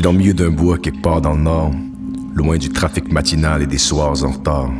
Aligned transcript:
suis 0.00 0.04
dans 0.04 0.12
le 0.12 0.18
milieu 0.18 0.32
d'un 0.32 0.50
bois 0.50 0.78
quelque 0.78 1.02
part 1.02 1.20
dans 1.20 1.34
le 1.34 1.42
nord, 1.42 1.72
loin 2.34 2.56
du 2.56 2.70
trafic 2.70 3.12
matinal 3.12 3.60
et 3.60 3.66
des 3.66 3.76
soirs 3.76 4.24
en 4.24 4.30
retard. 4.30 4.70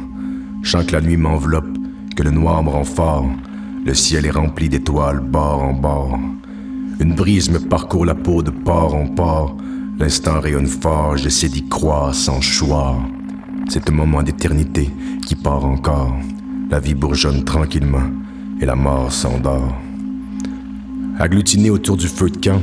Je 0.62 0.70
sens 0.70 0.86
que 0.86 0.92
la 0.92 1.02
nuit 1.02 1.18
m'enveloppe, 1.18 1.76
que 2.16 2.22
le 2.22 2.30
noir 2.30 2.62
me 2.62 2.70
rend 2.70 2.84
fort. 2.84 3.26
Le 3.84 3.92
ciel 3.92 4.24
est 4.24 4.30
rempli 4.30 4.70
d'étoiles, 4.70 5.20
bord 5.20 5.62
en 5.62 5.74
bord. 5.74 6.18
Une 7.00 7.14
brise 7.14 7.50
me 7.50 7.58
parcourt 7.58 8.06
la 8.06 8.14
peau 8.14 8.42
de 8.42 8.50
port 8.50 8.94
en 8.94 9.08
port. 9.08 9.54
L'instant 9.98 10.40
rayonne 10.40 10.66
fort, 10.66 11.18
j'essaie 11.18 11.50
d'y 11.50 11.68
croire 11.68 12.14
sans 12.14 12.40
choix. 12.40 12.96
C'est 13.68 13.90
un 13.90 13.92
moment 13.92 14.22
d'éternité 14.22 14.88
qui 15.26 15.34
part 15.34 15.66
encore. 15.66 16.16
La 16.70 16.80
vie 16.80 16.94
bourgeonne 16.94 17.44
tranquillement 17.44 18.08
et 18.58 18.64
la 18.64 18.74
mort 18.74 19.12
s'endort. 19.12 19.76
Agglutiné 21.18 21.68
autour 21.68 21.98
du 21.98 22.06
feu 22.06 22.30
de 22.30 22.38
camp, 22.38 22.62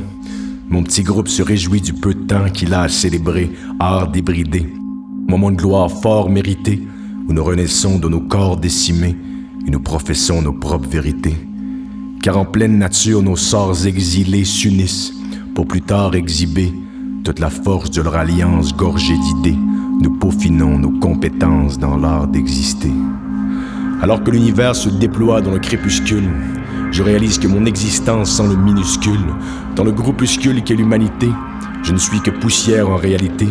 mon 0.70 0.82
petit 0.82 1.02
groupe 1.02 1.28
se 1.28 1.42
réjouit 1.42 1.80
du 1.80 1.94
peu 1.94 2.12
de 2.12 2.26
temps 2.26 2.50
qu'il 2.52 2.74
a 2.74 2.82
à 2.82 2.88
célébrer, 2.88 3.50
art 3.80 4.10
débridé. 4.10 4.66
Moment 5.26 5.50
de 5.50 5.56
gloire 5.56 5.90
fort 5.90 6.28
mérité, 6.28 6.86
où 7.26 7.32
nous 7.32 7.42
renaissons 7.42 7.98
de 7.98 8.08
nos 8.08 8.20
corps 8.20 8.58
décimés 8.58 9.16
et 9.66 9.70
nous 9.70 9.80
professons 9.80 10.42
nos 10.42 10.52
propres 10.52 10.88
vérités. 10.88 11.36
Car 12.22 12.36
en 12.36 12.44
pleine 12.44 12.78
nature, 12.78 13.22
nos 13.22 13.36
sorts 13.36 13.86
exilés 13.86 14.44
s'unissent 14.44 15.14
pour 15.54 15.66
plus 15.66 15.82
tard 15.82 16.14
exhiber 16.14 16.72
toute 17.24 17.38
la 17.38 17.50
force 17.50 17.90
de 17.90 18.02
leur 18.02 18.16
alliance 18.16 18.74
gorgée 18.74 19.16
d'idées. 19.16 19.58
Nous 20.02 20.18
peaufinons 20.18 20.78
nos 20.78 20.98
compétences 20.98 21.78
dans 21.78 21.96
l'art 21.96 22.28
d'exister. 22.28 22.92
Alors 24.02 24.22
que 24.22 24.30
l'univers 24.30 24.76
se 24.76 24.88
déploie 24.90 25.40
dans 25.40 25.50
le 25.50 25.58
crépuscule, 25.58 26.28
je 26.90 27.02
réalise 27.02 27.38
que 27.38 27.46
mon 27.46 27.64
existence 27.64 28.30
semble 28.30 28.56
minuscule. 28.56 29.34
Dans 29.76 29.84
le 29.84 29.92
groupuscule 29.92 30.62
qu'est 30.62 30.74
l'humanité, 30.74 31.28
je 31.82 31.92
ne 31.92 31.98
suis 31.98 32.20
que 32.20 32.30
poussière 32.30 32.88
en 32.88 32.96
réalité. 32.96 33.48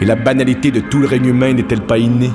Et 0.00 0.04
la 0.04 0.16
banalité 0.16 0.70
de 0.70 0.80
tout 0.80 0.98
le 0.98 1.06
règne 1.06 1.26
humain 1.26 1.52
n'est-elle 1.52 1.86
pas 1.86 1.98
innée? 1.98 2.32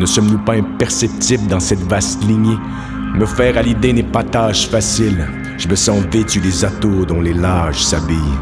Ne 0.00 0.06
sommes-nous 0.06 0.38
pas 0.38 0.54
imperceptibles 0.54 1.48
dans 1.48 1.60
cette 1.60 1.82
vaste 1.82 2.24
lignée? 2.24 2.58
Me 3.14 3.26
faire 3.26 3.58
à 3.58 3.62
l'idée 3.62 3.92
n'est 3.92 4.02
pas 4.02 4.24
tâche 4.24 4.68
facile. 4.68 5.26
Je 5.58 5.68
me 5.68 5.76
sens 5.76 6.02
vêtu 6.10 6.40
des 6.40 6.64
atos 6.64 7.06
dont 7.06 7.20
les 7.20 7.34
lâches 7.34 7.82
s'habillent. 7.82 8.38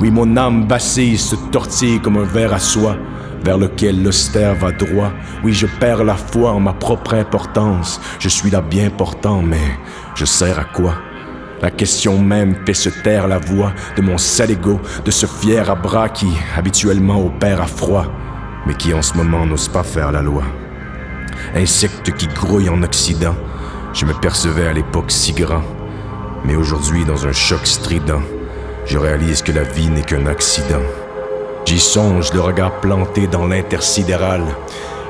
Oui, 0.00 0.10
mon 0.10 0.36
âme 0.36 0.66
vacille, 0.68 1.18
se 1.18 1.36
tortille 1.50 2.00
comme 2.00 2.18
un 2.18 2.24
verre 2.24 2.52
à 2.52 2.58
soie 2.58 2.96
vers 3.44 3.58
lequel 3.58 4.02
l'austère 4.02 4.54
va 4.54 4.70
droit. 4.70 5.12
Oui, 5.42 5.52
je 5.52 5.66
perds 5.66 6.04
la 6.04 6.14
foi 6.14 6.52
en 6.52 6.60
ma 6.60 6.72
propre 6.72 7.14
importance. 7.14 8.00
Je 8.18 8.28
suis 8.28 8.50
là 8.50 8.60
bien 8.60 8.90
portant, 8.90 9.42
mais 9.42 9.78
je 10.14 10.24
sers 10.24 10.58
à 10.58 10.64
quoi? 10.64 10.94
La 11.60 11.70
question 11.70 12.18
même 12.18 12.56
fait 12.66 12.74
se 12.74 12.88
taire 12.88 13.28
la 13.28 13.38
voix 13.38 13.72
de 13.96 14.02
mon 14.02 14.18
sale 14.18 14.50
ego, 14.50 14.80
de 15.04 15.10
ce 15.10 15.26
fier 15.26 15.70
à 15.70 15.74
bras 15.74 16.08
qui 16.08 16.26
habituellement 16.56 17.24
opère 17.24 17.60
à 17.62 17.66
froid, 17.66 18.06
mais 18.66 18.74
qui 18.74 18.92
en 18.92 19.02
ce 19.02 19.16
moment 19.16 19.46
n'ose 19.46 19.68
pas 19.68 19.84
faire 19.84 20.10
la 20.10 20.22
loi. 20.22 20.42
Insecte 21.54 22.12
qui 22.16 22.26
grouille 22.26 22.68
en 22.68 22.82
Occident, 22.82 23.36
je 23.92 24.06
me 24.06 24.14
percevais 24.14 24.66
à 24.66 24.72
l'époque 24.72 25.10
si 25.10 25.32
grand, 25.32 25.62
mais 26.44 26.56
aujourd'hui 26.56 27.04
dans 27.04 27.26
un 27.26 27.32
choc 27.32 27.66
strident, 27.66 28.22
je 28.86 28.98
réalise 28.98 29.42
que 29.42 29.52
la 29.52 29.62
vie 29.62 29.88
n'est 29.88 30.02
qu'un 30.02 30.26
accident. 30.26 30.82
J'y 31.64 31.78
songe, 31.78 32.32
le 32.32 32.40
regard 32.40 32.80
planté 32.80 33.28
dans 33.28 33.46
l'intersidéral. 33.46 34.42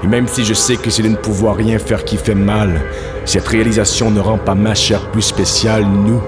Et 0.03 0.07
même 0.07 0.27
si 0.27 0.45
je 0.45 0.55
sais 0.55 0.77
que 0.77 0.91
c'est 0.91 1.03
de 1.03 1.09
ne 1.09 1.17
pouvoir 1.17 1.57
rien 1.57 1.79
faire 1.79 2.05
qui 2.05 2.17
fait 2.17 2.35
mal, 2.35 2.83
cette 3.25 3.47
réalisation 3.47 4.11
ne 4.11 4.21
rend 4.21 4.39
pas 4.39 4.55
ma 4.55 4.75
chair 4.75 5.11
plus 5.11 5.23
spéciale, 5.23 5.85
nous, 5.85 6.21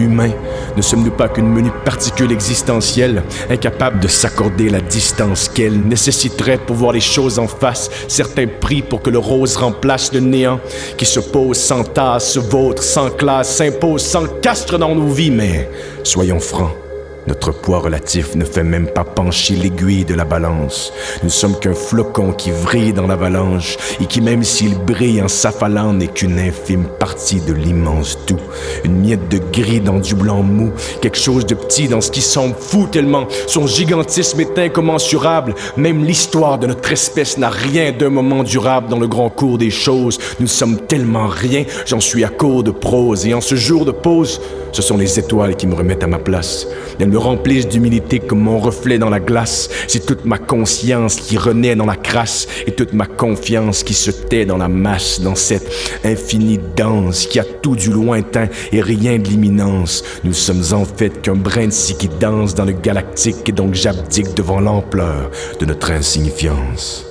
humains, 0.00 0.32
ne 0.76 0.82
sommes-nous 0.82 1.12
pas 1.12 1.28
qu'une 1.28 1.48
menue 1.48 1.70
particule 1.84 2.32
existentielle, 2.32 3.22
incapable 3.48 4.00
de 4.00 4.08
s'accorder 4.08 4.68
la 4.68 4.80
distance 4.80 5.48
qu'elle 5.48 5.80
nécessiterait 5.80 6.58
pour 6.58 6.76
voir 6.76 6.92
les 6.92 7.00
choses 7.00 7.38
en 7.38 7.46
face, 7.46 7.90
certains 8.08 8.46
prix 8.46 8.82
pour 8.82 9.02
que 9.02 9.10
le 9.10 9.18
rose 9.18 9.56
remplace 9.56 10.12
le 10.12 10.20
néant, 10.20 10.60
qui 10.96 11.06
se 11.06 11.20
pose 11.20 11.58
sans 11.58 11.84
tasse, 11.84 12.32
se 12.32 12.40
vautre 12.40 12.82
sans 12.82 13.10
classe, 13.10 13.56
s'impose 13.56 14.02
sans 14.02 14.26
castre 14.40 14.78
dans 14.78 14.94
nos 14.94 15.08
vies, 15.08 15.30
mais 15.30 15.70
soyons 16.02 16.40
francs. 16.40 16.79
Notre 17.26 17.52
poids 17.52 17.80
relatif 17.80 18.34
ne 18.34 18.44
fait 18.44 18.62
même 18.62 18.86
pas 18.86 19.04
pencher 19.04 19.54
l'aiguille 19.54 20.04
de 20.04 20.14
la 20.14 20.24
balance. 20.24 20.92
Nous 21.22 21.28
sommes 21.28 21.58
qu'un 21.58 21.74
flocon 21.74 22.32
qui 22.32 22.50
vrille 22.50 22.92
dans 22.92 23.06
l'avalanche 23.06 23.76
et 24.00 24.06
qui, 24.06 24.20
même 24.20 24.42
s'il 24.42 24.78
brille 24.78 25.22
en 25.22 25.28
s'affalant, 25.28 25.92
n'est 25.92 26.08
qu'une 26.08 26.38
infime 26.38 26.86
partie 26.98 27.40
de 27.40 27.52
l'immense 27.52 28.18
tout. 28.26 28.40
Une 28.84 29.00
miette 29.00 29.28
de 29.28 29.38
gris 29.52 29.80
dans 29.80 29.98
du 29.98 30.14
blanc 30.14 30.42
mou, 30.42 30.70
quelque 31.02 31.18
chose 31.18 31.44
de 31.44 31.54
petit 31.54 31.88
dans 31.88 32.00
ce 32.00 32.10
qui 32.10 32.22
semble 32.22 32.54
fou 32.58 32.86
tellement 32.86 33.26
son 33.46 33.66
gigantisme 33.66 34.40
est 34.40 34.58
incommensurable. 34.58 35.54
Même 35.76 36.04
l'histoire 36.04 36.58
de 36.58 36.66
notre 36.66 36.90
espèce 36.92 37.36
n'a 37.36 37.50
rien 37.50 37.92
d'un 37.92 38.10
moment 38.10 38.42
durable 38.42 38.88
dans 38.88 38.98
le 38.98 39.08
grand 39.08 39.28
cours 39.28 39.58
des 39.58 39.70
choses. 39.70 40.18
Nous 40.40 40.46
sommes 40.46 40.78
tellement 40.86 41.26
rien, 41.26 41.64
j'en 41.86 42.00
suis 42.00 42.24
à 42.24 42.28
court 42.28 42.62
de 42.62 42.70
prose 42.70 43.26
et 43.26 43.34
en 43.34 43.40
ce 43.40 43.54
jour 43.54 43.84
de 43.84 43.90
pause, 43.90 44.40
ce 44.72 44.82
sont 44.82 44.96
les 44.96 45.18
étoiles 45.18 45.56
qui 45.56 45.66
me 45.66 45.74
remettent 45.74 46.04
à 46.04 46.06
ma 46.06 46.18
place. 46.18 46.66
Me 47.10 47.18
remplissent 47.18 47.68
d'humilité 47.68 48.20
comme 48.20 48.40
mon 48.40 48.58
reflet 48.58 48.98
dans 48.98 49.10
la 49.10 49.20
glace. 49.20 49.68
C'est 49.88 50.06
toute 50.06 50.24
ma 50.24 50.38
conscience 50.38 51.16
qui 51.16 51.36
renaît 51.36 51.76
dans 51.76 51.86
la 51.86 51.96
crasse 51.96 52.46
et 52.66 52.72
toute 52.72 52.92
ma 52.92 53.06
confiance 53.06 53.82
qui 53.82 53.94
se 53.94 54.10
tait 54.10 54.46
dans 54.46 54.56
la 54.56 54.68
masse, 54.68 55.20
dans 55.20 55.34
cette 55.34 55.70
infinie 56.04 56.60
danse 56.76 57.26
qui 57.26 57.38
a 57.38 57.44
tout 57.44 57.76
du 57.76 57.90
lointain 57.90 58.48
et 58.72 58.80
rien 58.80 59.18
de 59.18 59.28
l'imminence. 59.28 60.04
Nous 60.24 60.34
sommes 60.34 60.62
en 60.72 60.84
fait 60.84 61.20
qu'un 61.20 61.36
brin 61.36 61.66
de 61.66 61.72
scie 61.72 61.96
qui 61.96 62.08
danse 62.08 62.54
dans 62.54 62.64
le 62.64 62.72
galactique 62.72 63.48
et 63.48 63.52
donc 63.52 63.74
j'abdique 63.74 64.34
devant 64.34 64.60
l'ampleur 64.60 65.30
de 65.58 65.66
notre 65.66 65.90
insignifiance. 65.90 67.09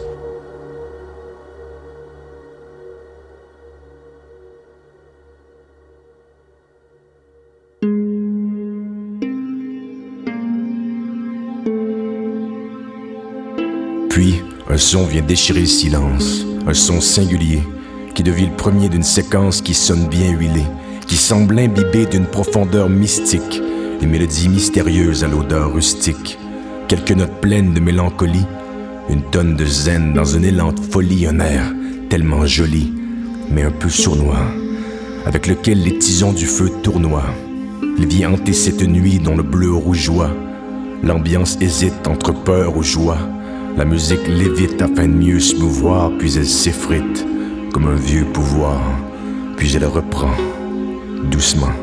Son 14.80 15.04
vient 15.06 15.22
déchirer 15.22 15.62
le 15.62 15.66
silence, 15.66 16.46
un 16.66 16.74
son 16.74 17.02
singulier 17.02 17.62
qui 18.16 18.24
devient 18.24 18.48
le 18.48 18.56
premier 18.56 18.90
d'une 18.90 19.04
séquence 19.04 19.62
qui 19.62 19.74
sonne 19.74 20.08
bien 20.08 20.32
huilée, 20.32 20.66
qui 21.08 21.16
semble 21.16 21.60
imbiber 21.60 22.06
d'une 22.06 22.26
profondeur 22.26 22.90
mystique, 22.90 23.62
des 24.00 24.08
mélodies 24.08 24.50
mystérieuses 24.50 25.24
à 25.24 25.28
l'odeur 25.28 25.74
rustique, 25.74 26.38
quelques 26.88 27.12
notes 27.12 27.42
pleines 27.42 27.74
de 27.74 27.80
mélancolie, 27.80 28.46
une 29.10 29.24
tonne 29.24 29.56
de 29.56 29.66
zen 29.66 30.14
dans 30.14 30.36
un 30.36 30.44
élan 30.44 30.72
de 30.72 30.80
folie, 30.80 31.28
un 31.28 31.40
air 31.40 31.74
tellement 32.10 32.46
joli, 32.46 32.94
mais 33.52 33.64
un 33.64 33.72
peu 33.72 33.90
sournois, 33.90 34.48
avec 35.26 35.48
lequel 35.48 35.84
les 35.84 35.98
tisons 35.98 36.34
du 36.34 36.46
feu 36.46 36.72
tournoient. 36.84 37.34
Il 37.98 38.08
vient 38.08 38.34
hanter 38.34 38.54
cette 38.54 38.84
nuit 38.84 39.20
dont 39.20 39.36
le 39.36 39.44
bleu 39.44 39.74
rougeoie, 39.74 40.32
l'ambiance 41.04 41.58
hésite 41.62 42.08
entre 42.08 42.34
peur 42.34 42.78
ou 42.78 42.84
joie. 42.84 43.18
La 43.78 43.86
musique 43.86 44.28
lévite 44.28 44.82
afin 44.82 45.08
de 45.08 45.14
mieux 45.14 45.40
se 45.40 45.56
mouvoir, 45.56 46.12
puis 46.18 46.38
elle 46.38 46.46
s'effrite 46.48 47.26
comme 47.74 47.88
un 47.88 47.96
vieux 47.96 48.26
pouvoir, 48.26 48.82
puis 49.58 49.76
elle 49.76 49.86
reprend 49.86 50.34
doucement. 51.32 51.74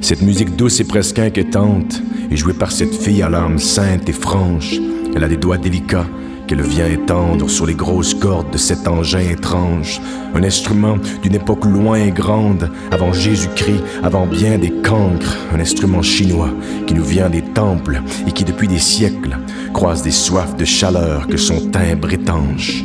Cette 0.00 0.22
musique 0.22 0.56
douce 0.56 0.80
et 0.80 0.84
presque 0.84 1.18
inquiétante 1.18 2.02
est 2.30 2.36
jouée 2.36 2.54
par 2.54 2.72
cette 2.72 2.94
fille 2.94 3.22
à 3.22 3.28
l'âme 3.28 3.58
sainte 3.58 4.08
et 4.08 4.12
franche. 4.12 4.76
Elle 5.14 5.24
a 5.24 5.28
des 5.28 5.36
doigts 5.36 5.58
délicats 5.58 6.06
qu'elle 6.48 6.62
vient 6.62 6.88
étendre 6.88 7.48
sur 7.48 7.66
les 7.66 7.74
grosses 7.74 8.14
cordes 8.14 8.50
de 8.50 8.58
cet 8.58 8.88
engin 8.88 9.20
étrange, 9.20 10.00
un 10.34 10.42
instrument 10.42 10.96
d'une 11.22 11.34
époque 11.34 11.66
loin 11.66 11.96
et 11.96 12.10
grande, 12.10 12.70
avant 12.90 13.12
Jésus-Christ, 13.12 13.84
avant 14.02 14.26
bien 14.26 14.58
des 14.58 14.72
cancres, 14.82 15.36
un 15.54 15.60
instrument 15.60 16.02
chinois 16.02 16.50
qui 16.86 16.94
nous 16.94 17.04
vient 17.04 17.28
des 17.28 17.42
temples 17.42 18.00
et 18.26 18.32
qui 18.32 18.44
depuis 18.44 18.66
des 18.66 18.78
siècles 18.78 19.36
croise 19.74 20.02
des 20.02 20.10
soifs 20.10 20.56
de 20.56 20.64
chaleur 20.64 21.26
que 21.26 21.36
son 21.36 21.70
timbre 21.70 22.12
étanche. 22.12 22.82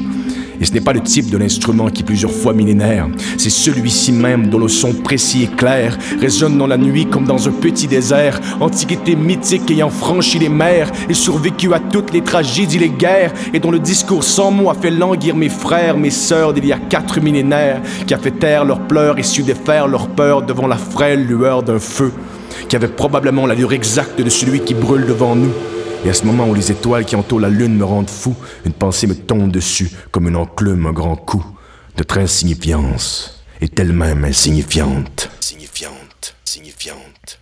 Et 0.59 0.65
ce 0.65 0.73
n'est 0.73 0.81
pas 0.81 0.93
le 0.93 1.01
type 1.01 1.29
de 1.29 1.37
l'instrument 1.37 1.89
qui 1.89 2.03
plusieurs 2.03 2.31
fois 2.31 2.53
millénaire, 2.53 3.07
c'est 3.37 3.49
celui-ci 3.49 4.11
même 4.11 4.47
dont 4.47 4.59
le 4.59 4.67
son 4.67 4.93
précis 4.93 5.43
et 5.43 5.47
clair 5.47 5.97
résonne 6.19 6.57
dans 6.57 6.67
la 6.67 6.77
nuit 6.77 7.05
comme 7.05 7.25
dans 7.25 7.47
un 7.47 7.51
petit 7.51 7.87
désert, 7.87 8.39
antiquité 8.59 9.15
mythique 9.15 9.69
ayant 9.71 9.89
franchi 9.89 10.39
les 10.39 10.49
mers 10.49 10.91
et 11.09 11.13
survécu 11.13 11.73
à 11.73 11.79
toutes 11.79 12.13
les 12.13 12.21
tragédies, 12.21 12.79
les 12.79 12.89
guerres, 12.89 13.33
et 13.53 13.59
dont 13.59 13.71
le 13.71 13.79
discours 13.79 14.23
sans 14.23 14.51
mots 14.51 14.69
a 14.69 14.75
fait 14.75 14.91
languir 14.91 15.35
mes 15.35 15.49
frères, 15.49 15.97
mes 15.97 16.11
sœurs 16.11 16.53
d'il 16.53 16.65
y 16.65 16.73
a 16.73 16.77
quatre 16.77 17.19
millénaires, 17.19 17.81
qui 18.05 18.13
a 18.13 18.17
fait 18.17 18.31
taire 18.31 18.65
leurs 18.65 18.87
pleurs 18.87 19.17
et 19.17 19.23
su 19.23 19.43
défaire 19.43 19.87
leur 19.87 20.07
peur 20.07 20.43
devant 20.43 20.67
la 20.67 20.77
frêle 20.77 21.25
lueur 21.25 21.63
d'un 21.63 21.79
feu, 21.79 22.11
qui 22.69 22.75
avait 22.75 22.87
probablement 22.87 23.45
l'allure 23.45 23.73
exacte 23.73 24.21
de 24.21 24.29
celui 24.29 24.61
qui 24.61 24.73
brûle 24.73 25.05
devant 25.05 25.35
nous. 25.35 25.51
Et 26.05 26.09
à 26.09 26.13
ce 26.13 26.25
moment 26.25 26.49
où 26.49 26.53
les 26.53 26.69
étoiles 26.69 27.05
qui 27.05 27.15
entourent 27.15 27.39
la 27.39 27.49
lune 27.49 27.77
me 27.77 27.85
rendent 27.85 28.09
fou, 28.09 28.35
une 28.65 28.73
pensée 28.73 29.07
me 29.07 29.15
tombe 29.15 29.51
dessus 29.51 29.89
comme 30.11 30.27
une 30.27 30.35
enclume, 30.35 30.85
un 30.85 30.91
grand 30.91 31.15
coup. 31.15 31.45
Notre 31.97 32.17
insignifiance 32.17 33.41
est 33.61 33.79
elle-même 33.79 34.25
insignifiante. 34.25 35.29
Signifiante, 35.39 36.35
signifiante. 36.43 37.39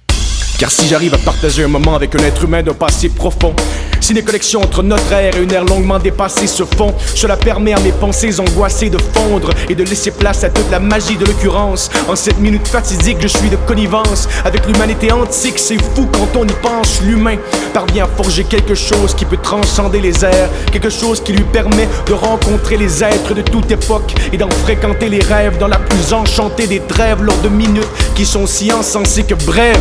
Car 0.59 0.69
si 0.69 0.87
j'arrive 0.87 1.15
à 1.15 1.17
partager 1.17 1.63
un 1.63 1.69
moment 1.69 1.95
avec 1.95 2.13
un 2.13 2.19
être 2.19 2.43
humain 2.43 2.61
d'un 2.61 2.75
passé 2.75 3.09
profond, 3.09 3.55
si 4.01 4.13
les 4.13 4.23
connexions 4.23 4.61
entre 4.61 4.83
notre 4.83 5.13
ère 5.13 5.37
et 5.37 5.41
une 5.41 5.53
ère 5.53 5.63
longuement 5.63 5.99
dépassée 5.99 6.47
se 6.47 6.63
font, 6.63 6.93
cela 7.15 7.37
permet 7.37 7.73
à 7.73 7.79
mes 7.79 7.91
pensées 7.91 8.39
angoissées 8.39 8.89
de 8.89 8.97
fondre 8.97 9.51
et 9.69 9.75
de 9.75 9.83
laisser 9.83 10.11
place 10.11 10.43
à 10.43 10.49
toute 10.49 10.69
la 10.71 10.79
magie 10.79 11.15
de 11.15 11.25
l'occurrence. 11.25 11.89
En 12.09 12.15
cette 12.15 12.39
minute 12.39 12.67
fatidique, 12.67 13.17
je 13.21 13.27
suis 13.27 13.49
de 13.49 13.55
connivence 13.67 14.27
avec 14.43 14.65
l'humanité 14.65 15.11
antique. 15.11 15.59
C'est 15.59 15.81
fou 15.81 16.07
quand 16.11 16.39
on 16.39 16.45
y 16.45 16.53
pense. 16.61 17.01
L'humain 17.03 17.37
parvient 17.73 18.05
à 18.05 18.07
forger 18.07 18.43
quelque 18.43 18.75
chose 18.75 19.13
qui 19.13 19.23
peut 19.23 19.37
transcender 19.37 20.01
les 20.01 20.25
airs, 20.25 20.49
quelque 20.71 20.89
chose 20.89 21.21
qui 21.23 21.33
lui 21.33 21.45
permet 21.45 21.87
de 22.07 22.13
rencontrer 22.13 22.77
les 22.77 23.03
êtres 23.03 23.33
de 23.33 23.41
toute 23.41 23.71
époque 23.71 24.13
et 24.33 24.37
d'en 24.37 24.49
fréquenter 24.49 25.09
les 25.09 25.21
rêves 25.21 25.57
dans 25.57 25.67
la 25.67 25.79
plus 25.79 26.11
enchantée 26.11 26.67
des 26.67 26.79
trêves 26.79 27.23
lors 27.23 27.37
de 27.37 27.49
minutes 27.49 27.87
qui 28.15 28.25
sont 28.25 28.47
si 28.47 28.71
insensées 28.71 29.23
que 29.23 29.35
brèves. 29.35 29.79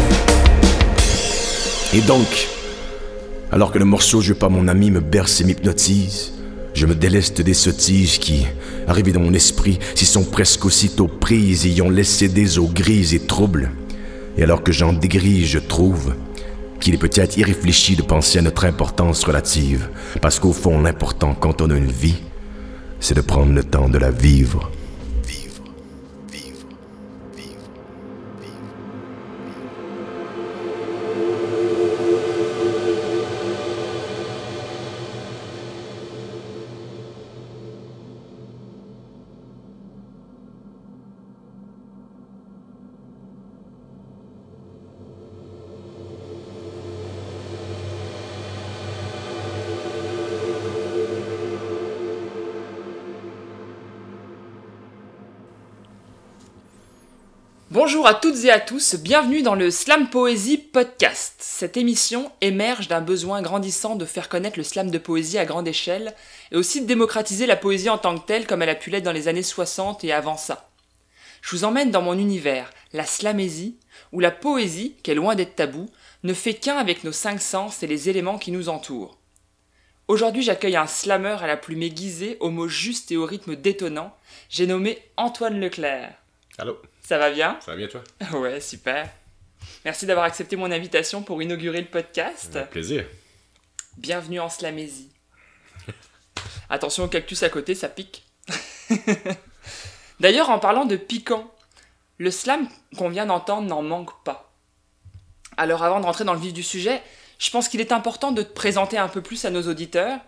Et 1.92 2.00
donc, 2.02 2.59
alors 3.52 3.72
que 3.72 3.78
le 3.78 3.84
morceau 3.84 4.20
joué 4.20 4.34
par 4.34 4.50
mon 4.50 4.68
ami 4.68 4.90
me 4.90 5.00
berce 5.00 5.40
et 5.40 5.44
m'hypnotise, 5.44 6.32
je 6.72 6.86
me 6.86 6.94
déleste 6.94 7.40
des 7.40 7.54
sottiges 7.54 8.20
qui, 8.20 8.46
arrivées 8.86 9.12
dans 9.12 9.20
mon 9.20 9.34
esprit, 9.34 9.78
s'y 9.94 10.06
sont 10.06 10.24
presque 10.24 10.64
aussitôt 10.64 11.08
prises 11.08 11.66
et 11.66 11.70
y 11.70 11.82
ont 11.82 11.90
laissé 11.90 12.28
des 12.28 12.58
eaux 12.58 12.70
grises 12.72 13.12
et 13.12 13.26
troubles. 13.26 13.72
Et 14.38 14.44
alors 14.44 14.62
que 14.62 14.72
j'en 14.72 14.92
dégrise, 14.92 15.48
je 15.48 15.58
trouve 15.58 16.14
qu'il 16.80 16.94
est 16.94 16.98
peut-être 16.98 17.36
irréfléchi 17.36 17.96
de 17.96 18.02
penser 18.02 18.38
à 18.38 18.42
notre 18.42 18.64
importance 18.64 19.24
relative, 19.24 19.88
parce 20.22 20.38
qu'au 20.38 20.52
fond, 20.52 20.80
l'important 20.80 21.34
quand 21.34 21.60
on 21.60 21.70
a 21.70 21.76
une 21.76 21.90
vie, 21.90 22.22
c'est 23.00 23.14
de 23.14 23.20
prendre 23.20 23.52
le 23.52 23.64
temps 23.64 23.88
de 23.88 23.98
la 23.98 24.10
vivre. 24.10 24.70
Bonjour 57.90 58.06
à 58.06 58.14
toutes 58.14 58.44
et 58.44 58.52
à 58.52 58.60
tous, 58.60 58.94
bienvenue 58.94 59.42
dans 59.42 59.56
le 59.56 59.68
Slam 59.68 60.10
Poésie 60.10 60.58
Podcast. 60.58 61.34
Cette 61.40 61.76
émission 61.76 62.30
émerge 62.40 62.86
d'un 62.86 63.00
besoin 63.00 63.42
grandissant 63.42 63.96
de 63.96 64.04
faire 64.04 64.28
connaître 64.28 64.58
le 64.58 64.62
slam 64.62 64.92
de 64.92 64.98
poésie 64.98 65.38
à 65.38 65.44
grande 65.44 65.66
échelle 65.66 66.14
et 66.52 66.56
aussi 66.56 66.82
de 66.82 66.86
démocratiser 66.86 67.46
la 67.46 67.56
poésie 67.56 67.90
en 67.90 67.98
tant 67.98 68.16
que 68.16 68.24
telle 68.24 68.46
comme 68.46 68.62
elle 68.62 68.68
a 68.68 68.76
pu 68.76 68.90
l'être 68.90 69.02
dans 69.02 69.10
les 69.10 69.26
années 69.26 69.42
60 69.42 70.04
et 70.04 70.12
avant 70.12 70.36
ça. 70.36 70.70
Je 71.42 71.50
vous 71.50 71.64
emmène 71.64 71.90
dans 71.90 72.00
mon 72.00 72.16
univers, 72.16 72.70
la 72.92 73.04
slamésie, 73.04 73.76
où 74.12 74.20
la 74.20 74.30
poésie, 74.30 74.94
qui 75.02 75.10
est 75.10 75.16
loin 75.16 75.34
d'être 75.34 75.56
tabou, 75.56 75.90
ne 76.22 76.32
fait 76.32 76.54
qu'un 76.54 76.76
avec 76.76 77.02
nos 77.02 77.10
cinq 77.10 77.42
sens 77.42 77.82
et 77.82 77.88
les 77.88 78.08
éléments 78.08 78.38
qui 78.38 78.52
nous 78.52 78.68
entourent. 78.68 79.18
Aujourd'hui, 80.06 80.44
j'accueille 80.44 80.76
un 80.76 80.86
slammer 80.86 81.38
à 81.40 81.48
la 81.48 81.56
plume 81.56 81.82
aiguisée, 81.82 82.36
aux 82.38 82.50
mots 82.50 82.68
justes 82.68 83.10
et 83.10 83.16
au 83.16 83.26
rythme 83.26 83.56
détonnant. 83.56 84.14
J'ai 84.48 84.68
nommé 84.68 85.02
Antoine 85.16 85.58
Leclerc. 85.58 86.14
Allô, 86.56 86.76
Ça 87.10 87.18
va 87.18 87.32
bien 87.32 87.58
ça 87.60 87.72
va 87.72 87.76
bien 87.76 87.88
toi? 87.88 88.04
Ouais, 88.38 88.60
super. 88.60 89.10
Merci 89.84 90.06
d'avoir 90.06 90.26
accepté 90.26 90.54
mon 90.54 90.70
invitation 90.70 91.24
pour 91.24 91.42
inaugurer 91.42 91.80
le 91.80 91.88
podcast. 91.88 92.54
Avec 92.54 92.70
plaisir. 92.70 93.04
Bienvenue 93.96 94.38
en 94.38 94.48
Slamésie. 94.48 95.10
Attention 96.70 97.02
au 97.02 97.08
cactus 97.08 97.42
à 97.42 97.48
côté, 97.48 97.74
ça 97.74 97.88
pique. 97.88 98.22
D'ailleurs, 100.20 100.50
en 100.50 100.60
parlant 100.60 100.84
de 100.84 100.94
piquant, 100.94 101.52
le 102.18 102.30
slam 102.30 102.68
qu'on 102.96 103.08
vient 103.08 103.26
d'entendre 103.26 103.66
n'en 103.66 103.82
manque 103.82 104.22
pas. 104.22 104.54
Alors 105.56 105.82
avant 105.82 105.98
de 105.98 106.04
rentrer 106.04 106.22
dans 106.22 106.34
le 106.34 106.38
vif 106.38 106.52
du 106.52 106.62
sujet, 106.62 107.02
je 107.40 107.50
pense 107.50 107.68
qu'il 107.68 107.80
est 107.80 107.90
important 107.90 108.30
de 108.30 108.44
te 108.44 108.52
présenter 108.52 108.98
un 108.98 109.08
peu 109.08 109.20
plus 109.20 109.44
à 109.44 109.50
nos 109.50 109.66
auditeurs. 109.66 110.20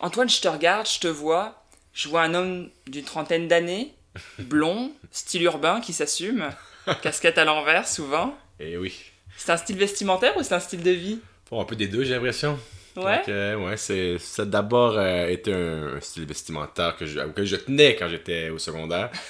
Antoine, 0.00 0.30
je 0.30 0.40
te 0.40 0.48
regarde, 0.48 0.88
je 0.88 0.98
te 0.98 1.08
vois. 1.08 1.62
Je 1.92 2.08
vois 2.08 2.22
un 2.22 2.32
homme 2.32 2.70
d'une 2.86 3.04
trentaine 3.04 3.48
d'années, 3.48 3.94
blond, 4.38 4.92
style 5.10 5.42
urbain 5.44 5.80
qui 5.80 5.92
s'assume, 5.92 6.50
casquette 7.02 7.38
à 7.38 7.44
l'envers 7.44 7.86
souvent. 7.88 8.36
Et 8.60 8.76
oui. 8.76 8.94
C'est 9.36 9.50
un 9.50 9.56
style 9.56 9.76
vestimentaire 9.76 10.36
ou 10.36 10.42
c'est 10.42 10.54
un 10.54 10.60
style 10.60 10.82
de 10.82 10.90
vie? 10.90 11.18
Bon, 11.50 11.60
un 11.60 11.64
peu 11.64 11.76
des 11.76 11.86
deux, 11.86 12.04
j'ai 12.04 12.14
l'impression. 12.14 12.58
Ouais. 12.96 13.18
Donc, 13.18 13.28
euh, 13.28 13.56
ouais, 13.56 13.76
c'est, 13.76 14.18
ça 14.18 14.42
a 14.42 14.44
d'abord 14.46 14.94
euh, 14.96 15.28
été 15.28 15.52
un, 15.52 15.96
un 15.96 16.00
style 16.00 16.24
vestimentaire 16.24 16.96
que 16.96 17.04
je, 17.06 17.18
auquel 17.20 17.44
je 17.44 17.56
tenais 17.56 17.94
quand 17.96 18.08
j'étais 18.08 18.48
au 18.50 18.58
secondaire. 18.58 19.10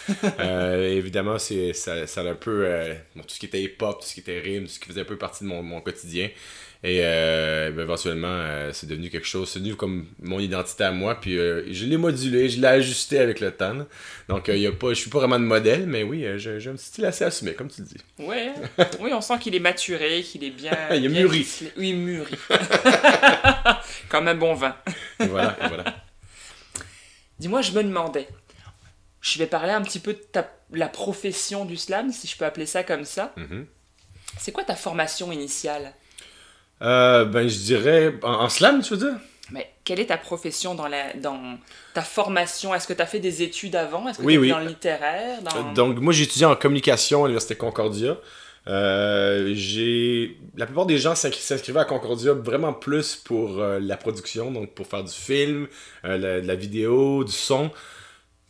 Euh, 0.40 0.88
évidemment, 0.96 1.38
c'est, 1.38 1.72
ça, 1.72 2.06
ça 2.06 2.20
a 2.20 2.24
un 2.24 2.34
peu. 2.34 2.64
euh, 2.66 2.94
bon, 3.14 3.22
tout 3.22 3.34
ce 3.34 3.38
qui 3.40 3.46
était 3.46 3.60
hip-hop, 3.62 4.00
tout 4.00 4.06
ce 4.06 4.14
qui 4.14 4.20
était 4.20 4.38
rime, 4.38 4.64
tout 4.64 4.70
ce 4.72 4.78
qui 4.78 4.86
faisait 4.86 5.00
un 5.00 5.04
peu 5.04 5.16
partie 5.16 5.44
de 5.44 5.48
mon, 5.48 5.62
mon 5.62 5.80
quotidien. 5.80 6.28
Et 6.84 7.00
euh, 7.02 7.70
ben, 7.72 7.82
éventuellement, 7.82 8.38
c'est 8.72 8.86
devenu 8.86 9.08
quelque 9.08 9.26
chose, 9.26 9.48
c'est 9.48 9.58
devenu 9.60 9.74
comme 9.76 10.06
mon 10.22 10.38
identité 10.38 10.84
à 10.84 10.92
moi. 10.92 11.18
Puis 11.20 11.34
je 11.36 11.84
l'ai 11.86 11.96
modulé, 11.96 12.48
je 12.48 12.60
l'ai 12.60 12.66
ajusté 12.68 13.18
avec 13.18 13.40
le 13.40 13.50
temps. 13.50 13.74
Donc, 14.28 14.48
y 14.48 14.66
a 14.66 14.72
pas, 14.72 14.90
je 14.90 14.94
suis 14.94 15.10
pas 15.10 15.18
vraiment 15.20 15.38
de 15.38 15.44
modèle, 15.44 15.86
mais 15.86 16.02
oui, 16.02 16.24
j'ai, 16.36 16.60
j'ai 16.60 16.70
un 16.70 16.76
style 16.76 17.06
assez 17.06 17.24
assumé, 17.24 17.54
comme 17.54 17.68
tu 17.68 17.80
le 17.80 17.86
dis. 17.88 17.96
Ouais, 18.18 18.52
oui, 19.00 19.10
on 19.14 19.20
sent 19.20 19.38
qu'il 19.40 19.54
est 19.54 19.60
maturé, 19.60 20.22
qu'il 20.22 20.44
est 20.44 20.50
bien. 20.50 20.72
Il 20.94 21.06
est 21.06 21.08
bien 21.08 21.22
mûri. 21.22 21.46
Oui, 21.78 21.94
mûri. 21.94 22.34
Comme 24.08 24.28
un 24.28 24.34
bon 24.34 24.54
vin. 24.54 24.76
Et 25.20 25.26
voilà, 25.26 25.56
et 25.62 25.68
voilà. 25.68 25.84
Dis-moi, 27.38 27.62
je 27.62 27.72
me 27.72 27.82
demandais. 27.82 28.28
Je 29.20 29.38
vais 29.38 29.46
parler 29.46 29.72
un 29.72 29.82
petit 29.82 29.98
peu 29.98 30.12
de 30.14 30.18
ta, 30.18 30.48
la 30.72 30.88
profession 30.88 31.64
du 31.64 31.76
slam, 31.76 32.12
si 32.12 32.26
je 32.26 32.36
peux 32.36 32.44
appeler 32.44 32.66
ça 32.66 32.84
comme 32.84 33.04
ça. 33.04 33.32
Mhm. 33.36 33.66
C'est 34.38 34.52
quoi 34.52 34.64
ta 34.64 34.76
formation 34.76 35.32
initiale? 35.32 35.92
Euh, 36.82 37.24
ben, 37.24 37.48
je 37.48 37.58
dirais. 37.58 38.14
En, 38.22 38.44
en 38.44 38.48
slam, 38.48 38.82
tu 38.82 38.94
veux 38.94 39.10
dire? 39.10 39.18
Mais 39.50 39.72
quelle 39.84 40.00
est 40.00 40.06
ta 40.06 40.18
profession 40.18 40.74
dans, 40.74 40.88
la, 40.88 41.12
dans 41.14 41.58
ta 41.94 42.02
formation? 42.02 42.74
Est-ce 42.74 42.88
que 42.88 42.92
tu 42.92 43.00
as 43.02 43.06
fait 43.06 43.20
des 43.20 43.42
études 43.42 43.76
avant? 43.76 44.08
Est-ce 44.08 44.18
que 44.18 44.24
Oui, 44.24 44.34
tu 44.34 44.40
oui. 44.40 44.50
dans 44.50 44.58
le 44.58 44.66
littéraire 44.66 45.40
dans... 45.42 45.72
Donc, 45.72 45.98
moi, 45.98 46.12
j'ai 46.12 46.24
étudié 46.24 46.46
en 46.46 46.56
communication 46.56 47.24
à 47.24 47.28
l'Université 47.28 47.54
Concordia. 47.54 48.16
Euh, 48.68 49.54
la 50.56 50.66
plupart 50.66 50.86
des 50.86 50.98
gens 50.98 51.14
s'inscri- 51.14 51.40
s'inscrivaient 51.40 51.80
à 51.80 51.84
Concordia 51.84 52.32
vraiment 52.32 52.72
plus 52.72 53.14
pour 53.16 53.60
euh, 53.60 53.78
la 53.80 53.96
production 53.96 54.50
donc 54.50 54.74
pour 54.74 54.86
faire 54.88 55.04
du 55.04 55.12
film 55.12 55.68
euh, 56.04 56.18
la- 56.18 56.40
de 56.40 56.46
la 56.46 56.54
vidéo 56.56 57.22
du 57.24 57.32
son. 57.32 57.70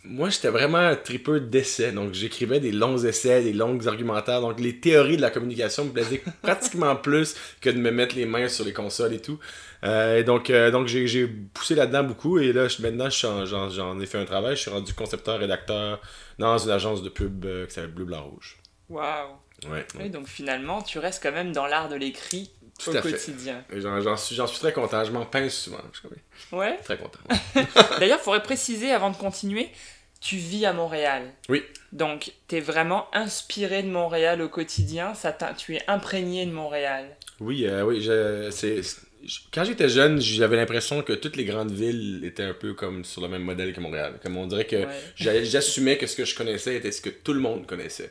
Moi 0.04 0.30
j'étais 0.30 0.50
vraiment 0.50 0.78
un 0.78 0.94
tripeux 0.96 1.40
d'essais 1.40 1.90
donc 1.92 2.14
j'écrivais 2.14 2.61
des 2.61 2.70
longs 2.73 2.96
essais 2.99 3.42
des 3.42 3.52
longues 3.52 3.87
argumentaires 3.88 4.40
donc 4.40 4.61
les 4.61 4.78
théories 4.80 5.16
de 5.16 5.23
la 5.23 5.30
communication 5.30 5.85
me 5.85 5.90
plaisaient 5.90 6.23
pratiquement 6.42 6.94
plus 6.96 7.35
que 7.61 7.68
de 7.70 7.78
me 7.78 7.90
mettre 7.90 8.14
les 8.14 8.25
mains 8.25 8.49
sur 8.49 8.64
les 8.64 8.73
consoles 8.73 9.12
et 9.14 9.20
tout. 9.20 9.38
Et 9.82 10.23
donc 10.25 10.50
donc 10.73 10.87
j'ai 10.87 11.26
poussé 11.26 11.75
là-dedans 11.75 12.04
beaucoup 12.04 12.38
et 12.38 12.52
là 12.52 12.68
je- 12.68 12.80
maintenant 12.82 13.11
j'en 13.11 14.00
ai 14.00 14.06
fait 14.06 14.18
un 14.18 14.25
travail. 14.25 14.56
Je 14.56 14.62
suis 14.62 14.70
rendu 14.70 14.94
concepteur 14.94 15.38
rédacteur 15.40 16.00
dans 16.38 16.56
une 16.56 16.70
agence 16.70 17.02
de 17.02 17.08
pub 17.08 17.44
qui 17.66 17.75
s'appelle 17.75 17.90
Bleu 17.90 18.04
Blanc 18.04 18.25
Rouge. 18.30 18.56
Waouh 18.88 19.37
ouais, 19.71 19.87
Oui, 19.99 20.11
donc 20.11 20.27
finalement, 20.29 20.83
tu 20.83 20.99
restes 20.99 21.23
quand 21.23 21.33
même 21.33 21.53
dans 21.53 21.67
l'art 21.67 21.89
de 21.89 21.97
l'écrit 21.97 22.51
Tout 22.83 22.91
au 22.97 23.01
quotidien. 23.01 23.65
J'en 23.75 24.17
suis, 24.17 24.37
très 24.61 24.73
content, 24.73 25.05
je 25.05 25.11
m'en 25.13 25.25
pince 25.27 25.55
souvent. 25.55 25.81
Je 25.93 26.57
Ouais. 26.57 26.77
très 26.85 26.99
content. 26.99 27.19
D'ailleurs, 27.99 28.21
faudrait 28.21 28.43
préciser 28.43 28.93
avant 28.93 29.11
de 29.11 29.17
continuer, 29.17 29.69
tu 30.21 30.37
vis 30.37 30.67
à 30.67 30.73
Montréal. 30.73 31.23
Oui. 31.49 31.63
Donc, 31.93 32.33
tu 32.49 32.57
es 32.57 32.61
vraiment 32.61 33.07
inspiré 33.15 33.83
de 33.83 33.89
Montréal 33.89 34.43
au 34.43 34.49
quotidien, 34.49 35.15
ça 35.15 35.37
tu 35.57 35.75
es 35.77 35.83
imprégné 35.89 36.45
de 36.47 36.53
Montréal. 36.53 37.07
Oui, 37.41 37.67
euh, 37.67 37.83
oui, 37.85 38.01
je, 38.03 38.51
c'est, 38.51 38.83
je- 38.83 39.39
quand 39.53 39.65
j'étais 39.65 39.89
jeune, 39.89 40.21
j'avais 40.21 40.57
l'impression 40.57 41.03
que 41.03 41.13
toutes 41.13 41.37
les 41.37 41.45
grandes 41.45 41.71
villes 41.73 42.23
étaient 42.25 42.43
un 42.43 42.55
peu 42.55 42.75
comme 42.75 43.05
sur 43.05 43.21
le 43.23 43.29
même 43.29 43.43
modèle 43.43 43.73
que 43.75 43.81
Montréal. 43.81 44.19
Comme 44.23 44.37
on 44.37 44.47
dirait 44.47 44.67
que 44.67 44.77
Ouais. 44.87 45.45
j'assumais 45.45 45.97
que 45.99 46.07
ce 46.07 46.17
que 46.17 46.25
je 46.25 46.35
connaissais 46.35 46.77
était 46.77 46.93
ce 46.93 47.01
que 47.03 47.11
tout 47.11 47.33
le 47.33 47.41
monde 47.41 47.67
connaissait. 47.67 48.11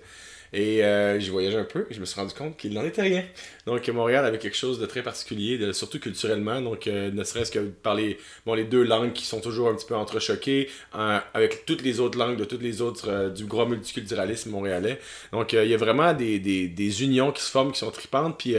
Et 0.54 0.84
euh, 0.84 1.20
j'ai 1.20 1.32
voyagé 1.32 1.58
un 1.58 1.64
peu 1.66 1.86
et 1.90 1.94
je 1.94 2.00
me 2.00 2.06
suis 2.06 2.20
rendu 2.20 2.34
compte 2.34 2.56
qu'il 2.58 2.74
n'en 2.74 2.84
était 2.86 3.02
rien. 3.02 3.24
Donc 3.66 3.88
Montréal 3.90 4.26
avait 4.26 4.38
quelque 4.38 4.56
chose 4.56 4.80
de 4.80 4.86
très 4.86 5.04
particulier, 5.04 5.58
de- 5.58 5.72
surtout 5.74 6.00
culturellement. 6.00 6.62
Donc 6.62 6.88
euh, 6.88 7.12
ne 7.12 7.24
serait-ce 7.24 7.52
que 7.52 7.60
par 7.60 7.96
les, 7.96 8.18
bon, 8.46 8.54
les 8.54 8.64
deux 8.64 8.84
langues 8.84 9.14
qui 9.14 9.26
sont 9.26 9.42
toujours 9.42 9.70
un 9.70 9.76
petit 9.76 9.86
peu 9.88 9.96
entrechoquées, 9.96 10.70
euh, 10.96 11.20
avec 11.34 11.66
toutes 11.66 11.82
les 11.82 12.00
autres 12.00 12.18
langues 12.18 12.38
de 12.38 12.46
toutes 12.46 12.62
les 12.62 12.82
autres, 12.82 13.10
euh, 13.10 13.30
du 13.30 13.46
gros 13.46 13.66
multiculturalisme 13.66 14.50
montréalais. 14.52 15.00
Donc 15.32 15.54
il 15.54 15.68
y 15.68 15.74
a 15.74 15.78
vraiment 15.78 16.14
des, 16.14 16.40
des, 16.40 16.68
des 16.68 17.04
unions 17.04 17.32
qui 17.32 17.42
se 17.44 17.50
forment, 17.52 17.72
qui 17.72 17.80
sont 17.80 17.92
tripantes. 17.92 18.38
Puis 18.38 18.56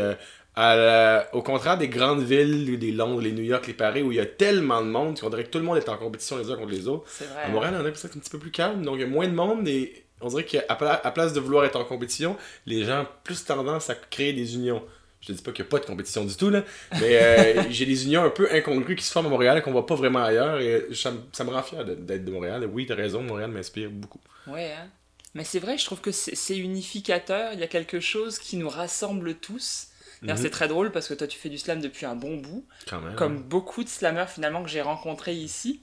à 0.59 0.75
la- 0.77 1.29
au 1.35 1.43
contraire 1.43 1.77
des 1.77 1.89
grandes 1.89 2.23
villes, 2.23 2.79
les 2.79 2.93
Londres, 2.93 3.21
les 3.21 3.33
New 3.33 3.43
York, 3.43 3.67
les 3.67 3.75
Paris, 3.75 4.03
où 4.03 4.11
il 4.13 4.17
y 4.17 4.21
a 4.21 4.27
tellement 4.27 4.81
de 4.81 4.87
monde 4.89 5.21
qu'on 5.21 5.29
dirait 5.29 5.45
que 5.45 5.51
tout 5.51 5.59
le 5.59 5.65
monde 5.65 5.77
est 5.77 5.89
en 5.89 5.99
compétition 5.99 6.39
les 6.39 6.51
uns 6.51 6.57
contre 6.57 6.71
les 6.71 6.89
autres. 6.89 7.05
Vrai. 7.19 7.43
À 7.45 7.49
Montréal, 7.51 7.75
on 7.77 7.81
a 7.81 7.83
l'impression 7.83 8.09
que 8.09 8.15
c'est 8.15 8.19
un 8.19 8.23
petit 8.23 8.31
peu 8.31 8.39
plus 8.39 8.51
calme, 8.51 8.83
donc 8.83 8.95
il 8.97 9.03
y 9.03 9.05
a 9.05 9.07
moins 9.07 9.29
de 9.29 9.35
monde 9.35 9.69
et 9.69 10.06
on 10.21 10.29
dirait 10.29 10.45
qu'à 10.45 10.65
à 10.69 11.11
place 11.11 11.33
de 11.33 11.41
vouloir 11.41 11.65
être 11.65 11.77
en 11.77 11.85
compétition, 11.85 12.37
les 12.67 12.85
gens 12.85 13.03
ont 13.03 13.07
plus 13.25 13.45
tendance 13.45 13.91
à 13.91 13.95
créer 13.95 14.33
des 14.33 14.55
unions. 14.55 14.83
Je 15.21 15.33
dis 15.33 15.43
pas 15.43 15.51
qu'il 15.51 15.65
n'y 15.65 15.69
a 15.69 15.71
pas 15.71 15.79
de 15.81 15.87
compétition 15.87 16.25
du 16.25 16.37
tout, 16.37 16.51
là, 16.51 16.63
mais 17.01 17.19
euh, 17.21 17.63
j'ai 17.71 17.85
des 17.87 18.05
unions 18.05 18.23
un 18.23 18.31
peu 18.31 18.49
incongrues 18.53 18.95
qui 18.97 19.05
se 19.05 19.11
forment 19.13 19.27
à 19.27 19.31
Montréal 19.31 19.59
et 19.59 19.63
qu'on 19.63 19.73
voit 19.73 19.87
pas 19.87 19.95
vraiment 19.97 20.23
ailleurs. 20.23 20.61
Et 20.61 20.87
ça, 20.95 21.11
me- 21.11 21.21
ça 21.33 21.43
me 21.45 21.51
rend 21.51 21.63
fier 21.63 21.85
d'être 21.85 22.25
de 22.25 22.31
Montréal. 22.31 22.63
Et 22.63 22.67
oui, 22.67 22.87
t'as 22.87 22.95
raison, 22.95 23.23
Montréal 23.23 23.51
m'inspire 23.51 23.91
beaucoup. 23.91 24.21
Ouais, 24.47 24.73
hein. 24.73 24.89
Mais 25.35 25.43
c'est 25.45 25.59
vrai, 25.59 25.77
je 25.79 25.85
trouve 25.85 26.01
que 26.01 26.13
c'est 26.13 26.57
unificateur. 26.57 27.53
Il 27.55 27.61
y 27.61 27.63
a 27.65 27.67
quelque 27.67 28.01
chose 28.01 28.39
qui 28.39 28.57
nous 28.57 28.69
rassemble 28.69 29.35
tous. 29.35 29.89
D'ailleurs, 30.23 30.37
Mhm. 30.39 30.43
c'est 30.45 30.51
très 30.51 30.69
drôle 30.69 30.93
parce 30.93 31.09
que 31.09 31.15
toi, 31.15 31.27
tu 31.27 31.39
fais 31.39 31.51
du 31.51 31.59
slam 31.59 31.81
depuis 31.81 32.07
un 32.07 32.15
bon 32.15 32.37
bout. 32.39 32.65
Quand 32.89 33.01
même. 33.01 33.17
Comme 33.17 33.43
beaucoup 33.43 33.85
de 33.85 33.89
slammers 33.89 34.31
finalement 34.31 34.63
que 34.63 34.69
j'ai 34.71 34.81
rencontrés 34.81 35.35
ici. 35.35 35.81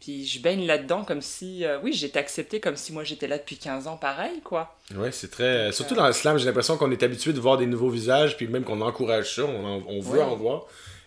Puis 0.00 0.26
je 0.26 0.40
baigne 0.40 0.64
là-dedans 0.66 1.02
comme 1.04 1.20
si, 1.20 1.64
euh, 1.64 1.78
oui, 1.82 1.92
j'étais 1.92 2.18
accepté 2.20 2.60
comme 2.60 2.76
si 2.76 2.92
moi 2.92 3.02
j'étais 3.04 3.26
là 3.26 3.36
depuis 3.36 3.56
15 3.56 3.88
ans, 3.88 3.96
pareil, 3.96 4.40
quoi. 4.44 4.76
Ouais, 4.94 5.10
c'est 5.12 5.30
très. 5.30 5.72
Surtout 5.72 5.94
dans 5.96 6.06
le 6.06 6.12
slam, 6.12 6.38
j'ai 6.38 6.44
l'impression 6.46 6.76
qu'on 6.76 6.90
est 6.92 7.02
habitué 7.02 7.32
de 7.32 7.40
voir 7.40 7.56
des 7.58 7.66
nouveaux 7.66 7.90
visages, 7.90 8.36
puis 8.36 8.46
même 8.46 8.62
qu'on 8.64 8.80
encourage 8.80 9.34
ça, 9.34 9.42
on, 9.44 9.64
en- 9.66 9.82
on 9.88 10.00
veut 10.00 10.18
Ouais. 10.20 10.24
en 10.24 10.36
voir. 10.36 10.62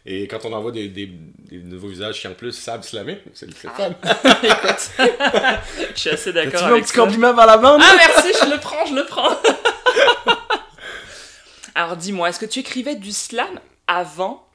Et 0.05 0.27
quand 0.27 0.43
on 0.45 0.51
en 0.53 0.61
voit 0.61 0.71
des, 0.71 0.89
des, 0.89 1.05
des 1.05 1.59
nouveaux 1.59 1.87
visages 1.87 2.19
qui 2.19 2.27
en 2.27 2.33
plus 2.33 2.51
savent 2.51 2.81
slammer, 2.83 3.21
c'est 3.33 3.45
le 3.45 3.53
Ah. 3.67 3.69
fun. 3.77 3.89
Écoute, 4.43 4.91
je 5.95 5.99
suis 5.99 6.09
assez 6.09 6.31
Tu 6.31 6.33
d'accord 6.33 6.59
veux 6.61 6.65
un 6.65 6.71
avec 6.71 6.85
petit 6.85 6.93
ça. 6.93 7.01
compliment 7.03 7.33
par 7.35 7.45
la 7.45 7.57
bande? 7.57 7.81
Ah 7.83 7.95
merci, 7.95 8.33
je 8.43 8.49
le 8.49 8.59
prends, 8.59 8.85
je 8.87 8.95
le 8.95 9.05
prends. 9.05 9.29
Alors 11.75 11.95
dis-moi, 11.95 12.29
est-ce 12.29 12.39
que 12.39 12.45
tu 12.45 12.59
écrivais 12.59 12.95
du 12.95 13.11
slam 13.11 13.59
avant 13.87 14.45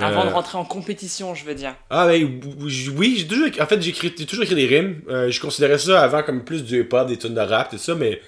Avant 0.00 0.24
de 0.24 0.30
Euh, 0.30 0.32
rentrer 0.32 0.58
en 0.58 0.64
compétition, 0.64 1.34
je 1.34 1.44
veux 1.44 1.54
dire. 1.54 1.74
Ah 1.90 2.06
ben 2.06 2.40
oui, 2.96 3.16
j'ai 3.18 3.26
toujours 3.26 3.48
en 3.60 3.66
fait 3.66 3.80
j'ai 3.80 3.92
toujours 4.26 4.44
écrit 4.44 4.54
des 4.54 4.66
rimes. 4.66 5.00
Euh, 5.08 5.30
je 5.30 5.40
considérais 5.40 5.78
ça 5.78 6.02
avant 6.02 6.22
comme 6.22 6.44
plus 6.44 6.64
du 6.64 6.80
hip-hop, 6.80 7.06
des 7.08 7.16
tunes 7.16 7.34
de 7.34 7.40
rap, 7.40 7.70
tout 7.70 7.78
ça, 7.78 7.94
mais 7.94 8.20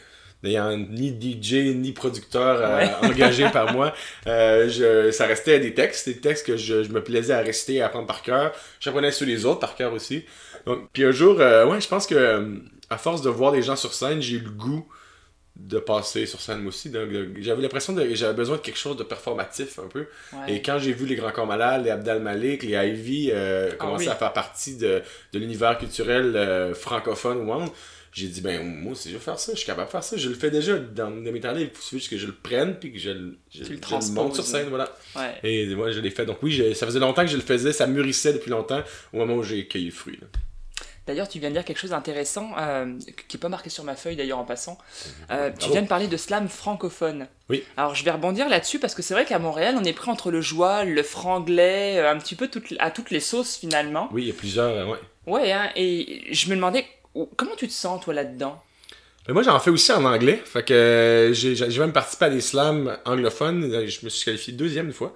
n'ayant 0.42 0.76
ni 0.76 1.10
DJ 1.10 1.74
ni 1.76 1.92
producteur 1.92 2.58
euh, 2.60 2.76
Ouais. 2.78 2.90
engagé 3.02 3.48
par 3.50 3.72
moi, 3.72 3.92
euh, 4.26 4.68
je, 4.68 5.10
ça 5.10 5.26
restait 5.26 5.60
des 5.60 5.74
textes, 5.74 6.08
des 6.08 6.16
textes 6.18 6.46
que 6.46 6.56
je, 6.56 6.82
je 6.82 6.88
me 6.90 7.02
plaisais 7.02 7.34
à 7.34 7.40
réciter, 7.40 7.82
à 7.82 7.86
apprendre 7.86 8.06
par 8.06 8.22
cœur. 8.22 8.52
J'apprenais 8.80 9.10
sur 9.12 9.26
les 9.26 9.44
autres 9.44 9.60
par 9.60 9.74
cœur 9.74 9.92
aussi. 9.92 10.24
Donc, 10.66 10.88
puis 10.92 11.04
un 11.04 11.10
jour, 11.12 11.36
euh, 11.40 11.66
ouais, 11.66 11.80
je 11.80 11.88
pense 11.88 12.06
que 12.06 12.14
euh, 12.14 12.56
à 12.88 12.98
force 12.98 13.22
de 13.22 13.30
voir 13.30 13.52
des 13.52 13.62
gens 13.62 13.76
sur 13.76 13.92
scène, 13.94 14.20
j'ai 14.22 14.36
eu 14.36 14.40
le 14.40 14.50
goût 14.50 14.86
de 15.66 15.78
passer 15.78 16.26
sur 16.26 16.40
scène 16.40 16.60
moi 16.60 16.68
aussi. 16.70 16.90
J'avais 17.40 17.62
l'impression 17.62 17.94
que 17.94 18.14
j'avais 18.14 18.34
besoin 18.34 18.56
de 18.56 18.62
quelque 18.62 18.78
chose 18.78 18.96
de 18.96 19.02
performatif 19.04 19.78
un 19.78 19.88
peu. 19.88 20.06
Ouais. 20.32 20.54
Et 20.54 20.62
quand 20.62 20.78
j'ai 20.78 20.92
vu 20.92 21.06
les 21.06 21.14
Grands 21.16 21.30
Corps 21.32 21.46
Malades, 21.46 21.84
les 21.84 21.90
Abdal 21.90 22.20
Malik, 22.22 22.62
les 22.62 22.72
Ivy 22.88 23.30
euh, 23.32 23.70
commencer 23.72 24.06
oui. 24.06 24.10
à 24.10 24.14
faire 24.16 24.32
partie 24.32 24.76
de, 24.76 25.02
de 25.32 25.38
l'univers 25.38 25.76
culturel 25.78 26.34
euh, 26.34 26.74
francophone 26.74 27.38
au 27.38 27.44
monde, 27.44 27.68
j'ai 28.12 28.26
dit, 28.26 28.40
ben 28.40 28.60
moi 28.64 28.92
aussi 28.92 29.08
je 29.10 29.14
vais 29.14 29.20
faire 29.20 29.38
ça, 29.38 29.52
je 29.52 29.58
suis 29.58 29.66
capable 29.66 29.86
de 29.86 29.92
faire 29.92 30.02
ça. 30.02 30.16
Je 30.16 30.28
le 30.28 30.34
fais 30.34 30.50
déjà 30.50 30.76
dans, 30.78 31.10
dans 31.10 31.30
mes 31.32 31.38
temps. 31.40 31.54
Il 31.56 31.68
faut 31.72 31.96
juste 31.96 32.10
que 32.10 32.18
je 32.18 32.26
le 32.26 32.32
prenne 32.32 32.76
puis 32.78 32.92
que 32.92 32.98
je, 32.98 33.10
le- 33.10 33.36
je, 33.54 33.62
le 33.62 34.12
monte 34.14 34.34
sur 34.34 34.44
scène. 34.44 34.66
Voilà. 34.68 34.92
Ouais. 35.14 35.34
Et 35.44 35.66
moi, 35.76 35.92
je 35.92 36.00
l'ai 36.00 36.10
fait. 36.10 36.26
Donc 36.26 36.38
oui, 36.42 36.50
je- 36.50 36.72
ça 36.72 36.86
faisait 36.86 36.98
longtemps 36.98 37.22
que 37.22 37.30
je 37.30 37.36
le 37.36 37.42
faisais, 37.42 37.72
ça 37.72 37.86
mûrissait 37.86 38.32
depuis 38.32 38.50
longtemps 38.50 38.82
au 39.12 39.18
moment 39.18 39.34
où 39.34 39.42
j'ai 39.44 39.66
cueilli 39.68 39.86
le 39.86 39.90
fruit. 39.92 40.18
là. 40.20 40.26
D'ailleurs, 41.06 41.28
tu 41.28 41.38
viens 41.40 41.48
de 41.48 41.54
dire 41.54 41.64
quelque 41.64 41.78
chose 41.78 41.90
d'intéressant, 41.90 42.50
euh, 42.58 42.96
qui 43.26 43.36
n'est 43.36 43.40
pas 43.40 43.48
marqué 43.48 43.68
sur 43.70 43.82
ma 43.84 43.96
feuille 43.96 44.16
d'ailleurs 44.16 44.38
en 44.38 44.44
passant. 44.44 44.78
Euh, 45.30 45.50
tu 45.50 45.56
Bravo. 45.58 45.72
viens 45.72 45.82
de 45.82 45.88
parler 45.88 46.06
de 46.08 46.16
slam 46.16 46.48
francophone. 46.48 47.26
Oui. 47.48 47.64
Alors 47.76 47.94
je 47.94 48.04
vais 48.04 48.10
rebondir 48.12 48.48
là-dessus 48.48 48.78
parce 48.78 48.94
que 48.94 49.02
c'est 49.02 49.14
vrai 49.14 49.24
qu'à 49.24 49.38
Montréal, 49.38 49.76
on 49.80 49.84
est 49.84 49.92
pris 49.92 50.10
entre 50.10 50.30
le 50.30 50.40
joie, 50.40 50.84
le 50.84 51.02
franglais, 51.02 51.98
euh, 51.98 52.10
un 52.10 52.18
petit 52.18 52.36
peu 52.36 52.48
toutes- 52.48 52.74
à 52.78 52.90
toutes 52.90 53.10
les 53.10 53.20
sauces 53.20 53.56
finalement. 53.56 54.08
Oui, 54.12 54.22
il 54.22 54.28
y 54.28 54.30
a 54.30 54.34
plusieurs. 54.34 54.70
euh, 54.70 54.86
ouais. 54.86 54.98
Ouais, 55.26 55.52
hein, 55.52 55.70
et 55.74 56.32
je 56.32 56.48
me 56.50 56.54
demandais, 56.54 56.86
comment 57.36 57.56
tu 57.56 57.66
te 57.66 57.72
sens 57.72 58.00
toi 58.02 58.14
là-dedans? 58.14 58.62
Mais 59.28 59.34
moi, 59.34 59.42
j'en 59.42 59.60
fais 59.60 59.70
aussi 59.70 59.92
en 59.92 60.04
anglais. 60.04 60.42
Fait 60.44 60.64
que 60.64 60.72
euh, 60.74 61.32
j'ai 61.32 61.54
j'ai 61.54 61.78
même 61.80 61.92
participé 61.92 62.24
à 62.24 62.30
des 62.30 62.40
slams 62.40 62.96
anglophones. 63.04 63.62
Je 63.86 64.04
me 64.04 64.08
suis 64.08 64.24
qualifié 64.24 64.52
deuxième 64.54 64.86
une 64.86 64.92
fois. 64.92 65.12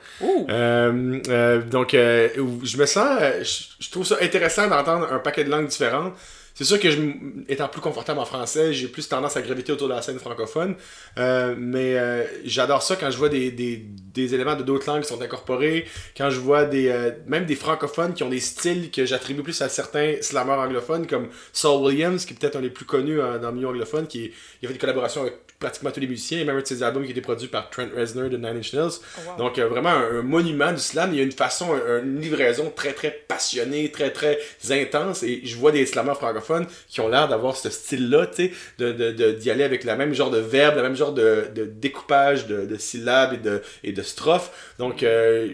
Euh, 0.51 1.21
euh, 1.29 1.63
donc, 1.63 1.95
euh, 1.95 2.29
je 2.63 2.77
me 2.77 2.87
sens. 2.87 3.19
euh, 3.21 3.43
je, 3.43 3.65
je 3.85 3.91
trouve 3.91 4.05
ça 4.07 4.17
intéressant 4.21 4.69
d'entendre 4.69 5.09
un 5.11 5.19
paquet 5.19 5.43
de 5.45 5.51
langues 5.51 5.69
différentes. 5.69 6.13
C'est 6.55 6.65
sûr 6.65 6.79
que 6.79 6.89
je, 6.89 7.01
étant 7.49 7.67
plus 7.67 7.81
confortable 7.81 8.21
en 8.21 8.25
français, 8.25 8.73
j'ai 8.73 8.87
plus 8.87 9.09
tendance 9.09 9.37
à 9.37 9.43
graviter 9.43 9.73
autour 9.73 9.89
de 9.89 9.95
la 9.95 10.03
scène 10.03 10.21
francophone. 10.21 10.77
Euh, 11.19 11.57
mais 11.59 11.99
euh, 11.99 12.25
j'adore 12.45 12.83
ça 12.83 12.95
quand 12.95 13.11
je 13.11 13.19
vois 13.19 13.29
des, 13.29 13.51
des, 13.51 13.77
des 14.15 14.35
éléments 14.35 14.55
de 14.55 14.63
d'autres 14.63 14.87
langues 14.87 15.03
qui 15.03 15.09
sont 15.09 15.21
incorporés. 15.21 15.87
Quand 16.17 16.31
je 16.31 16.39
vois 16.39 16.65
des 16.65 16.89
euh, 16.89 17.11
même 17.27 17.45
des 17.45 17.57
francophones 17.57 18.15
qui 18.15 18.23
ont 18.23 18.29
des 18.29 18.39
styles 18.41 18.93
que 18.93 19.05
j'attribue 19.05 19.43
plus 19.43 19.61
à 19.63 19.69
certains 19.69 20.15
slammers 20.21 20.53
anglophones, 20.53 21.09
comme 21.09 21.29
Saul 21.53 21.83
Williams, 21.83 22.25
qui 22.25 22.35
est 22.35 22.37
peut-être 22.37 22.57
un 22.57 22.61
des 22.63 22.71
plus 22.71 22.85
connus 22.85 23.21
euh, 23.21 23.39
dans 23.41 23.49
le 23.49 23.57
milieu 23.57 23.69
anglophone, 23.69 24.07
qui 24.07 24.31
il 24.63 24.67
a 24.67 24.69
fait 24.69 24.75
des 24.75 24.79
collaborations 24.79 25.23
avec 25.23 25.44
pratiquement 25.59 25.91
tous 25.91 26.01
les 26.01 26.07
musiciens, 26.07 26.41
et 26.41 26.45
même 26.45 26.57
un 26.57 26.61
de 26.61 26.67
ses 26.67 26.83
albums 26.83 27.03
qui 27.03 27.09
a 27.09 27.13
été 27.13 27.21
produit 27.21 27.49
par 27.49 27.71
Trent 27.71 27.89
Reznor 27.97 28.29
de 28.29 28.37
Nine 28.37 28.57
Inch 28.59 28.73
Nails. 28.75 28.91
wow. 29.27 29.37
Donc, 29.39 29.59
euh, 29.59 29.67
vraiment 29.69 29.91
un, 29.91 30.19
un 30.19 30.23
monument 30.23 30.73
du 30.73 30.81
slam. 30.81 31.11
Il 31.13 31.17
y 31.19 31.21
a 31.21 31.25
une 31.25 31.33
façon, 31.33 31.73
un- 31.75 32.03
une 32.03 32.21
livraison 32.21 32.71
très, 32.75 32.93
très 32.93 33.11
passionnée, 33.11 33.91
très, 33.91 34.11
très 34.11 34.39
intense. 34.71 35.23
Et 35.23 35.41
je 35.45 35.57
vois 35.57 35.73
des 35.73 35.87
slammers 35.87 36.15
francophones 36.17 36.67
qui 36.89 37.01
ont 37.01 37.09
l'air 37.09 37.29
d'avoir 37.29 37.57
ce 37.57 37.71
style-là, 37.71 38.27
tu 38.27 38.35
sais, 38.49 38.53
de, 38.79 38.93
de, 38.93 39.13
de- 39.13 39.33
d'y 39.33 39.51
aller 39.51 39.65
avec 39.65 39.85
le 39.85 39.97
même 39.97 40.13
genre 40.15 40.31
de 40.31 40.39
verbe, 40.39 40.77
le 40.77 40.83
même 40.83 40.97
genre 40.97 41.13
de, 41.13 41.47
de 41.55 41.65
découpage 41.65 42.47
de, 42.47 42.67
de 42.67 42.77
syllabes 42.77 43.35
et 43.35 43.39
de, 43.39 43.63
et 43.83 43.93
de 43.93 44.03
strophes. 44.03 44.75
Donc, 44.79 45.03
euh, 45.03 45.49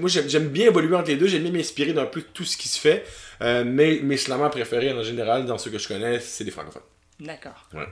moi, 0.00 0.08
j'aime, 0.08 0.28
j'aime 0.28 0.48
bien 0.48 0.66
évoluer 0.66 0.94
entre 0.96 1.08
les 1.08 1.16
deux. 1.16 1.26
J'aime 1.26 1.42
bien 1.42 1.52
m'inspirer 1.52 1.92
d'un 1.92 2.06
peu 2.06 2.22
tout 2.22 2.44
ce 2.44 2.56
qui 2.56 2.68
se 2.68 2.78
fait. 2.78 3.04
Euh, 3.40 3.64
mais 3.66 4.00
mes 4.02 4.16
slammers 4.16 4.50
préférés, 4.50 4.92
en 4.92 5.02
général, 5.02 5.46
dans 5.46 5.58
ceux 5.58 5.70
que 5.70 5.78
je 5.78 5.86
connais, 5.88 6.18
c'est 6.20 6.44
des 6.44 6.50
francophones. 6.50 6.82
D'accord. 7.20 7.68
Ouais. 7.74 7.86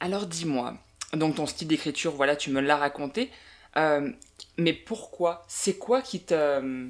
Alors 0.00 0.26
dis-moi, 0.26 0.74
donc 1.12 1.36
ton 1.36 1.46
style 1.46 1.68
d'écriture, 1.68 2.12
voilà, 2.12 2.36
tu 2.36 2.50
me 2.50 2.60
l'as 2.60 2.76
raconté, 2.76 3.30
euh, 3.76 4.10
mais 4.56 4.72
pourquoi? 4.72 5.44
C'est 5.48 5.76
quoi 5.78 6.02
qui 6.02 6.20
te... 6.20 6.88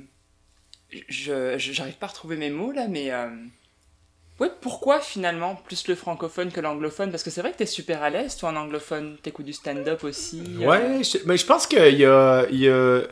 Je 1.09 1.57
j'arrive 1.59 1.97
pas 1.99 2.07
à 2.07 2.09
retrouver 2.11 2.37
mes 2.37 2.51
mots 2.51 2.73
là, 2.73 2.89
mais... 2.89 3.13
euh, 3.13 3.29
Ouais, 4.41 4.51
pourquoi 4.63 5.01
finalement 5.01 5.55
plus 5.55 5.87
le 5.87 5.95
francophone 5.95 6.51
que 6.51 6.61
l'anglophone? 6.61 7.11
Parce 7.11 7.23
que 7.23 7.31
c'est 7.31 7.43
vrai 7.43 7.53
que 7.53 7.59
t'es 7.59 7.67
super 7.67 8.03
à 8.03 8.09
l'aise, 8.11 8.37
toi, 8.37 8.49
en 8.49 8.57
anglophone. 8.57 9.19
T'écoutes 9.23 9.45
du 9.47 9.53
stand-up 9.53 10.03
aussi. 10.03 10.41
euh, 10.63 10.67
Ouais, 10.67 11.05
je- 11.05 11.19
mais 11.27 11.37
je 11.37 11.45
pense 11.45 11.67
qu'il 11.67 11.79
y 11.79 12.05
a, 12.07 12.49
y, 12.51 12.69
a, 12.69 13.03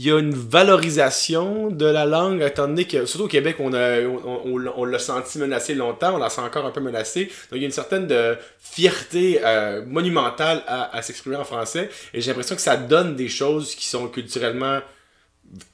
il 0.00 0.06
y 0.06 0.10
a 0.10 0.18
une 0.18 0.32
valorisation 0.34 1.70
de 1.70 1.84
la 1.84 2.06
langue, 2.06 2.40
étant 2.40 2.66
donné 2.68 2.86
que, 2.86 3.04
surtout 3.04 3.26
au 3.26 3.28
Québec, 3.28 3.56
on, 3.58 3.74
a, 3.74 4.00
on, 4.00 4.84
l'a- 4.86 4.98
senti 4.98 5.38
menacé 5.38 5.74
longtemps, 5.74 6.14
on 6.14 6.18
la 6.18 6.30
sent 6.30 6.40
encore 6.40 6.64
un 6.64 6.70
peu 6.70 6.80
menacé. 6.80 7.24
Donc 7.26 7.56
il 7.56 7.58
y 7.58 7.64
a 7.64 7.66
une 7.66 7.70
certaine 7.70 8.06
de 8.06 8.34
fierté 8.58 9.40
euh, 9.44 9.84
monumentale 9.84 10.62
à, 10.66 11.02
s'exprimer 11.02 11.36
en 11.36 11.44
français. 11.44 11.90
Et 12.14 12.22
j'ai 12.22 12.28
l'impression 12.30 12.54
que 12.56 12.62
ça 12.62 12.78
donne 12.78 13.14
des 13.14 13.28
choses 13.28 13.74
qui 13.74 13.84
sont 13.86 14.08
culturellement 14.08 14.80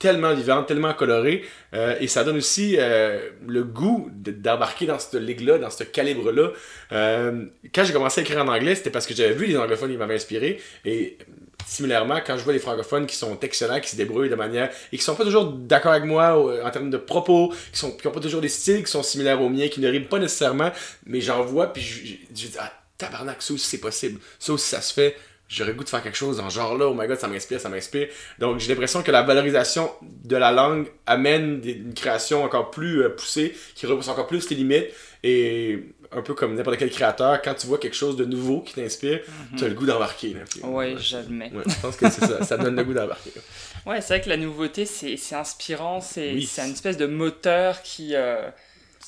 tellement 0.01 0.35
vivantes, 0.35 0.67
tellement 0.67 0.95
colorées. 0.95 1.45
euh, 1.75 1.95
et 2.01 2.09
ça 2.09 2.25
donne 2.25 2.39
aussi 2.39 2.77
euh, 2.81 3.31
le 3.47 3.63
goût 3.63 4.11
de- 4.13 4.33
d'embarquer 4.33 4.87
dans 4.87 4.99
cette 4.99 5.21
ligue-là, 5.21 5.59
dans 5.59 5.71
ce 5.71 5.85
calibre-là. 5.85 6.51
Euh, 6.93 7.45
quand 7.73 7.85
j'ai 7.85 7.93
commencé 7.93 8.21
à 8.21 8.25
écrire 8.25 8.43
en 8.43 8.49
anglais, 8.49 8.75
c'était 8.75 8.91
parce 8.91 9.07
que 9.07 9.15
j'avais 9.15 9.35
vu 9.35 9.47
les 9.47 9.57
anglophones 9.57 9.91
qui 9.93 9.99
m'avaient 9.99 10.15
inspiré. 10.17 10.61
Et 10.85 11.19
similairement, 11.67 12.21
quand 12.25 12.39
je 12.39 12.45
vois 12.45 12.53
les 12.53 12.59
francophones 12.59 13.07
qui 13.07 13.17
sont 13.17 13.39
excellents, 13.41 13.81
qui 13.81 13.91
se 13.91 13.97
débrouillent 13.97 14.31
de 14.31 14.37
manière. 14.37 14.71
et 14.93 14.97
qui 14.97 15.03
sont 15.03 15.15
pas 15.15 15.25
toujours 15.25 15.47
d'accord 15.53 15.93
avec 15.93 16.05
moi 16.05 16.39
euh, 16.39 16.65
en 16.65 16.71
termes 16.71 16.91
de 16.91 16.97
propos, 16.97 17.53
qui 17.73 17.79
sont 17.79 17.93
qui 17.93 18.07
ont 18.07 18.13
pas 18.13 18.21
toujours 18.21 18.41
des 18.41 18.49
styles 18.49 18.85
qui 18.85 18.91
sont 18.91 19.03
similaires 19.03 19.43
aux 19.43 19.49
miens, 19.49 19.69
qui 19.69 19.81
ne 19.81 19.89
riment 19.89 20.07
pas 20.07 20.19
nécessairement, 20.19 20.71
mais 21.05 21.21
j'en 21.21 21.43
vois, 21.43 21.73
puis 21.73 21.83
je, 21.83 22.07
je, 22.07 22.15
dis, 22.31 22.53
ah, 22.59 22.73
tabarnak, 22.97 23.43
ça 23.43 23.53
aussi 23.53 23.67
c'est 23.67 23.81
possible. 23.81 24.21
Ça 24.39 24.53
aussi 24.53 24.69
ça 24.69 24.81
se 24.81 24.95
fait. 24.95 25.17
J'aurais 25.49 25.75
goût 25.75 25.85
de 25.85 25.89
faire 25.89 26.03
quelque 26.03 26.17
chose 26.17 26.39
dans 26.39 26.51
ce 26.51 26.57
genre-là. 26.57 26.87
Oh 26.89 26.95
my 26.95 27.07
god, 27.07 27.19
ça 27.19 27.29
m'inspire, 27.29 27.61
ça 27.61 27.69
m'inspire. 27.69 28.09
Donc 28.41 28.59
j'ai 28.59 28.69
l'impression 28.69 29.03
que 29.03 29.13
la 29.13 29.23
valorisation 29.23 29.91
de 30.03 30.37
la 30.37 30.51
langue 30.51 30.89
amène 31.07 31.61
des- 31.61 31.73
une 31.73 31.95
création 31.95 32.43
encore 32.43 32.71
plus 32.73 33.03
euh, 33.03 33.11
poussée, 33.11 33.55
qui 33.77 33.87
repousse 33.87 34.09
encore 34.09 34.27
plus 34.27 34.45
tes 34.47 34.57
limites. 34.57 34.87
Et 35.23 35.85
un 36.13 36.23
peu 36.23 36.35
comme 36.35 36.55
n'importe 36.55 36.79
quel 36.79 36.91
créateur, 36.91 37.41
quand 37.43 37.55
tu 37.55 37.67
vois 37.67 37.79
quelque 37.79 37.95
chose 37.97 38.17
de 38.17 38.25
nouveau 38.25 38.61
qui 38.61 38.75
t'inspire, 38.75 39.21
tu 39.57 39.65
as 39.65 39.69
le 39.69 39.75
goût 39.75 39.87
d'embarquer. 39.87 40.35
là. 40.35 40.41
Ouais, 40.69 40.95
ouais, 40.95 41.01
j'admets. 41.01 41.51
Ouais, 41.53 41.63
je 41.67 41.81
pense 41.81 41.97
que 41.97 42.09
c'est 42.11 42.25
ça. 42.27 42.45
Ça 42.45 42.57
donne 42.57 42.77
le 42.77 42.85
goût 42.85 42.95
d'embarquer. 42.95 43.31
Ouais, 43.87 44.01
c'est 44.01 44.15
vrai 44.15 44.21
que 44.21 44.29
la 44.29 44.37
nouveauté, 44.37 44.85
c'est 44.85 45.17
c'est 45.17 45.35
inspirant, 45.37 46.01
c'est 46.01 46.33
Oui. 46.33 46.45
c'est 46.45 46.65
une 46.67 46.73
espèce 46.73 46.97
de 46.97 47.07
moteur 47.07 47.83
qui, 47.83 48.15
euh, 48.15 48.49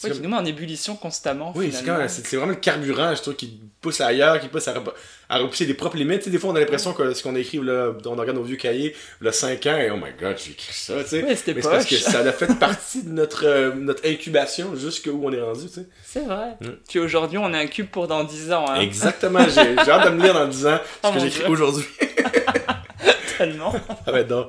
Comme- 0.03 0.13
qui 0.13 0.21
nous 0.23 0.29
met 0.29 0.37
en 0.37 0.45
ébullition 0.45 0.95
constamment. 0.97 1.53
Oui, 1.57 1.73
c'est 1.73 2.37
vraiment 2.37 2.51
le 2.51 2.55
carburant, 2.57 3.15
je 3.15 3.23
trouve, 3.23 3.35
qui 3.35 3.61
pousse 3.81 4.01
ailleurs, 4.01 4.39
qui 4.41 4.49
pousse 4.49 4.69
à, 4.69 4.75
rep- 4.75 4.93
à 5.29 5.39
repousser 5.39 5.67
des 5.67 5.75
propres 5.75 5.97
limites. 5.97 6.19
Tu 6.21 6.25
sais, 6.27 6.31
des 6.31 6.39
fois, 6.39 6.51
on 6.51 6.57
a 6.57 6.61
l'impression 6.61 6.93
que 6.93 7.13
ce 7.15 7.23
qu'on 7.23 7.35
écrit, 7.37 7.59
là, 7.63 7.93
on 8.07 8.11
regarde 8.15 8.37
nos 8.37 8.43
vieux 8.45 8.57
cahiers, 8.57 8.95
là, 9.21 9.33
5 9.33 9.67
ans, 9.67 9.77
et 9.77 9.91
oh 9.91 9.97
my 9.97 10.13
god, 10.21 10.37
j'ai 10.39 10.53
écrit 10.53 10.73
ça, 10.73 10.95
tu 11.03 11.09
sais. 11.09 11.35
C'était 11.35 11.55
Mais 11.55 11.63
c'est 11.63 11.69
parce 11.71 11.87
que 11.87 11.97
ça 11.97 12.21
a 12.21 12.33
fait 12.33 12.59
partie 12.59 13.03
de 13.03 13.11
notre, 13.11 13.45
euh, 13.47 13.73
notre 13.75 14.07
incubation 14.09 14.75
jusqu'où 14.77 15.21
on 15.23 15.33
est 15.33 15.41
rendu, 15.41 15.67
tu 15.67 15.75
sais. 15.75 15.87
C'est 16.05 16.25
vrai. 16.25 16.51
Mm. 16.61 16.67
Puis 16.89 16.99
aujourd'hui, 17.01 17.39
on 17.39 17.53
a 17.53 17.59
un 17.59 17.67
cube 17.67 17.89
pour 17.89 18.07
dans 18.09 18.25
10 18.25 18.53
ans. 18.53 18.67
Hein. 18.69 18.81
Exactement, 18.81 19.41
j'ai 19.49 19.61
hâte 19.91 20.11
de 20.11 20.17
me 20.17 20.23
lire 20.23 20.35
dans 20.35 20.47
10 20.47 20.67
ans 20.67 20.79
ce 20.79 21.09
Oh 21.09 21.09
que 21.11 21.15
mon 21.19 21.21
j'écris 21.25 21.45
aujourd'hui. 21.51 21.85
Tellement. 23.39 23.73
Va 24.07 24.21
être 24.21 24.29
drôle. 24.29 24.49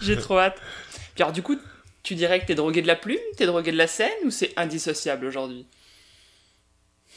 J'ai 0.00 0.16
trop 0.16 0.38
hâte. 0.38 0.56
Puis 1.14 1.22
alors, 1.22 1.32
du 1.32 1.42
coup, 1.42 1.56
tu 2.04 2.14
dirais 2.14 2.38
que 2.40 2.46
t'es 2.46 2.54
drogué 2.54 2.82
de 2.82 2.86
la 2.86 2.96
plume, 2.96 3.18
t'es 3.36 3.46
drogué 3.46 3.72
de 3.72 3.76
la 3.76 3.88
scène 3.88 4.12
ou 4.24 4.30
c'est 4.30 4.52
indissociable 4.56 5.26
aujourd'hui? 5.26 5.66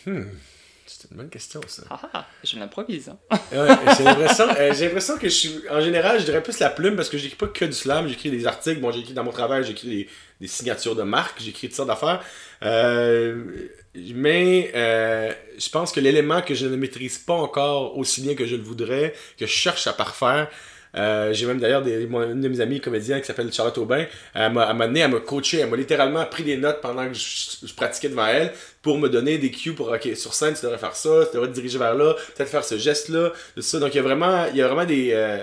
C'est 0.03 1.11
une 1.11 1.17
bonne 1.17 1.29
question, 1.29 1.59
ça. 1.67 1.83
Ah, 1.89 1.99
ah, 2.13 2.25
je 2.43 2.57
l'improvise. 2.57 3.09
Hein. 3.09 3.17
Ouais, 3.51 3.67
j'ai 3.97 4.03
l'impression, 4.05 4.47
euh, 4.57 4.73
j'ai 4.73 4.85
l'impression 4.85 5.17
que 5.17 5.27
je 5.27 5.33
suis, 5.33 5.61
en 5.69 5.81
général, 5.81 6.19
je 6.19 6.25
dirais 6.25 6.41
plus 6.41 6.57
la 6.59 6.69
plume 6.69 6.95
parce 6.95 7.09
que 7.09 7.17
j'écris 7.17 7.35
pas 7.35 7.47
que 7.47 7.65
du 7.65 7.73
slam, 7.73 8.07
j'écris 8.07 8.31
des 8.31 8.47
articles, 8.47 8.79
bon, 8.79 8.91
j'écris 8.91 9.13
dans 9.13 9.25
mon 9.25 9.33
travail, 9.33 9.65
j'écris 9.65 9.89
des, 9.89 10.09
des 10.39 10.47
signatures 10.47 10.95
de 10.95 11.03
marques, 11.03 11.41
j'écris 11.41 11.67
toutes 11.67 11.75
sortes 11.75 11.89
d'affaires. 11.89 12.23
Euh, 12.63 13.69
mais 13.95 14.71
euh, 14.75 15.33
je 15.57 15.69
pense 15.69 15.91
que 15.91 15.99
l'élément 15.99 16.41
que 16.41 16.55
je 16.55 16.65
ne 16.65 16.77
maîtrise 16.77 17.17
pas 17.17 17.33
encore 17.33 17.97
aussi 17.97 18.21
bien 18.21 18.35
que 18.35 18.45
je 18.45 18.55
le 18.55 18.63
voudrais, 18.63 19.13
que 19.37 19.45
je 19.45 19.51
cherche 19.51 19.87
à 19.87 19.93
parfaire, 19.93 20.49
euh, 20.97 21.31
j'ai 21.33 21.45
même 21.45 21.59
d'ailleurs 21.59 21.81
des- 21.83 22.03
une 22.03 22.41
de 22.41 22.47
mes 22.47 22.59
amies 22.59 22.81
comédienne 22.81 23.21
qui 23.21 23.27
s'appelle 23.27 23.51
Charlotte 23.53 23.77
Aubin. 23.77 24.05
Elle 24.33 24.51
m'a 24.53 24.63
amené, 24.63 25.01
elle 25.01 25.11
m'a 25.11 25.19
coaché, 25.19 25.59
elle 25.59 25.69
m'a 25.69 25.77
littéralement 25.77 26.25
pris 26.25 26.43
des 26.43 26.57
notes 26.57 26.81
pendant 26.81 27.07
que 27.07 27.13
je, 27.13 27.65
je 27.67 27.73
pratiquais 27.73 28.09
devant 28.09 28.27
elle 28.27 28.51
pour 28.81 28.97
me 28.97 29.07
donner 29.09 29.37
des 29.37 29.51
cues 29.51 29.73
pour, 29.73 29.89
ok, 29.91 30.09
sur 30.15 30.33
scène, 30.33 30.53
tu 30.55 30.61
devrais 30.63 30.77
faire 30.77 30.95
ça, 30.95 31.25
tu 31.29 31.35
devrais 31.35 31.49
te 31.49 31.53
diriger 31.53 31.77
vers 31.77 31.93
là, 31.95 32.15
peut-être 32.35 32.49
faire 32.49 32.63
ce 32.65 32.77
geste-là, 32.77 33.31
tout 33.55 33.61
ça. 33.61 33.79
Donc 33.79 33.93
il 33.93 33.97
y 33.97 33.99
a 33.99 34.03
vraiment, 34.03 34.47
il 34.47 34.55
y 34.57 34.61
a 34.61 34.67
vraiment 34.67 34.85
des, 34.85 35.11
euh, 35.13 35.37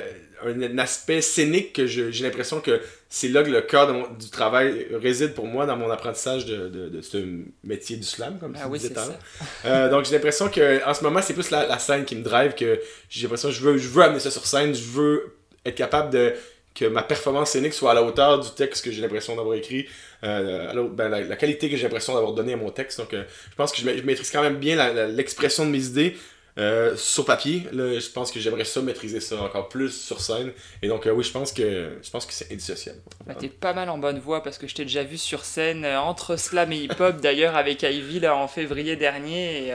un, 0.45 0.61
un 0.63 0.79
aspect 0.79 1.21
scénique 1.21 1.73
que 1.75 1.87
j'ai 1.87 2.11
l'impression 2.23 2.61
que 2.61 2.81
c'est 3.09 3.29
là 3.29 3.43
que 3.45 3.51
le 3.51 3.61
cœur 3.61 3.93
du 4.19 4.29
travail 4.29 4.89
réside 5.01 5.35
pour 5.35 5.47
moi 5.47 5.67
dans 5.67 5.77
mon 5.77 5.89
apprentissage 5.91 6.47
de, 6.47 6.69
de, 6.69 6.89
de 6.89 7.01
ce 7.01 7.19
métier 7.63 7.97
du 7.97 8.03
slam, 8.03 8.39
comme 8.41 8.55
Ah 8.57 8.65
tu 8.65 8.71
oui, 8.73 8.79
disais 8.79 8.89
c'est 8.89 8.95
tout 8.95 9.01
à 9.01 9.05
ça. 9.05 9.11
l'heure. 9.11 9.19
Euh, 9.67 9.89
donc 9.91 10.05
j'ai 10.05 10.13
l'impression 10.13 10.49
que 10.49 10.85
en 10.85 10.93
ce 10.95 11.05
moment 11.05 11.21
c'est 11.23 11.33
plus 11.35 11.51
la, 11.51 11.67
la 11.67 11.79
scène 11.79 12.05
qui 12.05 12.17
me 12.17 12.23
drive 12.25 12.55
que 12.55 12.81
j'ai 13.09 13.23
l'impression 13.23 13.51
que 13.51 13.55
je 13.55 13.61
veux 13.61 13.79
je 13.79 13.89
veux 13.89 14.03
amener 14.03 14.19
ça 14.21 14.33
sur 14.33 14.45
scène 14.47 14.75
je 14.75 14.83
veux 14.83 15.33
être 15.65 15.75
capable 15.77 16.11
de 16.11 16.35
que 16.75 16.85
ma 16.87 17.03
performance 17.03 17.51
scénique 17.51 17.73
soit 17.73 17.93
à 17.93 17.95
la 17.95 18.03
hauteur 18.03 18.41
du 18.41 18.51
texte 18.51 18.85
que 18.85 18.91
j'ai 18.91 19.01
l'impression 19.01 19.37
d'avoir 19.37 19.55
écrit 19.55 19.87
euh, 20.25 20.71
à 20.71 20.75
la, 20.75 20.83
ben, 20.83 21.09
la, 21.09 21.37
qualité 21.37 21.71
que 21.71 21.77
j'ai 21.77 21.85
l'impression 21.85 22.15
d'avoir 22.15 22.33
donné 22.33 22.55
à 22.55 22.57
mon 22.57 22.71
texte. 22.71 22.99
Donc 22.99 23.15
euh, 23.15 23.23
je 23.51 23.55
pense 23.55 23.71
que 23.71 23.79
je, 23.79 23.85
ma- 23.85 23.97
je 23.97 24.03
maîtrise 24.03 24.31
quand 24.31 24.43
même 24.43 24.57
bien 24.57 24.93
l'expression 25.07 25.65
de 25.67 25.71
mes 25.71 25.85
idées 25.87 26.17
euh, 26.57 26.97
sur 26.97 27.25
papier 27.25 27.65
je 27.73 28.11
pense 28.11 28.31
que 28.31 28.39
j'aimerais 28.39 28.65
ça 28.65 28.81
maîtriser 28.81 29.21
ça 29.21 29.41
encore 29.43 29.69
plus 29.69 29.91
sur 29.91 30.21
scène. 30.21 30.53
Et 30.83 30.89
donc 30.89 31.07
euh, 31.07 31.13
oui 31.13 31.23
je 31.23 31.31
pense 31.31 31.53
que 31.53 31.99
je 32.03 32.11
pense 32.11 32.27
que 32.27 32.33
c'est 32.33 32.51
indissociable. 32.53 32.99
Bah, 33.25 33.35
T'es 33.39 33.49
pas 33.49 33.73
mal 33.73 33.89
en 33.89 33.99
bonne 33.99 34.19
voie 34.19 34.43
parce 34.43 34.59
que 34.59 34.67
je 34.67 34.75
t'ai 34.75 34.85
déjà 34.85 35.05
vu 35.05 35.17
sur 35.17 35.45
scène 35.45 35.87
entre 35.87 36.37
slam 36.37 36.73
et 36.73 36.79
hip-hop 36.79 37.21
d'ailleurs 37.21 37.55
avec 37.55 37.83
Ivy 37.85 38.19
là 38.19 38.35
en 38.37 38.49
février 38.49 38.97
dernier 38.97 39.73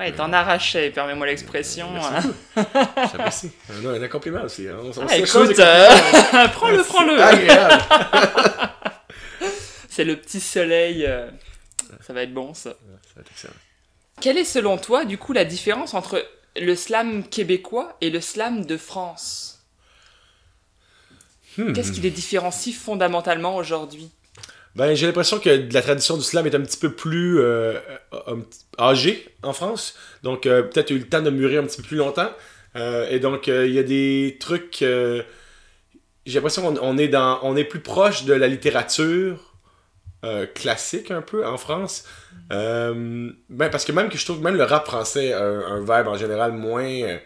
ouais 0.00 0.12
t'en 0.12 0.32
arrachais 0.32 0.90
permets-moi 0.90 1.26
l'expression 1.26 1.88
Merci 1.92 2.28
hein. 2.56 2.66
j'apprécie 3.12 3.50
un, 3.84 4.02
un 4.02 4.08
compliment 4.08 4.42
aussi 4.42 4.66
hein. 4.68 4.76
on, 4.82 4.88
on 4.88 5.06
Ah, 5.08 5.16
écoute 5.16 5.58
euh, 5.58 5.88
prends-le 6.54 6.82
prends-le. 6.82 7.22
Agréable. 7.22 7.82
C'est 9.88 10.04
le 10.04 10.16
petit 10.16 10.40
soleil 10.40 11.04
euh, 11.06 11.28
ça 12.00 12.12
va 12.12 12.22
être 12.22 12.32
bon 12.34 12.54
ça. 12.54 12.70
Ça 12.70 12.76
va 13.16 13.20
être 13.22 13.30
excellent. 13.30 13.54
quelle 14.20 14.38
est 14.38 14.44
selon 14.44 14.78
toi 14.78 15.04
du 15.04 15.18
coup 15.18 15.32
la 15.32 15.44
différence 15.44 15.94
entre 15.94 16.24
le 16.56 16.74
slam 16.74 17.22
québécois 17.28 17.96
et 18.00 18.10
le 18.10 18.20
slam 18.20 18.64
de 18.64 18.76
France? 18.76 19.58
Hmm. 21.58 21.72
qu'est-ce 21.72 21.90
qui 21.92 22.00
les 22.00 22.10
différencie 22.10 22.74
fondamentalement 22.74 23.56
aujourd'hui? 23.56 24.10
Ben, 24.76 24.94
j'ai 24.94 25.06
l'impression 25.06 25.40
que 25.40 25.68
la 25.72 25.82
tradition 25.82 26.16
du 26.16 26.22
slam 26.22 26.46
est 26.46 26.54
un 26.54 26.60
petit 26.60 26.78
peu 26.78 26.92
plus 26.92 27.40
euh, 27.40 27.78
euh, 28.28 28.36
âgée 28.78 29.26
en 29.42 29.52
France. 29.52 29.94
Donc, 30.22 30.46
euh, 30.46 30.62
peut-être 30.62 30.90
eu 30.90 30.98
le 30.98 31.08
temps 31.08 31.22
de 31.22 31.30
mûrir 31.30 31.62
un 31.62 31.66
petit 31.66 31.78
peu 31.82 31.88
plus 31.88 31.96
longtemps. 31.96 32.30
Et 33.10 33.18
donc, 33.18 33.48
il 33.48 33.72
y 33.72 33.80
a 33.80 33.82
des 33.82 34.36
trucs. 34.38 34.76
j'ai 34.78 35.24
l'impression 36.26 36.62
qu'on 36.62 36.78
on 36.80 36.98
est, 36.98 37.08
dans, 37.08 37.56
est 37.56 37.64
plus 37.64 37.80
proche 37.80 38.24
de 38.24 38.32
la 38.32 38.46
littérature 38.46 39.56
classique 40.54 41.10
un 41.10 41.20
peu 41.20 41.44
en 41.44 41.58
France. 41.58 42.04
Ben, 42.48 43.34
parce 43.72 43.84
que 43.84 43.90
même 43.90 44.08
que 44.08 44.16
je 44.16 44.24
trouve 44.24 44.38
que 44.38 44.44
même 44.44 44.54
le 44.54 44.62
rap 44.62 44.86
français 44.86 45.32
a 45.32 45.42
un, 45.42 45.78
un 45.78 45.80
vibe 45.80 46.06
en 46.06 46.16
général 46.16 46.52
moins. 46.52 47.18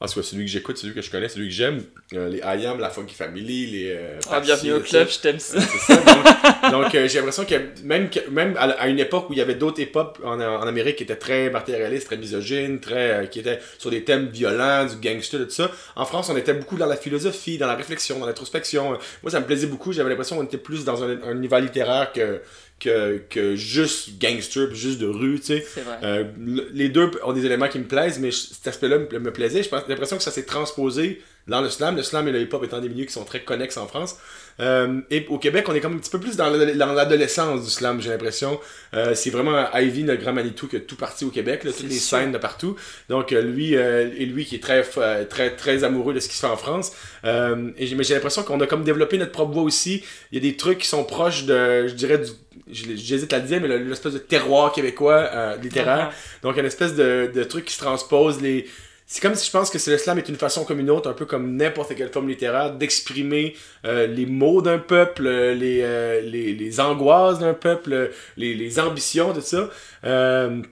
Euh, 0.00 0.04
en 0.04 0.08
tout 0.08 0.14
cas, 0.14 0.22
celui 0.22 0.46
que 0.46 0.50
j'écoute, 0.50 0.78
celui 0.78 0.94
que 0.94 1.02
je 1.02 1.10
connais, 1.10 1.28
celui 1.28 1.48
que 1.48 1.54
j'aime. 1.54 1.82
Euh, 2.14 2.28
les 2.30 2.38
I 2.38 2.66
Am, 2.66 2.80
la 2.80 2.88
Funky 2.88 3.14
Family, 3.14 3.66
les. 3.66 3.90
euh, 3.90 4.18
ah, 4.30 4.40
bienvenue 4.40 4.72
au 4.72 4.80
club 4.80 5.08
je 5.10 5.18
t'aime 5.18 5.38
ça 5.38 5.60
C'est 5.60 5.78
ça. 5.78 5.96
Donc, 5.96 6.70
donc, 6.70 6.94
euh, 6.94 7.06
j'ai 7.06 7.18
l'impression 7.18 7.44
que 7.44 7.54
même, 7.84 8.08
même 8.30 8.56
à, 8.58 8.88
une 8.88 8.98
époque 8.98 9.28
où 9.28 9.34
il 9.34 9.38
y 9.38 9.42
avait 9.42 9.56
d'autres 9.56 9.80
hip-hop 9.80 10.18
en, 10.24 10.40
en 10.40 10.66
Amérique 10.66 10.96
qui 10.96 11.02
étaient 11.02 11.16
très 11.16 11.50
matérialistes, 11.50 12.06
très 12.06 12.16
misogynes, 12.16 12.80
très, 12.80 13.28
qui 13.30 13.40
étaient 13.40 13.60
sur 13.78 13.90
des 13.90 14.02
thèmes 14.02 14.28
violents, 14.28 14.86
du 14.86 14.96
gangster, 14.96 15.38
tout 15.40 15.50
ça, 15.50 15.70
en 15.96 16.06
France, 16.06 16.30
on 16.30 16.36
était 16.36 16.54
beaucoup 16.54 16.76
dans 16.76 16.86
la 16.86 16.96
philosophie, 16.96 17.58
dans 17.58 17.66
la 17.66 17.76
réflexion, 17.76 18.18
dans 18.18 18.26
l'introspection. 18.26 18.98
Moi, 19.22 19.30
ça 19.30 19.40
me 19.40 19.46
plaisait 19.46 19.66
beaucoup. 19.66 19.92
J'avais 19.92 20.08
l'impression 20.08 20.36
qu'on 20.36 20.44
était 20.44 20.56
plus 20.56 20.84
dans 20.84 21.04
un, 21.04 21.22
un 21.22 21.36
univers 21.36 21.60
littéraire 21.60 22.12
que, 22.12 22.40
que, 22.80 23.18
que 23.30 23.54
juste 23.56 24.18
gangster, 24.20 24.68
puis 24.68 24.78
juste 24.78 24.98
de 24.98 25.06
rue, 25.06 25.38
tu 25.38 25.46
sais. 25.46 25.66
c'est 25.74 25.82
vrai 25.82 25.98
Euh, 26.02 26.24
le- 26.38 26.68
les 26.72 26.88
deux 26.88 27.10
ont 27.24 27.32
des 27.32 27.44
éléments 27.46 27.68
qui 27.68 27.78
me 27.78 27.84
plaisent, 27.84 28.18
mais 28.18 28.30
cet 28.32 28.66
aspect-là 28.66 28.98
me, 28.98 29.30
plaisait. 29.32 29.62
J'ai 29.62 29.70
l'impression 29.88 30.16
que 30.16 30.22
ça 30.22 30.30
s'est 30.30 30.46
transposé 30.46 31.20
dans 31.50 31.60
le 31.60 31.68
slam. 31.68 31.96
Le 31.96 32.02
slam 32.02 32.26
et 32.28 32.32
le 32.32 32.40
hip-hop 32.40 32.64
étant 32.64 32.80
des 32.80 32.88
milieux 32.88 33.04
qui 33.04 33.12
sont 33.12 33.24
très 33.24 33.40
connexes 33.40 33.76
en 33.76 33.86
France. 33.86 34.16
Euh, 34.60 35.00
et 35.10 35.26
au 35.30 35.38
Québec, 35.38 35.64
on 35.68 35.74
est 35.74 35.80
comme 35.80 35.94
un 35.94 35.98
petit 35.98 36.10
peu 36.10 36.20
plus 36.20 36.36
dans 36.36 36.50
le- 36.50 36.72
l'adolescence 36.74 37.64
du 37.64 37.70
slam, 37.70 38.00
j'ai 38.00 38.10
l'impression. 38.10 38.60
Euh, 38.94 39.14
c'est 39.14 39.30
vraiment 39.30 39.66
Ivy, 39.74 40.04
notre 40.04 40.20
grand 40.22 40.34
Manitou, 40.34 40.66
qui 40.68 40.76
a 40.76 40.80
tout 40.80 40.96
parti 40.96 41.24
au 41.24 41.30
Québec, 41.30 41.64
là, 41.64 41.72
toutes 41.72 41.88
les 41.88 41.98
sûr. 41.98 42.18
scènes 42.18 42.32
de 42.32 42.38
partout. 42.38 42.76
Donc, 43.08 43.32
euh, 43.32 43.40
lui, 43.40 43.74
euh, 43.76 44.10
et 44.18 44.26
lui 44.26 44.44
qui 44.44 44.56
est 44.56 44.62
très, 44.62 44.84
euh, 44.98 45.24
très, 45.24 45.56
très 45.56 45.82
amoureux 45.82 46.12
de 46.12 46.20
ce 46.20 46.28
qui 46.28 46.34
se 46.36 46.40
fait 46.40 46.52
en 46.52 46.58
France. 46.58 46.92
Euh, 47.24 47.70
et 47.78 47.94
mais 47.94 48.04
j'ai 48.04 48.12
l'impression 48.14 48.42
qu'on 48.42 48.60
a 48.60 48.66
comme 48.66 48.84
développé 48.84 49.16
notre 49.16 49.32
propre 49.32 49.52
voix 49.52 49.62
aussi. 49.62 50.04
Il 50.30 50.42
y 50.42 50.46
a 50.46 50.50
des 50.50 50.56
trucs 50.56 50.78
qui 50.78 50.88
sont 50.88 51.04
proches 51.04 51.44
de, 51.44 51.88
je 51.88 51.94
dirais, 51.94 52.18
du, 52.18 52.30
j'hésite 52.70 53.32
à 53.32 53.38
le 53.38 53.44
dire, 53.44 53.60
mais 53.62 53.68
le- 53.68 53.78
l'espèce 53.78 54.12
de 54.12 54.18
terroir 54.18 54.72
québécois 54.72 55.30
euh, 55.32 55.56
littéraire. 55.56 56.12
Donc, 56.42 56.58
une 56.58 56.66
espèce 56.66 56.94
de, 56.94 57.30
de 57.34 57.44
truc 57.44 57.64
qui 57.64 57.74
se 57.74 57.80
transpose. 57.80 58.42
Les... 58.42 58.66
C'est 59.12 59.20
comme 59.20 59.34
si 59.34 59.44
je 59.44 59.50
pense 59.50 59.70
que 59.70 59.90
le 59.90 59.98
slam 59.98 60.18
est 60.18 60.28
une 60.28 60.36
façon 60.36 60.64
comme 60.64 60.78
une 60.78 60.88
autre, 60.88 61.10
un 61.10 61.14
peu 61.14 61.26
comme 61.26 61.56
n'importe 61.56 61.96
quelle 61.96 62.12
forme 62.12 62.28
littéraire, 62.28 62.72
d'exprimer 62.74 63.56
euh, 63.84 64.06
les 64.06 64.24
mots 64.24 64.62
d'un 64.62 64.78
peuple, 64.78 65.26
euh, 65.26 65.52
les, 65.52 65.80
euh, 65.82 66.20
les, 66.20 66.54
les 66.54 66.78
angoisses 66.78 67.40
d'un 67.40 67.52
peuple, 67.52 68.12
les, 68.36 68.54
les 68.54 68.78
ambitions, 68.78 69.32
tout 69.32 69.40
ça. 69.40 69.68
Euh, 70.04 70.62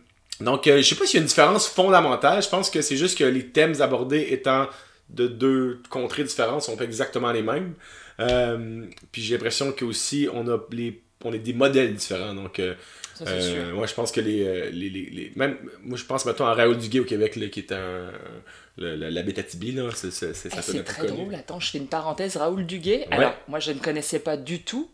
donc, 0.41 0.69
euh, 0.69 0.77
je 0.77 0.83
sais 0.83 0.95
pas 0.95 1.05
s'il 1.05 1.17
y 1.17 1.19
a 1.19 1.23
une 1.23 1.27
différence 1.27 1.67
fondamentale. 1.67 2.41
Je 2.41 2.49
pense 2.49 2.71
que 2.71 2.81
c'est 2.81 2.97
juste 2.97 3.19
que 3.19 3.25
les 3.25 3.47
thèmes 3.47 3.83
abordés 3.83 4.29
étant 4.31 4.69
de 5.11 5.27
deux 5.27 5.83
contrées 5.91 6.23
différentes 6.23 6.63
sont 6.63 6.77
pas 6.77 6.85
exactement 6.85 7.33
les 7.33 7.43
mêmes. 7.43 7.75
Euh, 8.21 8.85
puis 9.11 9.21
j'ai 9.21 9.35
l'impression 9.35 9.73
que 9.73 9.85
aussi 9.85 10.29
on 10.33 10.47
a 10.47 10.59
les 10.71 11.03
on 11.25 11.33
est 11.33 11.39
des 11.41 11.53
modèles 11.53 11.95
différents 11.95 12.35
donc 12.35 12.61
euh, 12.61 12.75
ça 13.19 13.41
c'est 13.41 13.41
sûr 13.43 13.57
euh, 13.59 13.73
moi, 13.73 13.87
je 13.87 13.95
pense 13.95 14.13
que 14.13 14.21
les, 14.21 14.45
euh, 14.47 14.71
les, 14.73 14.89
les, 14.91 15.11
les- 15.11 15.33
Même, 15.37 15.57
moi, 15.83 15.97
je 15.99 16.05
pense, 16.05 16.25
mettons, 16.25 16.47
à 16.47 16.55
Raoul 16.55 16.77
Duguay 16.79 17.01
au 17.01 17.05
Québec, 17.05 17.37
là, 17.37 17.47
qui 17.49 17.61
est 17.61 17.73
un. 17.73 18.11
le- 18.77 18.97
le- 18.97 19.09
la 19.11 19.23
Bétatibi, 19.23 19.73
là. 19.73 19.91
C'est, 19.95 20.11
ça 20.13 20.33
c'est 20.35 20.49
très 20.85 21.07
connu. 21.07 21.23
drôle. 21.25 21.35
Attends, 21.35 21.61
je 21.61 21.71
fais 21.71 21.79
une 21.79 21.89
parenthèse. 21.89 22.37
Raoul 22.37 22.65
Duguay. 22.67 23.07
Ouais. 23.11 23.17
Alors, 23.17 23.35
moi, 23.49 23.59
je 23.61 23.73
ne 23.73 23.79
connaissais 23.79 24.19
pas 24.21 24.37
du 24.37 24.63
tout. 24.63 24.89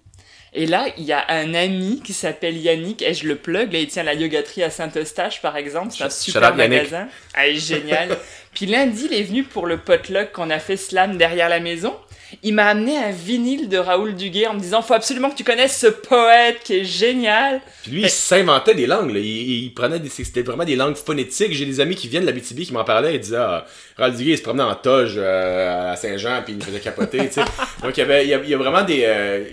Et 0.57 0.67
là, 0.67 0.87
il 0.97 1.03
y 1.05 1.13
a 1.13 1.25
un 1.33 1.53
ami 1.53 2.01
qui 2.05 2.13
s'appelle 2.13 2.57
Yannick, 2.57 3.03
et 3.03 3.13
je 3.13 3.27
le 3.27 3.35
plug. 3.35 3.73
Là, 3.73 3.81
il 3.81 3.89
tient 3.89 4.05
la 4.05 4.15
yogaterie 4.15 4.63
à 4.63 4.71
Saint-Eustache, 4.71 5.43
par 5.43 5.57
exemple. 5.57 5.93
C'est 5.97 6.05
un 6.05 6.11
super 6.11 6.55
magasin. 6.55 7.09
Ah, 7.35 7.51
génial. 7.53 8.17
Puis 8.55 8.67
lundi, 8.67 9.09
il 9.11 9.15
est 9.19 9.25
venu 9.25 9.43
pour 9.43 9.67
le 9.67 9.79
potluck 9.79 10.31
qu'on 10.31 10.51
a 10.51 10.61
fait 10.61 10.77
slam 10.77 11.17
derrière 11.19 11.49
la 11.49 11.59
maison. 11.59 11.97
Il 12.43 12.55
m'a 12.55 12.67
amené 12.67 12.97
un 12.97 13.11
vinyle 13.11 13.69
de 13.69 13.79
Raoul 13.79 14.15
Duguay 14.15 14.47
en 14.47 14.55
me 14.55 14.61
disant 14.61 14.83
Faut 14.83 14.95
absolument 14.95 15.31
que 15.31 15.37
tu 15.37 15.45
connaisses 15.45 15.79
ce 15.79 15.87
poète 15.87 16.61
qui 16.65 16.79
est 16.79 16.85
génial. 16.85 17.61
Puis 17.83 17.93
lui, 17.93 18.03
il 18.03 18.11
s'inventait 18.11 18.75
des 18.75 18.87
langues, 18.87 19.11
là. 19.13 19.21
Il, 19.21 19.65
il 19.65 19.75
prenait 19.75 20.01
des. 20.01 20.09
C'était 20.09 20.43
vraiment 20.43 20.65
des 20.65 20.77
langues 20.77 20.97
phonétiques. 20.97 21.53
J'ai 21.53 21.67
des 21.67 21.81
amis 21.81 21.95
qui 21.95 22.09
viennent 22.09 22.25
de 22.25 22.31
la 22.31 22.33
BTB 22.33 22.61
qui 22.63 22.73
m'en 22.73 22.85
parlaient. 22.85 23.15
Ils 23.15 23.21
disaient, 23.21 23.37
ah, 23.37 23.65
Raoul 23.97 24.15
Duguay, 24.17 24.33
il 24.33 24.39
se 24.39 24.43
promenait 24.43 24.65
en 24.65 24.75
toge 24.75 25.15
euh, 25.17 25.93
à 25.93 25.97
Saint-Jean, 25.97 26.43
puis 26.45 26.55
il 26.55 26.59
me 26.59 26.63
faisait 26.65 26.81
capoter, 26.81 27.19
tu 27.29 27.33
sais. 27.35 27.41
Donc, 27.83 27.97
il 27.97 28.01
y 28.01 28.03
avait. 28.03 28.25
Il 28.25 28.31
y 28.31 28.35
a, 28.35 28.41
il 28.43 28.49
y 28.49 28.55
a 28.55 28.59
vraiment 28.59 28.83
des. 28.83 29.03
euh, 29.05 29.45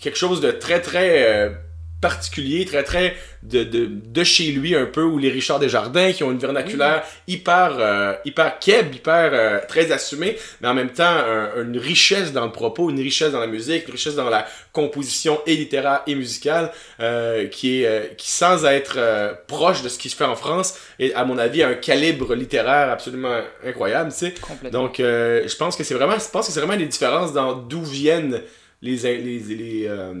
quelque 0.00 0.18
chose 0.18 0.40
de 0.40 0.50
très, 0.50 0.80
très. 0.80 1.22
euh, 1.30 1.50
particulier, 2.08 2.64
très 2.64 2.84
très 2.90 3.16
de, 3.42 3.62
de, 3.74 3.88
de 4.18 4.24
chez 4.24 4.48
lui 4.58 4.74
un 4.74 4.86
peu, 4.96 5.02
ou 5.12 5.16
les 5.24 5.30
Richard 5.38 5.58
Desjardins 5.58 6.12
qui 6.12 6.22
ont 6.26 6.32
une 6.36 6.38
vernaculaire 6.38 7.02
hyper 7.34 7.70
euh, 7.78 8.14
hyper 8.24 8.58
keb, 8.58 8.94
hyper 8.94 9.30
euh, 9.32 9.58
très 9.72 9.86
assumée, 9.96 10.32
mais 10.60 10.68
en 10.72 10.74
même 10.80 10.90
temps 11.00 11.16
un- 11.34 11.62
une 11.62 11.78
richesse 11.78 12.32
dans 12.32 12.46
le 12.50 12.52
propos, 12.52 12.90
une 12.90 13.00
richesse 13.10 13.32
dans 13.32 13.40
la 13.40 13.52
musique, 13.56 13.82
une 13.88 13.92
richesse 13.98 14.16
dans 14.22 14.30
la 14.30 14.42
composition 14.72 15.34
et 15.46 15.54
littéraire 15.62 16.00
et 16.06 16.14
musicale 16.14 16.66
euh, 17.00 17.46
qui 17.48 17.82
est 17.84 18.16
qui 18.16 18.30
sans 18.30 18.64
être 18.78 18.94
proche 19.46 19.82
de 19.82 19.88
ce 19.88 19.98
qui 19.98 20.08
se 20.10 20.16
fait 20.16 20.24
en 20.34 20.36
France 20.44 20.68
est 20.98 21.12
à 21.14 21.24
mon 21.24 21.38
avis 21.38 21.62
un 21.62 21.74
calibre 21.74 22.34
littéraire 22.34 22.90
absolument 22.90 23.36
incroyable, 23.66 24.10
tu 24.12 24.18
sais. 24.18 24.34
Donc, 24.70 24.94
je 24.98 25.56
pense 25.56 25.74
que 25.76 25.84
c'est 25.84 25.94
vraiment, 25.94 26.18
je 26.18 26.30
pense 26.34 26.46
que 26.46 26.52
c'est 26.52 26.60
vraiment 26.60 26.76
des 26.84 26.86
différences 26.96 27.32
dans 27.32 27.52
d'où 27.54 27.82
viennent 27.84 28.40
les, 28.84 28.96
les, 29.18 29.38
les, 29.40 29.86
euh, 29.88 30.12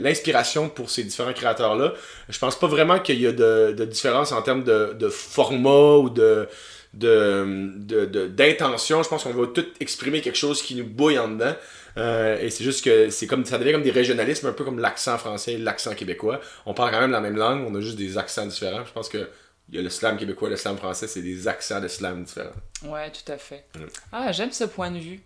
l'inspiration 0.00 0.68
pour 0.68 0.90
ces 0.90 1.02
différents 1.04 1.32
créateurs-là. 1.32 1.94
Je 2.28 2.38
pense 2.38 2.58
pas 2.58 2.66
vraiment 2.66 2.98
qu'il 3.00 3.20
y 3.20 3.26
a 3.26 3.32
de, 3.32 3.72
de 3.72 3.84
différence 3.84 4.32
en 4.32 4.42
termes 4.42 4.64
de, 4.64 4.92
de 4.92 5.08
format 5.08 5.96
ou 5.96 6.10
de 6.10 6.48
de, 6.94 7.72
de, 7.78 8.04
de- 8.04 8.26
d'intention. 8.26 9.02
Je 9.02 9.08
pense 9.08 9.22
qu'on 9.24 9.32
va 9.32 9.46
tout 9.46 9.64
exprimer 9.80 10.20
quelque 10.20 10.36
chose 10.36 10.60
qui 10.62 10.74
nous 10.74 10.84
bouille 10.84 11.18
en 11.18 11.28
dedans. 11.28 11.54
Euh, 11.96 12.38
et 12.38 12.50
c'est 12.50 12.64
juste 12.64 12.84
que 12.84 13.08
c'est 13.10 13.26
comme 13.26 13.44
ça 13.46 13.58
devient 13.58 13.72
comme 13.72 13.82
des 13.82 13.90
régionalismes, 13.90 14.46
un 14.48 14.52
peu 14.52 14.64
comme 14.64 14.78
l'accent 14.78 15.16
français 15.18 15.54
et 15.54 15.58
l'accent 15.58 15.94
québécois. 15.94 16.40
On 16.66 16.74
parle 16.74 16.90
quand 16.90 17.00
même 17.00 17.10
la 17.12 17.20
même 17.20 17.36
langue, 17.36 17.64
on 17.66 17.74
a 17.74 17.80
juste 17.80 17.96
des 17.96 18.18
accents 18.18 18.46
différents. 18.46 18.84
Je 18.84 18.92
pense 18.92 19.08
que 19.08 19.28
il 19.70 19.76
y 19.76 19.78
a 19.78 19.82
le 19.82 19.88
slam 19.90 20.18
québécois, 20.18 20.50
le 20.50 20.56
slam 20.56 20.76
français, 20.76 21.06
c'est 21.06 21.22
des 21.22 21.48
accents 21.48 21.80
de 21.80 21.88
slam 21.88 22.24
différents. 22.24 22.50
Ouais, 22.84 23.10
tout 23.10 23.30
à 23.32 23.38
fait. 23.38 23.64
Mm. 23.74 23.80
Ah, 24.12 24.32
j'aime 24.32 24.52
ce 24.52 24.64
point 24.64 24.90
de 24.90 24.98
vue. 24.98 25.20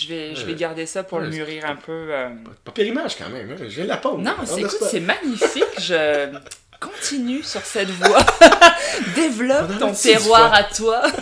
Je 0.00 0.06
vais, 0.06 0.34
je 0.36 0.44
vais 0.44 0.52
Ouais. 0.52 0.58
garder 0.58 0.86
ça 0.86 1.02
pour 1.02 1.18
le 1.18 1.28
mûrir 1.28 1.64
un 1.66 1.74
peu. 1.74 2.08
euh. 2.14 2.28
Pas 2.64 2.70
périmage 2.72 3.16
quand 3.16 3.28
même, 3.30 3.50
hein. 3.50 3.56
de 3.58 3.82
la 3.82 3.96
pompe. 3.96 4.20
Non, 4.20 4.34
On 4.40 4.46
c'est, 4.46 4.68
c'est 4.68 5.00
magnifique. 5.00 5.64
Je 5.80 6.38
continue 6.80 7.42
sur 7.42 7.62
cette 7.62 7.90
voie. 7.90 8.24
Développe 9.16 9.76
ton 9.80 9.92
terroir 9.92 10.52
à 10.54 10.62
toi. 10.64 11.02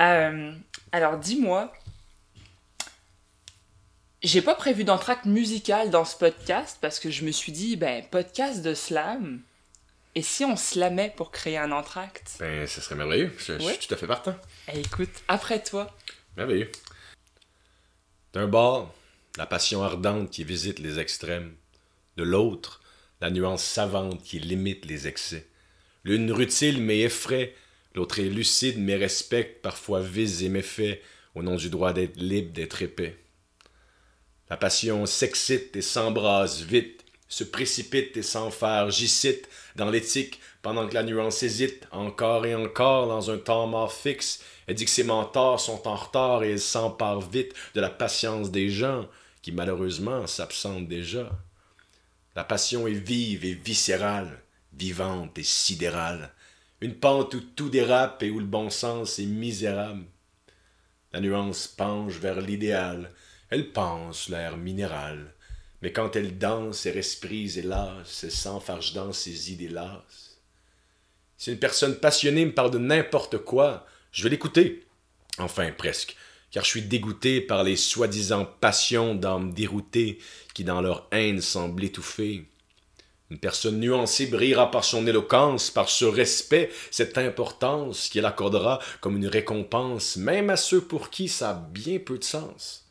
Euh, 0.00 0.52
alors, 0.92 1.18
dis-moi. 1.18 1.70
J'ai 4.22 4.40
pas 4.42 4.54
prévu 4.54 4.84
d'entracte 4.84 5.26
musical 5.26 5.90
dans 5.90 6.06
ce 6.06 6.16
podcast 6.16 6.78
parce 6.80 6.98
que 6.98 7.10
je 7.10 7.22
me 7.24 7.30
suis 7.30 7.52
dit, 7.52 7.76
ben, 7.76 8.02
podcast 8.10 8.62
de 8.62 8.72
slam. 8.74 9.40
Et 10.14 10.22
si 10.22 10.44
on 10.44 10.56
slamait 10.56 11.12
pour 11.16 11.30
créer 11.30 11.56
un 11.58 11.70
entracte? 11.72 12.36
Ben, 12.40 12.66
ce 12.66 12.80
serait 12.80 12.96
merveilleux. 12.96 13.32
Je, 13.38 13.58
je 13.58 13.64
Ouais. 13.64 13.74
suis 13.74 13.86
tout 13.86 13.94
à 13.94 13.96
fait 13.96 14.06
partant. 14.06 14.36
Eh, 14.72 14.80
écoute, 14.80 15.10
après 15.28 15.62
toi. 15.62 15.96
Merveilleux. 16.36 16.70
D'un 18.32 18.48
bord, 18.48 18.92
la 19.36 19.46
passion 19.46 19.82
ardente 19.82 20.30
qui 20.30 20.44
visite 20.44 20.78
les 20.78 20.98
extrêmes. 20.98 21.54
De 22.16 22.22
l'autre, 22.24 22.80
la 23.20 23.30
nuance 23.30 23.62
savante 23.64 24.22
qui 24.22 24.40
limite 24.40 24.84
les 24.84 25.06
excès. 25.06 25.46
L'une 26.04 26.32
rutile 26.32 26.82
mais 26.82 27.00
effraie, 27.00 27.54
l'autre 27.94 28.18
est 28.18 28.24
lucide 28.28 28.78
mais 28.78 28.96
respecte, 28.96 29.62
parfois 29.62 30.00
vise 30.00 30.42
et 30.42 30.48
méfait, 30.48 31.02
au 31.34 31.42
nom 31.42 31.54
du 31.56 31.70
droit 31.70 31.92
d'être 31.92 32.16
libre, 32.16 32.52
d'être 32.52 32.82
épais. 32.82 33.16
La 34.48 34.56
passion 34.56 35.06
s'excite 35.06 35.76
et 35.76 35.82
s'embrase 35.82 36.62
vite, 36.62 36.99
se 37.30 37.44
précipite 37.44 38.16
et 38.16 38.22
j'y 38.90 39.08
cite, 39.08 39.48
dans 39.76 39.88
l'éthique, 39.88 40.40
pendant 40.62 40.86
que 40.86 40.94
la 40.94 41.04
nuance 41.04 41.42
hésite, 41.42 41.86
encore 41.92 42.44
et 42.44 42.54
encore, 42.54 43.06
dans 43.06 43.30
un 43.30 43.38
temps 43.38 43.68
mort 43.68 43.92
fixe, 43.92 44.42
elle 44.66 44.74
dit 44.74 44.84
que 44.84 44.90
ses 44.90 45.04
mentors 45.04 45.60
sont 45.60 45.88
en 45.88 45.94
retard 45.94 46.42
et 46.42 46.50
elle 46.50 46.60
s'empare 46.60 47.20
vite 47.20 47.54
de 47.74 47.80
la 47.80 47.88
patience 47.88 48.50
des 48.50 48.68
gens, 48.68 49.08
qui 49.42 49.52
malheureusement 49.52 50.26
s'absentent 50.26 50.88
déjà. 50.88 51.30
La 52.34 52.44
passion 52.44 52.86
est 52.86 52.92
vive 52.92 53.44
et 53.44 53.54
viscérale, 53.54 54.42
vivante 54.72 55.38
et 55.38 55.44
sidérale, 55.44 56.32
une 56.80 56.94
pente 56.94 57.34
où 57.34 57.40
tout 57.40 57.70
dérape 57.70 58.22
et 58.24 58.30
où 58.30 58.40
le 58.40 58.46
bon 58.46 58.70
sens 58.70 59.18
est 59.20 59.26
misérable. 59.26 60.04
La 61.12 61.20
nuance 61.20 61.68
penche 61.68 62.14
vers 62.14 62.40
l'idéal, 62.40 63.12
elle 63.50 63.72
pense 63.72 64.28
l'air 64.28 64.56
minéral, 64.56 65.32
mais 65.82 65.92
quand 65.92 66.16
elle 66.16 66.38
danse 66.38 66.86
et 66.86 66.90
resprise 66.90 67.62
lasse, 67.64 68.24
elle 68.24 68.30
s'enfarge 68.30 68.92
dans 68.92 69.12
ses 69.12 69.52
idées 69.52 69.68
lasses. 69.68 70.38
Si 71.36 71.50
une 71.50 71.58
personne 71.58 71.96
passionnée 71.96 72.44
me 72.44 72.54
parle 72.54 72.70
de 72.70 72.78
n'importe 72.78 73.38
quoi, 73.38 73.86
je 74.12 74.22
vais 74.22 74.28
l'écouter. 74.28 74.86
Enfin, 75.38 75.70
presque, 75.72 76.16
car 76.50 76.64
je 76.64 76.68
suis 76.68 76.82
dégoûté 76.82 77.40
par 77.40 77.64
les 77.64 77.76
soi-disant 77.76 78.44
passions 78.44 79.14
d'âmes 79.14 79.54
déroutées 79.54 80.18
qui, 80.52 80.64
dans 80.64 80.82
leur 80.82 81.08
haine, 81.12 81.40
semblent 81.40 81.84
étouffer. 81.84 82.44
Une 83.30 83.38
personne 83.38 83.78
nuancée 83.78 84.26
brillera 84.26 84.70
par 84.70 84.84
son 84.84 85.06
éloquence, 85.06 85.70
par 85.70 85.88
ce 85.88 86.04
respect, 86.04 86.70
cette 86.90 87.16
importance 87.16 88.08
qu'elle 88.08 88.26
accordera 88.26 88.80
comme 89.00 89.16
une 89.16 89.28
récompense, 89.28 90.16
même 90.16 90.50
à 90.50 90.56
ceux 90.56 90.80
pour 90.80 91.10
qui 91.10 91.28
ça 91.28 91.50
a 91.50 91.54
bien 91.54 92.00
peu 92.00 92.18
de 92.18 92.24
sens. 92.24 92.89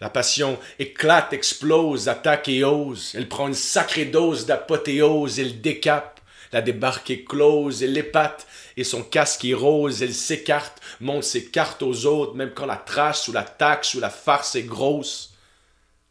La 0.00 0.10
passion 0.10 0.58
éclate, 0.78 1.32
explose, 1.32 2.08
attaque 2.08 2.48
et 2.48 2.62
ose. 2.62 3.12
Elle 3.14 3.28
prend 3.28 3.48
une 3.48 3.54
sacrée 3.54 4.04
dose 4.04 4.46
d'apothéose, 4.46 5.40
elle 5.40 5.60
décape. 5.60 6.20
La 6.52 6.62
débarque 6.62 7.10
est 7.10 7.24
close, 7.24 7.82
elle 7.82 7.92
l'épate, 7.92 8.46
et 8.76 8.84
son 8.84 9.02
casque 9.02 9.44
est 9.44 9.54
rose, 9.54 10.02
elle 10.02 10.14
s'écarte, 10.14 10.80
montre 11.00 11.26
ses 11.26 11.46
cartes 11.46 11.82
aux 11.82 12.06
autres, 12.06 12.34
même 12.34 12.52
quand 12.54 12.64
la 12.64 12.76
trace 12.76 13.28
ou 13.28 13.32
la 13.32 13.42
taxe 13.42 13.94
ou 13.94 14.00
la 14.00 14.08
farce 14.08 14.54
est 14.54 14.62
grosse. 14.62 15.34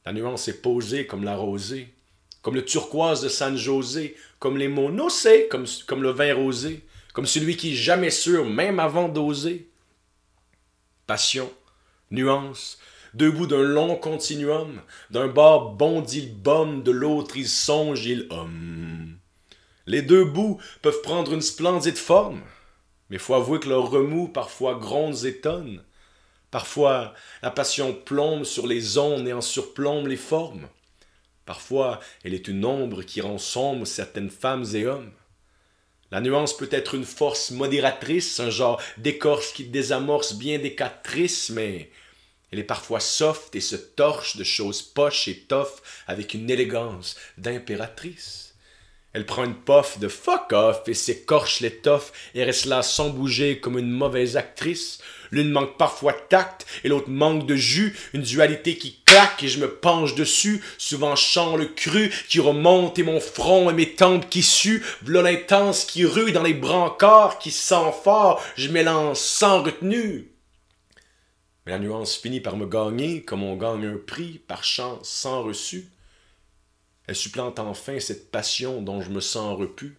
La 0.05 0.13
nuance 0.13 0.47
est 0.47 0.61
posée 0.61 1.07
comme 1.07 1.23
la 1.23 1.35
rosée, 1.35 1.89
comme 2.41 2.55
le 2.55 2.65
turquoise 2.65 3.21
de 3.21 3.29
San 3.29 3.57
José, 3.57 4.15
comme 4.37 4.57
les 4.57 4.67
mots 4.67 4.91
nocés, 4.91 5.47
comme, 5.49 5.65
comme 5.87 6.03
le 6.03 6.11
vin 6.11 6.35
rosé, 6.35 6.85
comme 7.13 7.25
celui 7.25 7.57
qui 7.57 7.71
est 7.71 7.75
jamais 7.75 8.11
sûr, 8.11 8.45
même 8.45 8.79
avant 8.79 9.07
d'oser. 9.07 9.69
Passion, 11.07 11.51
nuance, 12.11 12.77
deux 13.17 13.31
bouts 13.31 13.47
d'un 13.47 13.63
long 13.63 13.95
continuum, 13.95 14.79
d'un 15.09 15.27
bord 15.27 15.71
bondit 15.71 16.21
le 16.21 16.33
baume, 16.33 16.83
de 16.83 16.91
l'autre 16.91 17.35
il 17.35 17.47
songe, 17.47 18.05
il 18.05 18.27
homme. 18.29 19.17
Les 19.87 20.03
deux 20.03 20.23
bouts 20.23 20.59
peuvent 20.83 21.01
prendre 21.01 21.33
une 21.33 21.41
splendide 21.41 21.97
forme, 21.97 22.41
mais 23.09 23.17
faut 23.17 23.33
avouer 23.33 23.59
que 23.59 23.69
leur 23.69 23.89
remous 23.89 24.27
parfois 24.27 24.75
gronde 24.75 25.25
et 25.25 25.41
tonne. 25.41 25.83
Parfois, 26.51 27.15
la 27.41 27.49
passion 27.49 27.91
plombe 27.93 28.43
sur 28.43 28.67
les 28.67 28.99
ondes 28.99 29.27
et 29.27 29.33
en 29.33 29.41
surplombe 29.41 30.07
les 30.07 30.15
formes. 30.15 30.67
Parfois, 31.45 31.99
elle 32.23 32.35
est 32.35 32.47
une 32.47 32.65
ombre 32.65 33.01
qui 33.01 33.21
rend 33.21 33.39
sombre 33.39 33.87
certaines 33.87 34.29
femmes 34.29 34.65
et 34.75 34.85
hommes. 34.85 35.11
La 36.11 36.21
nuance 36.21 36.55
peut 36.55 36.69
être 36.71 36.93
une 36.93 37.03
force 37.03 37.49
modératrice, 37.49 38.39
un 38.39 38.51
genre 38.51 38.79
d'écorce 38.97 39.51
qui 39.53 39.65
désamorce 39.65 40.35
bien 40.35 40.59
des 40.59 40.75
cas 40.75 40.89
tristes, 40.89 41.49
mais 41.49 41.89
elle 42.51 42.59
est 42.59 42.63
parfois 42.63 42.99
soft 42.99 43.55
et 43.55 43.61
se 43.61 43.75
torche 43.75 44.37
de 44.37 44.43
choses 44.43 44.81
poches 44.81 45.27
et 45.27 45.39
tough 45.47 45.81
avec 46.07 46.33
une 46.33 46.49
élégance 46.49 47.17
d'impératrice. 47.37 48.47
Elle 49.13 49.25
prend 49.25 49.45
une 49.45 49.55
pof 49.55 49.99
de 49.99 50.07
fuck 50.07 50.53
off 50.53 50.81
et 50.87 50.93
s'écorche 50.93 51.61
l'étoffe 51.61 52.13
et 52.35 52.43
reste 52.43 52.65
là 52.65 52.83
sans 52.83 53.09
bouger 53.09 53.59
comme 53.59 53.79
une 53.79 53.89
mauvaise 53.89 54.37
actrice. 54.37 54.99
L'une 55.31 55.49
manque 55.49 55.77
parfois 55.77 56.13
de 56.13 56.19
tact 56.29 56.65
et 56.83 56.87
l'autre 56.87 57.09
manque 57.09 57.45
de 57.47 57.55
jus, 57.55 57.97
une 58.13 58.21
dualité 58.21 58.77
qui 58.77 59.01
claque 59.05 59.43
et 59.43 59.47
je 59.47 59.59
me 59.59 59.69
penche 59.69 60.15
dessus, 60.15 60.63
souvent 60.77 61.15
chant 61.15 61.55
le 61.55 61.65
cru 61.65 62.13
qui 62.29 62.39
remonte 62.39 62.99
et 62.99 63.03
mon 63.03 63.19
front 63.19 63.69
et 63.69 63.73
mes 63.73 63.95
tempes 63.95 64.29
qui 64.29 64.43
suent, 64.43 64.85
v'là 65.01 65.21
l'intense 65.21 65.83
qui 65.83 66.05
rue 66.05 66.31
dans 66.31 66.43
les 66.43 66.53
brancards 66.53 67.39
qui 67.39 67.51
sent 67.51 67.91
fort, 68.03 68.41
je 68.55 68.69
m'élance 68.69 69.19
sans 69.19 69.63
retenue. 69.63 70.36
Mais 71.67 71.73
la 71.73 71.79
nuance 71.79 72.15
finit 72.15 72.39
par 72.39 72.55
me 72.55 72.65
gagner 72.65 73.25
comme 73.25 73.43
on 73.43 73.57
gagne 73.57 73.85
un 73.85 73.97
prix 73.97 74.39
par 74.39 74.63
chance 74.63 75.09
sans 75.09 75.43
reçu. 75.43 75.89
Elle 77.07 77.15
supplante 77.17 77.59
enfin 77.59 77.99
cette 77.99 78.31
passion 78.31 78.81
dont 78.81 79.01
je 79.01 79.09
me 79.09 79.19
sens 79.19 79.59
repu 79.59 79.97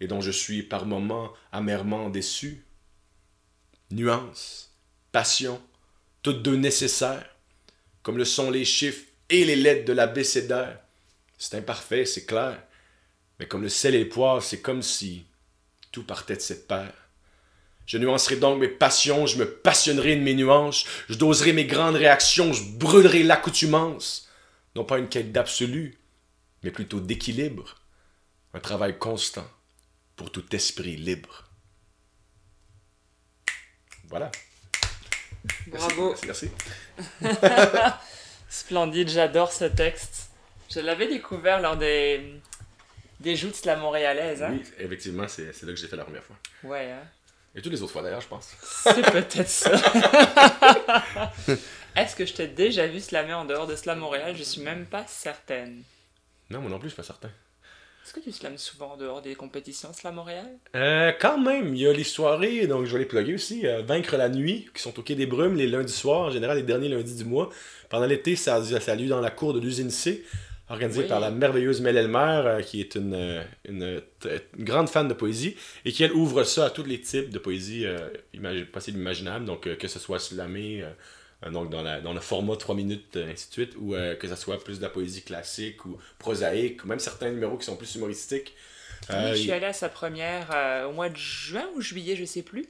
et 0.00 0.06
dont 0.06 0.20
je 0.20 0.30
suis 0.30 0.62
par 0.62 0.84
moments 0.84 1.32
amèrement 1.52 2.10
déçu. 2.10 2.66
Nuance, 3.90 4.74
passion, 5.10 5.58
toutes 6.20 6.42
deux 6.42 6.56
nécessaires, 6.56 7.34
comme 8.02 8.18
le 8.18 8.26
sont 8.26 8.50
les 8.50 8.66
chiffres 8.66 9.06
et 9.30 9.46
les 9.46 9.56
lettres 9.56 9.86
de 9.86 9.94
l'abécédaire. 9.94 10.80
C'est 11.38 11.56
imparfait, 11.56 12.04
c'est 12.04 12.26
clair, 12.26 12.62
mais 13.38 13.48
comme 13.48 13.62
le 13.62 13.70
sel 13.70 13.94
et 13.94 14.04
poivre, 14.04 14.42
c'est 14.42 14.60
comme 14.60 14.82
si 14.82 15.24
tout 15.92 16.04
partait 16.04 16.36
de 16.36 16.42
cette 16.42 16.68
paire. 16.68 17.09
Je 17.90 17.98
nuancerai 17.98 18.36
donc 18.36 18.60
mes 18.60 18.68
passions, 18.68 19.26
je 19.26 19.36
me 19.36 19.44
passionnerai 19.44 20.14
de 20.14 20.20
mes 20.20 20.34
nuances, 20.34 20.84
je 21.08 21.16
doserai 21.16 21.52
mes 21.52 21.64
grandes 21.64 21.96
réactions, 21.96 22.52
je 22.52 22.62
brûlerai 22.62 23.24
l'accoutumance. 23.24 24.30
Non 24.76 24.84
pas 24.84 24.98
une 24.98 25.08
quête 25.08 25.32
d'absolu, 25.32 25.98
mais 26.62 26.70
plutôt 26.70 27.00
d'équilibre, 27.00 27.78
un 28.54 28.60
travail 28.60 28.96
constant 28.96 29.44
pour 30.14 30.30
tout 30.30 30.54
esprit 30.54 30.94
libre. 30.94 31.50
Voilà. 34.04 34.30
Bravo. 35.66 36.14
Merci. 36.24 36.48
merci. 37.20 37.38
Splendide, 38.48 39.08
j'adore 39.08 39.50
ce 39.50 39.64
texte. 39.64 40.30
Je 40.72 40.78
l'avais 40.78 41.08
découvert 41.08 41.60
lors 41.60 41.76
des, 41.76 42.40
des 43.18 43.34
joutes 43.34 43.64
la 43.64 43.74
montréalaise. 43.74 44.44
Hein? 44.44 44.52
Oui, 44.52 44.62
effectivement, 44.78 45.26
c'est 45.26 45.52
c'est 45.52 45.66
là 45.66 45.72
que 45.72 45.78
j'ai 45.80 45.88
fait 45.88 45.96
la 45.96 46.04
première 46.04 46.22
fois. 46.22 46.36
Ouais, 46.62 46.92
hein? 46.92 47.02
Et 47.54 47.62
toutes 47.62 47.72
les 47.72 47.82
autres 47.82 47.92
fois 47.92 48.02
d'ailleurs, 48.02 48.20
je 48.20 48.28
pense. 48.28 48.48
c'est 48.84 49.02
peut-être 49.10 49.48
ça. 49.48 49.72
Est-ce 51.96 52.14
que 52.14 52.24
je 52.24 52.32
t'ai 52.32 52.46
déjà 52.46 52.86
vu 52.86 53.00
slammer 53.00 53.34
en 53.34 53.44
dehors 53.44 53.66
de 53.66 53.74
Slam 53.74 53.98
Montréal? 53.98 54.34
Je 54.36 54.44
suis 54.44 54.60
même 54.62 54.86
pas 54.86 55.04
certaine. 55.08 55.82
Non, 56.48 56.60
moi 56.60 56.70
non 56.70 56.78
plus, 56.78 56.88
je 56.88 56.94
suis 56.94 57.02
pas 57.02 57.06
certain. 57.06 57.30
Est-ce 58.04 58.14
que 58.14 58.20
tu 58.20 58.32
slams 58.32 58.56
souvent 58.58 58.92
en 58.92 58.96
dehors 58.96 59.20
des 59.22 59.34
compétitions 59.34 59.92
Slam 59.92 60.14
Montréal? 60.14 60.46
Euh, 60.74 61.12
quand 61.20 61.38
même, 61.38 61.74
il 61.74 61.82
y 61.82 61.86
a 61.88 61.92
les 61.92 62.04
soirées, 62.04 62.66
donc 62.66 62.86
je 62.86 62.92
vais 62.92 63.00
les 63.00 63.04
plugger 63.04 63.34
aussi. 63.34 63.66
euh, 63.66 63.82
Vaincre 63.82 64.16
la 64.16 64.28
nuit, 64.28 64.68
qui 64.74 64.82
sont 64.82 64.96
au 64.98 65.02
Quai 65.02 65.14
des 65.16 65.26
Brumes 65.26 65.56
les 65.56 65.66
lundis 65.66 65.92
soirs, 65.92 66.20
en 66.22 66.30
général 66.30 66.56
les 66.56 66.62
derniers 66.62 66.88
lundis 66.88 67.14
du 67.16 67.24
mois. 67.24 67.50
Pendant 67.88 68.06
l'été, 68.06 68.36
ça, 68.36 68.62
ça 68.64 68.92
a 68.92 68.94
lieu 68.94 69.08
dans 69.08 69.20
la 69.20 69.30
cour 69.30 69.52
de 69.52 69.60
l'usine 69.60 69.90
C, 69.90 70.24
organisée 70.70 71.02
Oui. 71.02 71.08
par 71.08 71.20
la 71.20 71.30
merveilleuse 71.30 71.80
Mel 71.80 71.96
Elmer, 71.96 72.42
euh, 72.44 72.62
qui 72.62 72.80
est 72.80 72.94
une, 72.94 73.14
euh, 73.14 73.42
une, 73.68 74.00
grande 74.58 74.88
fan 74.88 75.08
de 75.08 75.14
poésie, 75.14 75.56
et 75.84 75.92
qui, 75.92 76.02
elle, 76.04 76.12
ouvre 76.12 76.44
ça 76.44 76.66
à 76.66 76.70
tous 76.70 76.84
les 76.84 77.00
types 77.00 77.30
de 77.30 77.38
poésie 77.38 77.84
euh, 77.84 78.08
imagi- 78.34 78.64
possibles 78.64 78.98
imaginables, 78.98 79.44
donc 79.44 79.76
que 79.76 79.88
ce 79.88 79.98
soit 79.98 80.18
slamé, 80.18 80.84
donc 81.48 81.70
dans, 81.70 81.82
la, 81.82 82.00
dans 82.00 82.12
le 82.12 82.20
format 82.20 82.56
3 82.56 82.74
minutes, 82.74 83.16
euh, 83.16 83.32
ainsi 83.32 83.48
de 83.48 83.52
suite, 83.52 83.72
ou 83.78 83.94
euh, 83.94 84.14
que 84.14 84.28
ça 84.28 84.36
soit 84.36 84.62
plus 84.62 84.76
de 84.78 84.82
la 84.82 84.90
poésie 84.90 85.22
classique 85.22 85.84
ou 85.86 85.98
prosaïque, 86.18 86.84
ou 86.84 86.88
même 86.88 86.98
certains 86.98 87.30
numéros 87.30 87.56
qui 87.56 87.64
sont 87.64 87.76
plus 87.76 87.94
humoristiques. 87.94 88.54
Euh, 89.10 89.30
je 89.30 89.40
suis 89.40 89.52
allée 89.52 89.66
à 89.66 89.72
sa 89.72 89.88
première 89.88 90.86
au 90.88 90.92
mois 90.92 91.08
de 91.08 91.16
juin 91.16 91.64
ou 91.74 91.80
juillet, 91.80 92.16
je 92.16 92.26
sais 92.26 92.42
plus. 92.42 92.66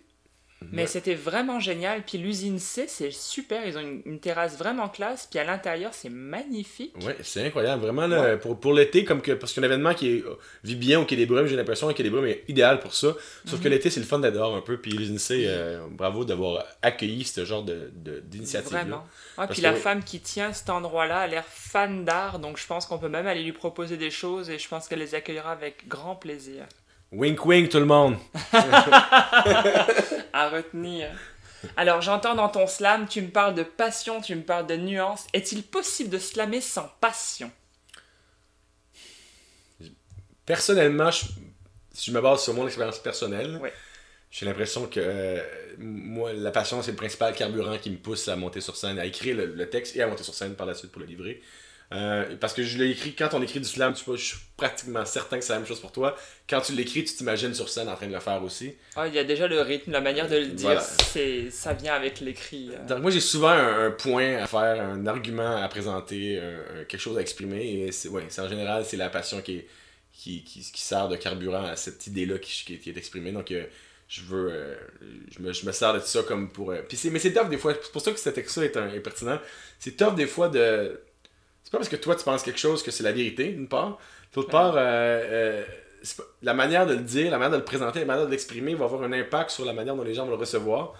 Mais 0.72 0.82
Ouais. 0.82 0.86
c'était 0.88 1.14
vraiment 1.14 1.58
génial. 1.58 2.02
Puis 2.04 2.18
l'usine 2.18 2.58
C, 2.58 2.84
c'est 2.86 3.10
super. 3.10 3.66
Ils 3.66 3.78
ont 3.78 3.80
une, 3.80 4.02
une 4.04 4.20
terrasse 4.20 4.58
vraiment 4.58 4.88
classe. 4.90 5.26
Puis 5.26 5.38
à 5.38 5.44
l'intérieur, 5.44 5.94
c'est 5.94 6.10
magnifique. 6.10 6.94
Ouais, 7.04 7.16
c'est 7.22 7.44
incroyable. 7.46 7.80
Vraiment, 7.82 8.06
là, 8.06 8.36
pour, 8.36 8.60
pour 8.60 8.74
l'été, 8.74 9.04
comme 9.04 9.22
que, 9.22 9.32
parce 9.32 9.54
qu'un 9.54 9.62
événement 9.62 9.94
qui 9.94 10.08
est, 10.18 10.20
euh, 10.24 10.38
vit 10.62 10.76
bien 10.76 11.00
au 11.00 11.06
Quai 11.06 11.16
des 11.16 11.24
Brumes, 11.24 11.46
j'ai 11.46 11.56
l'impression 11.56 11.90
que 11.92 12.02
des 12.02 12.10
Brumes 12.10 12.26
est 12.26 12.44
idéal 12.48 12.78
pour 12.78 12.92
ça. 12.92 13.14
Sauf 13.46 13.58
Mhm. 13.58 13.64
que 13.64 13.68
l'été, 13.68 13.88
c'est 13.90 14.00
le 14.00 14.06
fun 14.06 14.18
dehors 14.18 14.54
un 14.54 14.60
peu. 14.60 14.76
Puis 14.76 14.90
l'usine 14.92 15.18
C, 15.18 15.44
euh, 15.46 15.86
bravo 15.90 16.24
d'avoir 16.26 16.64
accueilli 16.82 17.24
ce 17.24 17.44
genre 17.46 17.62
de, 17.62 17.90
de-. 17.94 18.22
Vraiment. 18.70 19.06
Parce 19.36 19.50
puis 19.52 19.58
que 19.58 19.66
la 19.66 19.72
oui. 19.72 19.80
femme 19.80 20.04
qui 20.04 20.20
tient 20.20 20.52
cet 20.52 20.68
endroit-là 20.70 21.20
a 21.20 21.26
l'air 21.26 21.44
fan 21.46 22.04
d'art. 22.04 22.38
Donc 22.38 22.58
je 22.58 22.66
pense 22.66 22.84
qu'on 22.86 22.98
peut 22.98 23.08
même 23.08 23.26
aller 23.26 23.42
lui 23.42 23.52
proposer 23.52 23.96
des 23.96 24.10
choses. 24.10 24.50
Et 24.50 24.58
je 24.58 24.68
pense 24.68 24.88
qu'elle 24.88 24.98
les 24.98 25.14
accueillera 25.14 25.52
avec 25.52 25.88
grand 25.88 26.16
plaisir. 26.16 26.64
Wink 27.12 27.44
wink, 27.44 27.70
tout 27.70 27.78
le 27.80 27.86
monde. 27.86 28.16
à 30.32 30.48
retenir. 30.50 31.08
Alors 31.76 32.00
j'entends 32.00 32.34
dans 32.34 32.48
ton 32.48 32.66
slam, 32.66 33.06
tu 33.08 33.20
me 33.20 33.28
parles 33.28 33.54
de 33.54 33.62
passion, 33.64 34.20
tu 34.20 34.34
me 34.34 34.42
parles 34.42 34.66
de 34.66 34.76
nuances. 34.76 35.26
Est-il 35.32 35.62
possible 35.62 36.08
de 36.10 36.18
slammer 36.18 36.60
sans 36.60 36.88
passion? 37.00 37.50
Personnellement, 40.46 41.10
je- 41.10 41.26
si 41.92 42.10
je 42.10 42.16
me 42.16 42.20
base 42.20 42.42
sur 42.42 42.54
mon 42.54 42.66
expérience 42.66 42.98
personnelle, 42.98 43.60
j'ai 44.30 44.46
l'impression 44.46 44.86
que 44.86 45.00
euh, 45.02 45.40
moi, 45.78 46.32
la 46.32 46.50
passion, 46.50 46.82
c'est 46.82 46.92
le 46.92 46.96
principal 46.96 47.34
carburant 47.34 47.76
qui 47.78 47.90
me 47.90 47.96
pousse 47.98 48.28
à 48.28 48.36
monter 48.36 48.60
sur 48.60 48.76
scène, 48.76 48.98
à 48.98 49.04
écrire 49.04 49.36
le, 49.36 49.46
le 49.46 49.68
texte 49.68 49.96
et 49.96 50.02
à 50.02 50.06
monter 50.06 50.22
sur 50.22 50.34
scène 50.34 50.54
par 50.54 50.66
la 50.66 50.74
suite 50.74 50.92
pour 50.92 51.00
le 51.00 51.06
livrer. 51.06 51.42
Euh, 51.92 52.36
parce 52.40 52.54
que 52.54 52.62
je 52.62 52.78
l'ai 52.78 52.90
écrit, 52.90 53.14
quand 53.16 53.30
on 53.34 53.42
écrit 53.42 53.58
du 53.58 53.66
slam, 53.66 53.92
tu 53.94 54.04
vois, 54.04 54.14
je 54.16 54.24
suis 54.24 54.36
pratiquement 54.56 55.04
certain 55.04 55.38
que 55.40 55.44
c'est 55.44 55.52
la 55.52 55.58
même 55.58 55.66
chose 55.66 55.80
pour 55.80 55.90
toi. 55.90 56.16
Quand 56.48 56.60
tu 56.60 56.72
l'écris, 56.72 57.02
tu 57.02 57.14
t'imagines 57.14 57.52
sur 57.52 57.68
scène 57.68 57.88
en 57.88 57.96
train 57.96 58.06
de 58.06 58.12
le 58.12 58.20
faire 58.20 58.40
aussi. 58.44 58.76
Ah, 58.94 59.08
Il 59.08 59.14
y 59.14 59.18
a 59.18 59.24
déjà 59.24 59.48
le 59.48 59.60
rythme, 59.60 59.90
la 59.90 60.00
manière 60.00 60.28
de 60.28 60.36
le 60.36 60.46
dire, 60.46 60.66
Voilà. 60.68 60.80
c'est 60.82 61.50
ça 61.50 61.72
vient 61.72 61.94
avec 61.94 62.20
l'écrit. 62.20 62.70
euh. 62.72 62.86
Donc 62.86 63.00
moi, 63.02 63.10
j'ai 63.10 63.18
souvent 63.20 63.48
un, 63.48 63.86
un 63.86 63.90
point 63.90 64.36
à 64.36 64.46
faire, 64.46 64.80
un 64.80 65.04
argument 65.08 65.56
à 65.56 65.66
présenter, 65.68 66.38
un- 66.38 66.80
un- 66.82 66.84
quelque 66.84 67.00
chose 67.00 67.18
à 67.18 67.22
exprimer. 67.22 67.86
Et 67.86 67.90
c'est, 67.92 68.08
ouais, 68.08 68.24
c'est 68.28 68.40
en 68.40 68.48
général, 68.48 68.84
c'est 68.84 68.96
la 68.96 69.10
passion 69.10 69.42
qui, 69.42 69.56
est- 69.56 69.66
qui, 70.12 70.44
qui, 70.44 70.60
qui 70.60 70.80
sert 70.82 71.08
de 71.08 71.16
carburant 71.16 71.64
à 71.64 71.74
cette 71.74 72.06
idée-là 72.06 72.38
qui, 72.38 72.72
est 72.86 72.96
exprimée. 72.96 73.32
Donc 73.32 73.50
euh, 73.50 73.64
je 74.06 74.22
veux, 74.22 74.48
euh, 74.52 74.76
je, 75.36 75.42
me, 75.42 75.52
je 75.52 75.66
me 75.66 75.72
sers 75.72 75.92
de 75.94 75.98
ça 75.98 76.22
comme 76.22 76.50
pour... 76.52 76.70
euh, 76.70 76.82
puis 76.86 76.96
c'est, 76.96 77.10
mais 77.10 77.18
c'est 77.18 77.32
tough 77.32 77.48
des 77.48 77.58
fois, 77.58 77.74
c'est 77.82 77.90
pour 77.90 78.00
ça 78.02 78.12
que 78.12 78.18
cet 78.20 78.34
texte-là 78.36 78.64
est, 78.66 78.76
un- 78.76 78.92
est 78.92 79.00
pertinent. 79.00 79.40
C'est 79.80 79.96
tough 79.96 80.14
des 80.14 80.26
fois 80.28 80.48
de... 80.48 81.00
C'est 81.70 81.76
pas 81.76 81.78
parce 81.78 81.88
que 81.88 81.96
toi 81.96 82.16
tu 82.16 82.24
penses 82.24 82.42
quelque 82.42 82.58
chose 82.58 82.82
que 82.82 82.90
c'est 82.90 83.04
la 83.04 83.12
vérité, 83.12 83.44
d'une 83.52 83.68
part. 83.68 83.98
D'autre 84.34 84.50
part, 84.50 84.74
euh, 84.76 84.80
euh, 84.80 85.64
pas- 86.16 86.24
la 86.42 86.52
manière 86.54 86.84
de 86.84 86.94
le 86.94 87.00
dire, 87.02 87.30
la 87.30 87.38
manière 87.38 87.52
de 87.52 87.58
le 87.58 87.64
présenter, 87.64 88.00
la 88.00 88.06
manière 88.06 88.26
de 88.26 88.30
l'exprimer 88.30 88.74
va 88.74 88.86
avoir 88.86 89.02
un 89.04 89.12
impact 89.12 89.50
sur 89.50 89.64
la 89.64 89.72
manière 89.72 89.94
dont 89.94 90.02
les 90.02 90.14
gens 90.14 90.24
vont 90.24 90.30
le 90.32 90.36
recevoir. 90.36 90.94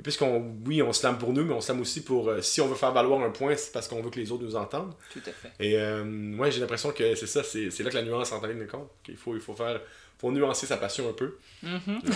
Et 0.00 0.02
puisqu'on, 0.02 0.56
oui, 0.66 0.82
on 0.82 0.92
slame 0.92 1.18
pour 1.18 1.32
nous, 1.32 1.44
mais 1.44 1.52
on 1.54 1.60
slame 1.60 1.80
aussi 1.82 2.02
pour, 2.02 2.28
euh, 2.28 2.40
si 2.40 2.60
on 2.62 2.66
veut 2.66 2.74
faire 2.74 2.92
valoir 2.92 3.20
un 3.22 3.30
point, 3.30 3.54
c'est 3.54 3.70
parce 3.72 3.86
qu'on 3.86 4.00
veut 4.02 4.10
que 4.10 4.18
les 4.18 4.32
autres 4.32 4.42
nous 4.44 4.56
entendent. 4.56 4.94
Tout 5.12 5.20
à 5.26 5.30
fait. 5.30 5.50
Et 5.60 5.78
moi, 6.04 6.48
j'ai 6.50 6.60
l'impression 6.60 6.90
que 6.90 7.14
c'est 7.14 7.26
ça, 7.26 7.42
c'est, 7.44 7.70
c'est 7.70 7.82
là 7.82 7.90
que 7.90 7.96
la 7.96 8.02
nuance 8.02 8.32
entre 8.32 8.44
en 8.46 8.48
ligne 8.48 8.60
de 8.60 8.64
compte. 8.64 8.88
qu'il 9.04 9.16
faut, 9.16 9.34
il 9.34 9.40
faut 9.40 9.54
faire, 9.54 9.80
faut 10.18 10.32
nuancer 10.32 10.66
sa 10.66 10.76
passion 10.76 11.08
un 11.08 11.12
peu. 11.12 11.38
Mhm. 11.62 12.00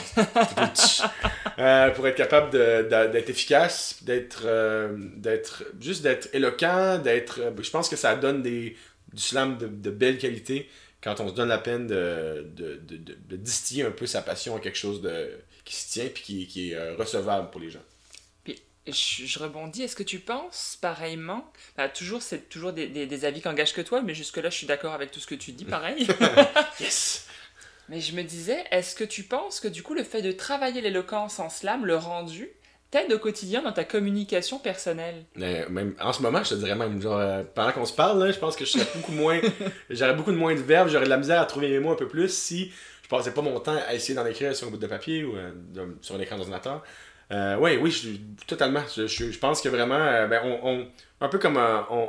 Euh, 1.58 1.90
pour 1.90 2.06
être 2.06 2.14
capable 2.14 2.52
d'être 2.52 3.30
efficace, 3.30 3.98
d'être, 4.02 4.42
euh, 4.44 4.96
d'être, 5.16 5.64
juste 5.80 6.02
d'être 6.02 6.32
éloquent, 6.32 6.98
d'être, 6.98 7.40
euh, 7.40 7.50
je 7.60 7.70
pense 7.70 7.88
que 7.88 7.96
ça 7.96 8.14
donne 8.14 8.42
des, 8.42 8.76
du 9.12 9.20
slam 9.20 9.58
de, 9.58 9.66
de 9.66 9.90
belle 9.90 10.18
qualité 10.18 10.70
quand 11.02 11.18
on 11.18 11.28
se 11.28 11.34
donne 11.34 11.48
la 11.48 11.58
peine 11.58 11.88
de, 11.88 12.46
de, 12.54 12.80
de, 12.80 13.36
distiller 13.36 13.82
un 13.82 13.90
peu 13.90 14.06
sa 14.06 14.22
passion 14.22 14.54
à 14.54 14.60
quelque 14.60 14.78
chose 14.78 15.02
de, 15.02 15.36
qui 15.64 15.74
se 15.74 15.90
tient 15.90 16.06
puis 16.06 16.22
qui, 16.22 16.46
qui 16.46 16.70
est 16.70 16.92
recevable 16.92 17.50
pour 17.50 17.60
les 17.60 17.70
gens. 17.70 17.82
Puis 18.44 18.62
je, 18.86 19.26
je 19.26 19.38
rebondis, 19.40 19.82
est-ce 19.82 19.96
que 19.96 20.04
tu 20.04 20.20
penses 20.20 20.78
pareillement 20.80 21.52
bah, 21.76 21.88
Toujours, 21.88 22.22
c'est 22.22 22.48
toujours 22.48 22.72
des, 22.72 22.86
des, 22.86 23.06
des 23.06 23.24
avis 23.24 23.40
qui 23.40 23.48
engagent 23.48 23.74
que 23.74 23.80
toi, 23.80 24.00
mais 24.00 24.14
jusque-là, 24.14 24.48
je 24.48 24.56
suis 24.58 24.68
d'accord 24.68 24.92
avec 24.92 25.10
tout 25.10 25.18
ce 25.18 25.26
que 25.26 25.34
tu 25.34 25.50
dis, 25.50 25.64
pareil? 25.64 26.06
Yes! 26.80 27.26
Mais 27.88 28.00
je 28.00 28.14
me 28.14 28.22
disais, 28.22 28.64
est-ce 28.70 28.94
que 28.94 29.04
tu 29.04 29.22
penses 29.22 29.60
que 29.60 29.68
du 29.68 29.82
coup, 29.82 29.94
le 29.94 30.02
fait 30.04 30.22
de 30.22 30.32
travailler 30.32 30.80
l'éloquence 30.80 31.38
en 31.38 31.48
slam, 31.50 31.86
le 31.86 31.96
rendu, 31.96 32.48
t'aide 32.90 33.12
au 33.12 33.18
quotidien 33.18 33.62
dans 33.62 33.72
ta 33.72 33.84
communication 33.84 34.58
personnelle? 34.58 35.24
Mais 35.36 35.66
même 35.68 35.94
en 36.00 36.12
ce 36.12 36.22
moment, 36.22 36.42
je 36.44 36.50
te 36.50 36.54
dirais 36.54 36.74
même, 36.74 37.00
genre, 37.00 37.18
euh, 37.18 37.42
pendant 37.54 37.72
qu'on 37.72 37.84
se 37.86 37.92
parle, 37.94 38.22
là, 38.24 38.30
je 38.32 38.38
pense 38.38 38.56
que 38.56 38.64
je 38.64 38.70
serais 38.72 38.86
beaucoup 38.94 39.12
moins. 39.12 39.40
j'aurais 39.90 40.14
beaucoup 40.14 40.32
de 40.32 40.36
moins 40.36 40.54
de 40.54 40.60
verbes, 40.60 40.88
j'aurais 40.88 41.04
de 41.04 41.10
la 41.10 41.16
misère 41.18 41.40
à 41.40 41.44
trouver 41.46 41.68
mes 41.70 41.80
mots 41.80 41.92
un 41.92 41.96
peu 41.96 42.08
plus 42.08 42.28
si 42.32 42.72
je 43.02 43.08
passais 43.08 43.32
pas 43.32 43.40
mon 43.42 43.58
temps 43.60 43.76
à 43.88 43.94
essayer 43.94 44.14
d'en 44.14 44.26
écrire 44.26 44.54
sur 44.54 44.68
un 44.68 44.70
bout 44.70 44.76
de 44.76 44.86
papier 44.86 45.24
ou 45.24 45.34
euh, 45.36 45.50
de- 45.54 45.96
sur 46.02 46.14
un 46.14 46.20
écran 46.20 46.36
d'ordinateur. 46.36 46.82
Euh, 47.30 47.56
oui, 47.56 47.90
je, 47.90 48.10
totalement. 48.46 48.82
Je, 48.94 49.06
je, 49.06 49.30
je 49.30 49.38
pense 49.38 49.60
que 49.60 49.68
vraiment, 49.68 49.98
ben, 50.28 50.40
on, 50.44 50.60
on- 50.62 50.88
un 51.20 51.28
peu 51.28 51.38
comme 51.38 51.56
on- 51.90 52.08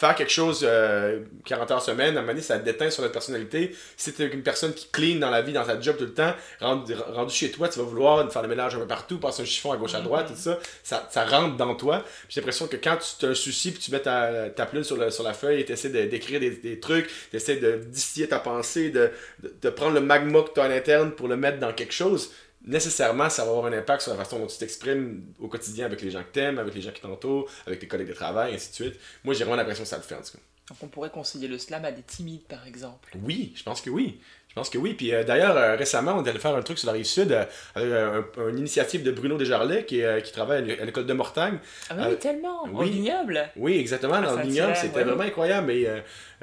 faire 0.00 0.14
quelque 0.14 0.32
chose 0.32 0.62
euh, 0.64 1.20
40 1.44 1.70
heures 1.70 1.82
semaine, 1.82 2.16
à 2.16 2.20
un 2.20 2.22
moment 2.22 2.32
donné, 2.32 2.42
ça 2.42 2.56
déteint 2.58 2.88
sur 2.88 3.02
notre 3.02 3.12
personnalité. 3.12 3.76
Si 3.98 4.12
t'es 4.14 4.26
une 4.28 4.42
personne 4.42 4.72
qui 4.72 4.88
clean 4.90 5.16
dans 5.18 5.28
la 5.30 5.42
vie, 5.42 5.52
dans 5.52 5.64
sa 5.66 5.78
job 5.78 5.96
tout 5.98 6.04
le 6.04 6.14
temps, 6.14 6.32
rendu, 6.60 6.94
rendu 7.12 7.34
chez 7.34 7.50
toi, 7.50 7.68
tu 7.68 7.78
vas 7.78 7.84
vouloir 7.84 8.32
faire 8.32 8.40
le 8.42 8.48
ménage 8.48 8.74
un 8.74 8.78
peu 8.78 8.86
partout, 8.86 9.18
passer 9.18 9.42
un 9.42 9.44
chiffon 9.44 9.72
à 9.72 9.76
gauche 9.76 9.94
à 9.94 10.00
droite, 10.00 10.28
tout 10.28 10.34
ça, 10.40 10.58
ça, 10.82 11.06
ça 11.10 11.24
rentre 11.26 11.56
dans 11.56 11.74
toi. 11.74 12.02
J'ai 12.30 12.40
l'impression 12.40 12.66
que 12.66 12.76
quand 12.76 12.96
tu 13.18 13.26
as 13.26 13.28
un 13.28 13.34
souci, 13.34 13.72
puis 13.72 13.80
tu 13.80 13.90
mets 13.90 14.00
ta, 14.00 14.48
ta 14.48 14.64
plume 14.64 14.84
sur, 14.84 14.96
le- 14.96 15.10
sur 15.10 15.22
la 15.22 15.34
feuille 15.34 15.60
et 15.60 15.64
tu 15.66 15.72
essaies 15.72 15.90
d'écrire 16.06 16.40
des, 16.40 16.50
des 16.50 16.80
trucs, 16.80 17.08
tu 17.30 17.36
essaies 17.36 17.56
de 17.56 17.76
distiller 17.86 18.28
ta 18.28 18.38
pensée, 18.38 18.88
de, 18.90 19.10
de, 19.42 19.54
de 19.60 19.70
prendre 19.70 19.92
le 19.94 20.00
magma 20.00 20.42
que 20.42 20.54
tu 20.54 20.60
as 20.60 20.64
à 20.64 20.68
l'interne 20.68 21.10
pour 21.12 21.28
le 21.28 21.36
mettre 21.36 21.58
dans 21.58 21.72
quelque 21.74 21.92
chose, 21.92 22.30
nécessairement, 22.66 23.30
ça 23.30 23.44
va 23.44 23.50
avoir 23.50 23.66
un 23.66 23.72
impact 23.72 24.02
sur 24.02 24.12
la 24.12 24.18
façon 24.22 24.38
dont 24.38 24.46
tu 24.46 24.58
t'exprimes 24.58 25.24
au 25.40 25.48
quotidien 25.48 25.86
avec 25.86 26.02
les 26.02 26.10
gens 26.10 26.20
que 26.22 26.32
t'aimes, 26.32 26.58
avec 26.58 26.74
les 26.74 26.82
gens 26.82 26.90
qui 26.92 27.00
t'entourent, 27.00 27.48
avec 27.66 27.78
tes 27.80 27.88
collègues 27.88 28.08
de 28.08 28.14
travail, 28.14 28.54
ainsi 28.54 28.70
de 28.70 28.74
suite. 28.74 29.00
Moi, 29.24 29.34
j'ai 29.34 29.44
vraiment 29.44 29.56
l'impression 29.56 29.84
que 29.84 29.88
ça 29.90 29.96
le 29.96 30.02
fait, 30.02 30.14
en 30.14 30.18
tout 30.22 30.32
cas. 30.32 30.38
Donc 30.68 30.78
on 30.82 30.86
pourrait 30.86 31.10
conseiller 31.10 31.48
le 31.48 31.58
slam 31.58 31.84
à 31.84 31.90
des 31.90 32.02
timides, 32.02 32.44
par 32.44 32.64
exemple. 32.66 33.10
Oui, 33.24 33.52
je 33.56 33.62
pense 33.64 33.80
que 33.80 33.90
oui. 33.90 34.20
Je 34.48 34.54
pense 34.54 34.68
que 34.70 34.78
oui. 34.78 34.94
Puis 34.94 35.12
euh, 35.14 35.22
d'ailleurs, 35.24 35.56
euh, 35.56 35.74
récemment, 35.76 36.14
on 36.16 36.24
est 36.24 36.28
allé 36.28 36.38
faire 36.40 36.54
un 36.54 36.62
truc 36.62 36.78
sur 36.78 36.86
la 36.86 36.92
rive 36.92 37.04
sud 37.04 37.30
euh, 37.32 37.44
avec 37.74 37.88
euh, 37.90 38.22
un- 38.36 38.48
une 38.48 38.58
initiative 38.58 39.02
de 39.04 39.10
Bruno 39.12 39.36
Desjarlais 39.36 39.84
qui, 39.84 40.02
qui 40.24 40.32
travaille 40.32 40.58
à 40.58 40.60
l'é- 40.60 40.80
à 40.80 40.84
l'école 40.84 41.06
de 41.06 41.12
Mortagne. 41.12 41.58
Ah 41.88 42.08
oui, 42.08 42.16
tellement, 42.18 42.64
au 42.64 42.68
oui. 42.82 42.90
vignoble. 42.90 43.48
Oui, 43.56 43.78
exactement, 43.78 44.14
À 44.14 44.22
dans 44.22 44.36
le 44.36 44.42
vignoble, 44.42 44.74
c'était 44.76 44.96
ouais. 44.98 45.04
vraiment 45.04 45.22
incroyable. 45.22 45.72
Et, 45.72 45.88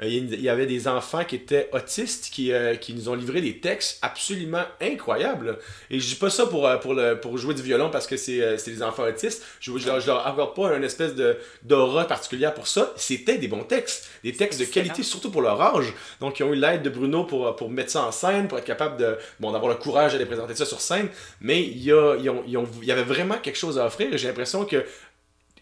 il 0.00 0.40
y 0.40 0.48
avait 0.48 0.66
des 0.66 0.86
enfants 0.86 1.24
qui 1.24 1.34
étaient 1.36 1.68
autistes 1.72 2.30
qui, 2.32 2.52
euh, 2.52 2.76
qui 2.76 2.94
nous 2.94 3.08
ont 3.08 3.14
livré 3.14 3.40
des 3.40 3.58
textes 3.58 3.98
absolument 4.02 4.62
incroyables. 4.80 5.58
Et 5.90 5.98
je 5.98 6.06
dis 6.08 6.14
pas 6.14 6.30
ça 6.30 6.46
pour, 6.46 6.66
euh, 6.66 6.76
pour, 6.76 6.94
le, 6.94 7.18
pour 7.18 7.36
jouer 7.36 7.54
du 7.54 7.62
violon 7.62 7.90
parce 7.90 8.06
que 8.06 8.16
c'est 8.16 8.40
euh, 8.40 8.56
c'est 8.58 8.70
des 8.70 8.82
enfants 8.82 9.02
autistes. 9.04 9.42
Je, 9.60 9.76
je, 9.76 9.86
leur- 9.86 10.00
je 10.00 10.06
leur 10.06 10.26
accorde 10.26 10.54
pas 10.54 10.76
une 10.76 10.84
espèce 10.84 11.14
de 11.14 11.36
d'aura 11.62 12.04
particulière 12.06 12.54
pour 12.54 12.68
ça. 12.68 12.92
C'était 12.96 13.38
des 13.38 13.48
bons 13.48 13.64
textes, 13.64 14.08
des 14.22 14.32
textes 14.32 14.60
de 14.60 14.66
qualité, 14.66 15.02
surtout 15.02 15.30
pour 15.30 15.42
leur 15.42 15.60
âge. 15.60 15.92
Donc, 16.20 16.38
ils 16.38 16.44
ont 16.44 16.52
eu 16.52 16.56
l'aide 16.56 16.82
de 16.82 16.90
Bruno 16.90 17.24
pour, 17.24 17.56
pour 17.56 17.70
mettre 17.70 17.90
ça 17.90 18.02
en 18.04 18.12
scène, 18.12 18.46
pour 18.48 18.58
être 18.58 18.64
capable 18.64 18.96
de 18.98 19.16
bon, 19.40 19.52
d'avoir 19.52 19.70
le 19.72 19.78
courage 19.78 20.12
d'aller 20.12 20.26
présenter 20.26 20.54
ça 20.54 20.64
sur 20.66 20.80
scène. 20.80 21.08
Mais 21.40 21.62
il 21.62 21.82
y, 21.82 21.92
a, 21.92 22.14
ils 22.16 22.30
ont- 22.30 22.44
ils 22.46 22.56
ont- 22.56 22.68
il 22.82 22.86
y 22.88 22.92
avait 22.92 23.02
vraiment 23.02 23.36
quelque 23.38 23.58
chose 23.58 23.78
à 23.78 23.86
offrir. 23.86 24.08
J'ai 24.16 24.28
l'impression 24.28 24.64
que 24.64 24.84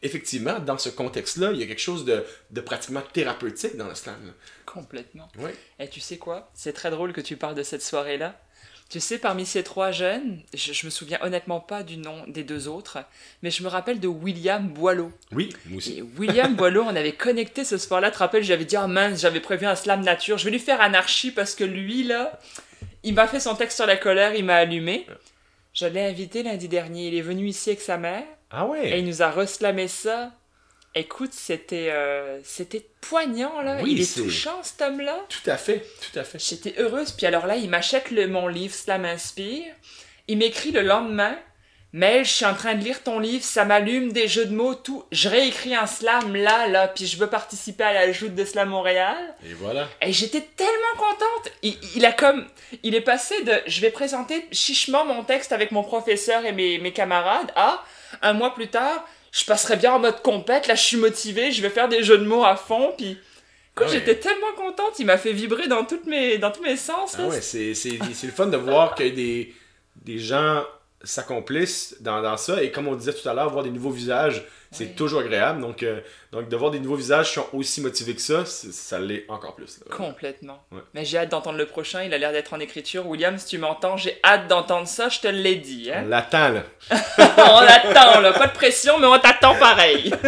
effectivement, 0.07 0.59
dans 0.59 0.79
ce 0.79 0.89
contexte-là, 0.89 1.53
il 1.53 1.59
y 1.59 1.63
a 1.63 1.67
quelque 1.67 1.81
chose 1.81 2.05
de, 2.05 2.25
de 2.51 2.61
pratiquement 2.61 3.03
thérapeutique 3.13 3.77
dans 3.77 3.89
le 3.89 3.95
slam. 3.95 4.17
là. 4.25 4.33
Complètement. 4.65 5.29
Oui. 5.39 5.51
Et 5.79 5.89
tu 5.89 6.01
sais 6.01 6.17
quoi? 6.17 6.51
C'est 6.55 6.73
très 6.73 6.91
drôle 6.91 7.13
que 7.13 7.21
tu 7.21 7.37
parles 7.37 7.55
de 7.55 7.63
cette 7.63 7.83
soirée-là. 7.83 8.41
Tu 8.89 9.01
sais, 9.01 9.19
parmi 9.19 9.45
ces 9.45 9.65
trois 9.65 9.91
jeunes, 9.91 10.41
je, 10.55 10.73
je 10.73 10.87
me 10.87 10.91
souviens 10.91 11.19
honnêtement 11.21 11.59
pas 11.59 11.83
du 11.83 11.97
nom 11.97 12.25
des 12.29 12.45
deux 12.45 12.69
autres, 12.69 12.99
mais 13.43 13.51
je 13.51 13.65
me 13.65 13.69
rappelle 13.69 13.99
de 13.99 14.07
William 14.07 14.69
Boileau. 14.69 15.11
Oui, 15.33 15.49
moi 15.67 15.79
aussi. 15.79 15.99
Et 15.99 16.03
William 16.03 16.55
Boileau, 16.55 16.83
on 16.83 16.95
avait 16.95 17.11
connecté 17.13 17.65
ce 17.65 17.79
soir-là. 17.79 18.11
Tu 18.11 18.15
te 18.15 18.19
rappelles, 18.21 18.45
j'avais 18.45 18.65
dit, 18.65 18.77
oh 18.77 18.87
mince, 18.87 19.21
j'avais 19.23 19.41
prévu 19.41 19.67
un 19.67 19.75
slam 19.75 20.03
nature. 20.03 20.39
Je 20.39 20.45
vais 20.45 20.53
lui 20.53 20.61
faire 20.61 20.81
anarchie 20.81 21.33
parce 21.33 21.57
que 21.57 21.65
lui, 21.65 22.05
là, 22.05 22.39
il 23.03 23.15
m'a 23.15 23.27
fait 23.27 23.41
son 23.41 23.57
texte 23.57 23.77
sur 23.77 23.87
la 23.87 23.97
colère, 23.97 24.37
il 24.37 24.45
m'a 24.45 24.55
allumé. 24.55 25.05
Je 25.73 25.87
l'ai 25.87 26.03
invité 26.05 26.45
lundi 26.45 26.69
dernier. 26.69 27.09
Il 27.09 27.15
est 27.17 27.23
venu 27.23 27.49
ici 27.49 27.71
avec 27.71 27.81
sa 27.81 27.99
mère 27.99 28.23
Ah 28.51 28.65
et 28.67 28.71
ouais? 28.71 28.99
il 29.01 29.07
nous 29.07 29.23
a 29.23 29.31
reslamé 29.31 29.89
ça. 29.89 30.33
Écoute, 30.95 31.33
c'était 31.35 31.91
euh, 31.91 32.41
c'était 32.43 32.87
poignant, 33.03 33.61
là. 33.61 33.79
Oui, 33.83 33.93
il 33.93 34.01
est 34.01 34.15
touchant, 34.15 34.63
cet 34.63 34.81
homme-là. 34.81 35.19
Tout 35.29 35.51
à 35.51 35.59
fait, 35.59 35.85
tout 36.01 36.19
à 36.19 36.25
fait. 36.25 36.39
J'étais 36.39 36.75
heureuse. 36.81 37.13
Puis 37.13 37.27
alors 37.27 37.47
là, 37.47 37.57
il 37.57 37.69
m'achète 37.69 38.11
le- 38.11 38.27
mon 38.29 38.49
livre 38.49 38.75
Slam 38.75 39.05
Inspire. 39.05 39.75
Il 40.29 40.39
m'écrit 40.39 40.71
le 40.71 40.81
lendemain. 40.83 41.37
Mais 41.93 42.25
je 42.25 42.31
suis 42.33 42.45
en 42.45 42.53
train 42.55 42.75
de 42.75 42.85
lire 42.85 43.03
ton 43.03 43.19
livre, 43.21 43.43
ça 43.43 43.65
m'allume 43.65 44.13
des 44.13 44.29
jeux 44.29 44.45
de 44.45 44.55
mots, 44.55 44.75
tout. 44.75 45.05
Je 45.13 45.31
réécris 45.31 45.75
un 45.75 45.87
slam 45.87 46.35
là, 46.37 46.67
là, 46.69 46.89
puis 46.89 47.07
je 47.07 47.17
veux 47.17 47.29
participer 47.29 47.85
à 47.85 47.93
la 47.95 48.13
joute 48.13 48.35
de 48.35 48.45
Slam 48.45 48.69
Montréal. 48.69 49.17
Et 49.49 49.55
voilà. 49.55 49.89
Et 50.03 50.13
j'étais 50.13 50.43
tellement 50.43 50.73
contente. 50.99 51.53
Il, 51.63 51.79
il 51.95 52.05
a 52.05 52.13
comme, 52.13 52.45
il 52.83 52.95
est 52.95 53.01
passé 53.01 53.41
de, 53.45 53.53
je 53.67 53.81
vais 53.81 53.91
présenter 53.91 54.47
chichement 54.53 55.07
mon 55.07 55.25
texte 55.25 55.53
avec 55.53 55.71
mon 55.71 55.83
professeur 55.85 56.45
et 56.45 56.53
mes, 56.53 56.77
mes 56.79 56.93
camarades, 56.93 57.51
à 57.57 57.83
un 58.23 58.33
mois 58.33 58.55
plus 58.55 58.69
tard, 58.69 59.05
je 59.33 59.45
passerais 59.45 59.77
bien 59.77 59.93
en 59.93 59.99
mode 59.99 60.23
compète, 60.23 60.67
là 60.67 60.75
je 60.75 60.83
suis 60.83 60.97
motivée, 60.97 61.53
je 61.53 61.63
vais 61.63 61.71
faire 61.71 61.89
des 61.89 62.03
jeux 62.03 62.19
de 62.19 62.25
mots 62.25 62.45
à 62.45 62.57
fond, 62.57 62.95
puis 62.97 63.19
Ah 63.77 63.83
ouais. 63.83 63.89
j'étais 63.89 64.17
tellement 64.17 64.53
contente, 64.57 64.99
il 64.99 65.07
m'a 65.07 65.19
fait 65.19 65.33
vibrer 65.33 65.69
dans, 65.69 65.85
toutes 65.85 66.07
mes, 66.07 66.39
dans 66.39 66.51
tous 66.51 66.63
mes 66.63 66.77
sens. 66.77 67.17
Ah 67.19 67.27
ouais, 67.27 67.41
c'est 67.41 67.73
le 67.73 68.33
fun 68.33 68.47
de 68.47 68.57
voir 68.57 68.95
que 68.95 69.05
des, 69.05 69.55
des 70.05 70.19
gens 70.19 70.65
s'accomplissent 71.07 71.97
dans, 72.01 72.21
dans 72.23 72.37
ça. 72.37 72.63
Et 72.63 72.71
comme 72.71 72.89
on 72.89 72.95
disait 72.95 73.13
tout 73.15 73.29
à 73.29 73.35
l'heure, 73.35 73.51
voir 73.51 73.65
des 73.65 73.71
nouveaux 73.71 73.91
visages, 73.91 74.45
c'est 74.73 74.95
toujours 74.97 75.21
agréable. 75.21 75.61
Donc, 75.63 75.83
euh, 75.83 76.01
donc, 76.33 76.49
de 76.49 76.57
voir 76.57 76.71
des 76.71 76.81
nouveaux 76.81 76.97
visages 76.97 77.29
qui 77.29 77.35
sont 77.35 77.47
aussi 77.55 77.81
motivés 77.81 78.15
que 78.15 78.21
ça, 78.21 78.45
ça 78.45 78.99
l'est 78.99 79.25
encore 79.29 79.55
plus. 79.55 79.79
là. 79.89 79.97
Complètement. 79.97 80.63
Ouais. 80.73 80.81
Mais 80.93 81.05
j'ai 81.05 81.19
hâte 81.19 81.31
d'entendre 81.31 81.57
le 81.57 81.67
prochain, 81.67 82.03
il 82.03 82.13
a 82.13 82.19
l'air 82.19 82.33
d'être 82.33 82.53
en 82.53 82.61
écriture. 82.61 83.07
William, 83.07 83.39
si 83.39 83.47
tu 83.47 83.59
m'entends, 83.59 83.97
j'ai 83.97 84.19
hâte 84.25 84.49
d'entendre 84.49 84.87
ça, 84.89 85.09
je 85.09 85.21
te 85.21 85.29
l'ai 85.29 85.55
dit. 85.57 85.89
On 85.93 85.99
Hein? 85.99 86.03
l'attend, 86.09 86.49
là. 86.51 86.63
on 87.39 87.57
attend, 87.59 88.21
là, 88.21 88.33
pas 88.33 88.49
de 88.49 88.53
pression, 88.53 88.99
mais 88.99 89.07
on 89.07 89.19
t'attend 89.19 89.55
pareil. 89.59 90.13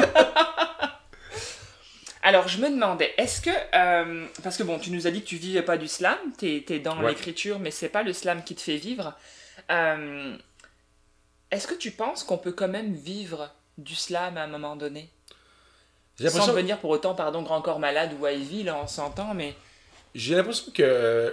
Alors, 2.22 2.48
je 2.48 2.58
me 2.58 2.68
demandais, 2.68 3.12
est-ce 3.16 3.40
que. 3.40 3.50
euh, 3.74 4.26
parce 4.42 4.56
que 4.56 4.62
bon, 4.62 4.78
tu 4.78 4.90
nous 4.90 5.06
as 5.06 5.10
dit 5.10 5.22
que 5.22 5.28
tu 5.28 5.36
vivais 5.36 5.62
pas 5.62 5.76
du 5.78 5.88
slam, 5.88 6.16
t'es 6.36 6.64
es 6.68 6.78
dans 6.80 6.98
Ouais. 7.00 7.10
l'écriture, 7.10 7.58
mais 7.58 7.70
c'est 7.70 7.88
pas 7.88 8.02
le 8.02 8.12
slam 8.12 8.42
qui 8.44 8.54
te 8.54 8.60
fait 8.60 8.76
vivre. 8.76 9.14
Euh, 9.70 10.34
est-ce 11.50 11.66
que 11.66 11.74
tu 11.74 11.90
penses 11.90 12.24
qu'on 12.24 12.38
peut 12.38 12.52
quand 12.52 12.68
même 12.68 12.94
vivre 12.94 13.50
du 13.78 13.94
slam 13.94 14.36
à 14.36 14.42
un 14.44 14.48
moment 14.48 14.76
donné? 14.76 15.10
J'ai 16.18 16.28
Sans 16.30 16.48
devenir 16.48 16.78
pour 16.78 16.90
autant, 16.90 17.14
pardon, 17.14 17.42
Grand 17.42 17.62
Corps 17.62 17.78
Malade 17.78 18.10
ou 18.20 18.26
Ivy, 18.26 18.64
là, 18.64 18.78
on 18.82 18.86
s'entend, 18.88 19.34
mais. 19.34 19.54
J'ai 20.14 20.34
l'impression 20.34 20.72
que 20.72 20.82
euh, 20.82 21.30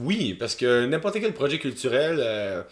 oui, 0.00 0.34
parce 0.34 0.54
que 0.54 0.84
n'importe 0.84 1.18
quel 1.20 1.32
projet 1.32 1.58
culturel, 1.58 2.18
euh, 2.20 2.62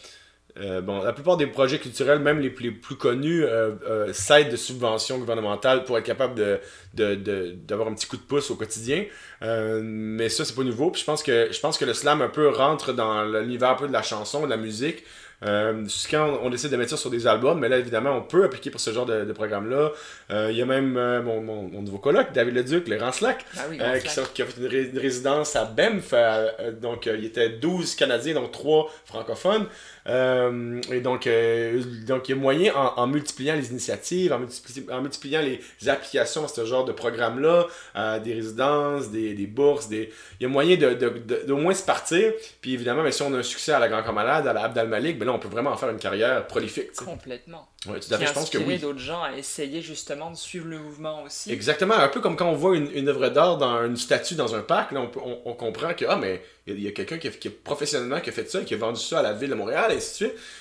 euh, 0.58 0.80
bon, 0.82 1.02
la 1.02 1.12
plupart 1.14 1.36
des 1.38 1.46
projets 1.46 1.78
culturels, 1.78 2.18
même 2.18 2.40
les, 2.40 2.50
plus- 2.50 2.64
les 2.66 2.70
plus 2.72 2.96
connus, 2.96 3.42
euh, 3.44 3.70
euh, 3.88 4.12
s'aident 4.12 4.50
de 4.50 4.56
subventions 4.56 5.18
gouvernementales 5.18 5.84
pour 5.84 5.96
être 5.96 6.04
capable 6.04 6.34
de, 6.34 6.60
de, 6.92 7.14
de- 7.14 7.52
d'avoir 7.52 7.88
un 7.88 7.94
petit 7.94 8.06
coup 8.06 8.16
de 8.18 8.22
pouce 8.22 8.50
au 8.50 8.56
quotidien. 8.56 9.06
Mais 9.40 10.28
ça, 10.28 10.44
c'est 10.44 10.54
pas 10.54 10.62
nouveau. 10.62 10.90
Puis 10.90 11.00
je 11.00 11.06
pense 11.06 11.22
que 11.22 11.48
je 11.50 11.60
pense 11.60 11.78
que 11.78 11.84
le 11.86 11.94
slam 11.94 12.20
un 12.22 12.28
peu 12.28 12.48
rentre 12.50 12.92
dans 12.92 13.24
l'univers 13.24 13.70
un 13.70 13.74
peu 13.76 13.88
de 13.88 13.92
la 13.92 14.02
chanson, 14.02 14.42
de 14.44 14.50
la 14.50 14.56
musique. 14.58 15.04
Euh, 15.42 15.84
quand 16.10 16.38
on 16.42 16.48
décide 16.50 16.70
de 16.70 16.76
mettre 16.76 16.90
ça 16.90 16.96
sur 16.96 17.10
des 17.10 17.26
albums, 17.26 17.58
mais 17.58 17.68
là, 17.68 17.78
évidemment, 17.78 18.12
on 18.16 18.22
peut 18.22 18.44
appliquer 18.44 18.70
pour 18.70 18.80
ce 18.80 18.92
genre 18.92 19.04
de, 19.06 19.24
de 19.24 19.32
programme-là. 19.32 19.90
Euh, 20.30 20.48
Il 20.50 20.56
y 20.56 20.62
a 20.62 20.66
même 20.66 20.96
euh, 20.96 21.22
mon, 21.22 21.40
mon, 21.42 21.62
mon 21.68 21.82
nouveau 21.82 21.98
coloc, 21.98 22.32
David 22.32 22.54
Leduc, 22.54 22.88
les 22.88 22.98
Slack, 23.12 23.44
Ah 23.56 23.62
oui, 23.68 23.78
euh, 23.80 23.98
qui, 23.98 24.08
qui 24.34 24.42
a 24.42 24.46
fait 24.46 24.60
une, 24.60 24.66
ré- 24.66 24.90
une 24.92 24.98
résidence 24.98 25.54
à 25.56 25.64
Banff. 25.64 26.12
euh, 26.12 26.48
euh, 26.60 26.72
donc, 26.72 27.06
euh, 27.06 27.16
il 27.18 27.24
était 27.26 27.50
12 27.50 27.94
Canadiens, 27.94 28.34
donc 28.34 28.52
3 28.52 28.90
francophones. 29.04 29.66
Euh, 30.06 30.80
et 30.92 31.00
donc, 31.00 31.26
euh, 31.26 31.82
donc, 32.06 32.28
il 32.28 32.32
y 32.34 32.38
a 32.38 32.40
moyen, 32.40 32.74
en, 32.74 32.92
en 33.02 33.06
multipliant 33.06 33.54
les 33.54 33.70
initiatives, 33.70 34.32
en, 34.32 34.40
multipli- 34.40 34.90
en 34.92 35.00
multipliant 35.00 35.40
les 35.40 35.60
applications 35.88 36.44
à 36.44 36.48
ce 36.48 36.64
genre 36.66 36.84
de 36.84 36.92
programme-là, 36.92 37.66
euh, 37.96 38.18
des 38.18 38.34
résidences, 38.34 39.10
des, 39.10 39.34
des 39.34 39.46
bourses, 39.46 39.88
des... 39.88 40.12
il 40.40 40.42
y 40.42 40.46
a 40.46 40.48
moyen 40.48 40.76
de, 40.76 40.94
de, 40.94 41.08
de- 41.08 41.44
d'au 41.46 41.56
moins 41.56 41.74
se 41.74 41.84
partir. 41.84 42.32
Puis 42.60 42.74
évidemment, 42.74 43.02
mais 43.02 43.12
si 43.12 43.22
on 43.22 43.32
a 43.34 43.38
un 43.38 43.42
succès 43.42 43.72
à 43.72 43.78
la 43.78 43.88
Grand 43.88 44.02
Corps 44.02 44.12
Malade, 44.12 44.46
à 44.46 44.52
la 44.52 44.64
Abdal 44.64 44.88
Malik, 44.88 45.18
ben 45.18 45.24
là, 45.26 45.32
on 45.32 45.38
peut 45.38 45.48
vraiment 45.48 45.70
en 45.70 45.76
faire 45.76 45.90
une 45.90 45.98
carrière 45.98 46.46
prolifique. 46.46 46.92
tu 46.92 46.98
sais. 46.98 47.04
Complètement. 47.04 47.68
Ouais, 47.86 48.00
tout 48.00 48.12
à 48.14 48.16
fait, 48.16 48.26
je 48.26 48.32
pense 48.32 48.48
que 48.48 48.56
oui. 48.56 48.78
d'autres 48.78 48.98
gens 48.98 49.22
à 49.22 49.36
essayer 49.36 49.82
justement 49.82 50.30
de 50.30 50.36
suivre 50.36 50.66
le 50.68 50.78
mouvement 50.78 51.22
aussi. 51.22 51.52
Exactement, 51.52 51.92
un 51.94 52.08
peu 52.08 52.20
comme 52.22 52.34
quand 52.34 52.48
on 52.48 52.54
voit 52.54 52.76
une, 52.76 52.90
une 52.94 53.08
œuvre 53.10 53.28
d'art 53.28 53.58
dans 53.58 53.84
une 53.84 53.98
statue 53.98 54.36
dans 54.36 54.54
un 54.54 54.62
parc, 54.62 54.92
là, 54.92 55.00
on, 55.00 55.10
on, 55.22 55.38
on 55.44 55.52
comprend 55.52 55.92
que 55.92 56.06
ah, 56.08 56.16
mais 56.16 56.42
il 56.66 56.80
y 56.80 56.86
a, 56.86 56.88
a 56.88 56.92
quelqu'un 56.92 57.18
qui, 57.18 57.30
qui 57.30 57.50
professionnellement 57.50 58.20
qui 58.20 58.30
a 58.30 58.32
fait 58.32 58.50
ça, 58.50 58.62
qui 58.62 58.72
a 58.72 58.78
vendu 58.78 58.98
ça 59.00 59.18
à 59.18 59.22
la 59.22 59.34
ville 59.34 59.50
de 59.50 59.54
Montréal, 59.54 59.92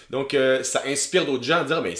Donc 0.09 0.33
euh, 0.33 0.63
ça 0.63 0.83
inspire 0.85 1.25
d'autres 1.25 1.43
gens 1.43 1.59
à 1.59 1.63
dire 1.63 1.81
mais 1.81 1.95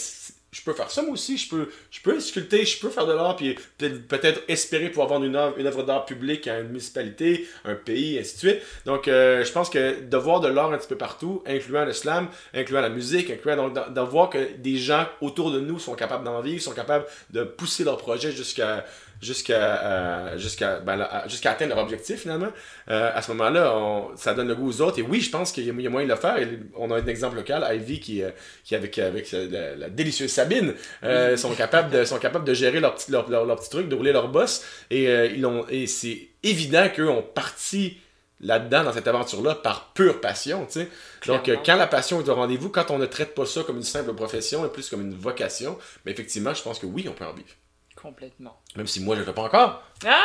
je 0.54 0.62
peux 0.62 0.74
faire 0.74 0.92
ça 0.92 1.02
moi 1.02 1.14
aussi, 1.14 1.38
je 1.38 1.50
peux, 1.50 1.70
je 1.90 2.00
peux 2.02 2.20
sculpter, 2.20 2.64
je 2.64 2.80
peux 2.80 2.90
faire 2.90 3.08
de 3.08 3.14
l'art, 3.14 3.36
puis 3.36 3.58
peut-être 3.78 4.42
espérer 4.48 4.90
pouvoir 4.90 5.08
vendre 5.08 5.26
une 5.26 5.36
œuvre, 5.36 5.84
d'art 5.84 6.06
publique 6.06 6.48
à 6.48 6.60
une 6.60 6.68
municipalité, 6.68 7.48
un 7.66 7.74
pays, 7.74 8.20
ainsi 8.20 8.36
de 8.36 8.40
suite. 8.40 8.62
Donc 8.86 9.08
euh, 9.08 9.44
je 9.44 9.52
pense 9.52 9.70
que 9.70 10.02
de 10.02 10.18
voir 10.18 10.40
de 10.40 10.48
l'art 10.48 10.72
un 10.72 10.78
petit 10.78 10.88
peu 10.88 10.98
partout, 10.98 11.44
incluant 11.48 11.86
le 11.86 11.94
slam, 11.94 12.28
incluant 12.54 12.82
la 12.82 12.90
musique, 12.90 13.32
incluant 13.32 13.70
donc 13.70 13.94
de, 13.94 14.02
voir 14.02 14.30
que 14.30 14.56
des 14.58 14.78
gens 14.78 15.08
autour 15.22 15.52
de 15.52 15.60
nous 15.60 15.80
sont 15.80 15.96
capables 15.96 16.24
d'en 16.24 16.40
vivre, 16.42 16.62
sont 16.62 16.74
capables 16.74 17.06
de 17.32 17.44
pousser 17.44 17.84
leur 17.84 17.98
projet 17.98 18.32
jusqu'à 18.32 18.86
jusqu'à 19.24 19.82
euh, 19.84 20.38
jusqu'à 20.38 20.80
ben, 20.80 21.02
atteindre 21.02 21.76
leur 21.76 21.84
objectif 21.84 22.22
finalement. 22.22 22.52
Euh, 22.90 23.12
à 23.14 23.22
ce 23.22 23.32
moment-là, 23.32 23.74
ça 24.16 24.34
donne 24.34 24.48
le 24.48 24.56
goût 24.56 24.70
aux 24.70 24.82
autres. 24.82 25.00
Et 25.00 25.02
oui, 25.02 25.22
je 25.22 25.30
pense 25.30 25.52
qu'il 25.52 25.66
y, 25.66 25.70
a 25.70 25.90
moyen 25.90 26.08
de 26.08 26.14
le 26.14 26.20
faire. 26.20 26.38
Et 26.38 26.60
on 26.76 26.92
a 26.92 26.98
un 26.98 27.08
exemple 27.08 27.38
local, 27.38 27.66
Ivy, 27.74 28.00
qui, 28.00 28.24
euh, 28.24 28.30
qui 28.64 28.76
avec, 28.76 29.00
avec 29.00 29.32
la, 29.32 29.76
la 29.76 29.90
délicieuse 29.90 30.32
Sabine, 30.32 30.74
euh, 31.04 31.38
sont, 31.38 31.54
capables 31.54 31.92
de, 31.92 32.04
sont 32.04 32.20
capables 32.20 32.46
de 32.46 32.54
gérer 32.54 32.80
leur 32.80 32.96
petit, 32.96 33.12
leur, 33.12 33.30
leur, 33.30 33.46
leur 33.46 33.60
petit 33.60 33.70
truc, 33.70 33.90
de 33.90 33.96
rouler 33.96 34.12
leur 34.12 34.28
boss. 34.28 34.64
Et, 34.90 35.08
euh, 35.08 35.28
ils 35.28 35.46
ont, 35.46 35.66
et 35.70 35.88
c'est 35.88 36.28
évident 36.44 36.88
qu'eux 36.94 37.10
ont 37.10 37.22
parti 37.24 37.98
là-dedans, 38.42 38.84
dans 38.84 38.94
cette 38.94 39.08
aventure-là, 39.08 39.56
par 39.56 39.94
pure 39.94 40.20
passion. 40.20 40.68
Donc, 41.28 41.48
euh, 41.48 41.56
quand 41.66 41.78
la 41.78 41.88
passion 41.88 42.22
est 42.22 42.28
au 42.28 42.36
rendez-vous, 42.36 42.70
quand 42.70 42.92
on 42.92 42.98
ne 42.98 43.06
traite 43.06 43.34
pas 43.34 43.46
ça 43.46 43.64
comme 43.64 43.78
une 43.78 43.84
simple 43.84 44.14
profession, 44.14 44.64
mais 44.64 44.70
plus 44.70 44.90
comme 44.90 45.02
une 45.02 45.16
vocation, 45.16 45.78
mais 46.06 46.12
effectivement, 46.12 46.54
je 46.54 46.62
pense 46.62 46.80
que 46.80 46.86
oui, 46.86 47.06
on 47.08 47.14
peut 47.14 47.26
en 47.26 47.34
vivre. 47.34 47.48
Complètement. 48.04 48.60
Même 48.76 48.86
si 48.86 49.00
moi, 49.00 49.16
je 49.16 49.22
ne 49.22 49.26
le 49.26 49.32
fais 49.32 49.36
pas 49.36 49.44
encore. 49.44 49.82
Ah 50.06 50.22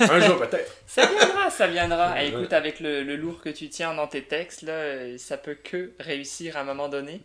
Un 0.00 0.20
jour, 0.20 0.36
peut-être. 0.36 0.76
Ça 0.88 1.06
viendra, 1.06 1.48
ça 1.48 1.66
viendra. 1.68 2.12
Ouais. 2.14 2.26
Et 2.26 2.28
écoute, 2.30 2.52
avec 2.52 2.80
le, 2.80 3.04
le 3.04 3.14
lourd 3.14 3.40
que 3.40 3.50
tu 3.50 3.68
tiens 3.68 3.94
dans 3.94 4.08
tes 4.08 4.24
textes, 4.24 4.62
là, 4.62 4.72
euh, 4.72 5.16
ça 5.16 5.36
peut 5.36 5.54
que 5.54 5.92
réussir 6.00 6.56
à 6.56 6.62
un 6.62 6.64
moment 6.64 6.88
donné. 6.88 7.20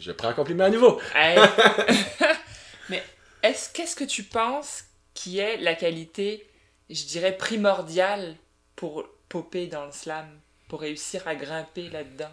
Je 0.00 0.10
prends 0.12 0.28
un 0.28 0.32
compliment 0.32 0.64
à 0.64 0.70
nouveau. 0.70 0.98
Hey. 1.14 1.38
Mais 2.88 3.02
est-ce 3.42 3.70
qu'est-ce 3.70 3.94
que 3.94 4.04
tu 4.04 4.22
penses 4.22 4.84
qui 5.12 5.38
est 5.38 5.58
la 5.58 5.74
qualité, 5.74 6.48
je 6.88 7.04
dirais, 7.04 7.36
primordiale 7.36 8.36
pour 8.74 9.06
popper 9.28 9.66
dans 9.66 9.84
le 9.84 9.92
slam, 9.92 10.26
pour 10.68 10.80
réussir 10.80 11.28
à 11.28 11.34
grimper 11.34 11.90
là-dedans? 11.90 12.32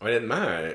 Honnêtement, 0.00 0.36
euh, 0.36 0.72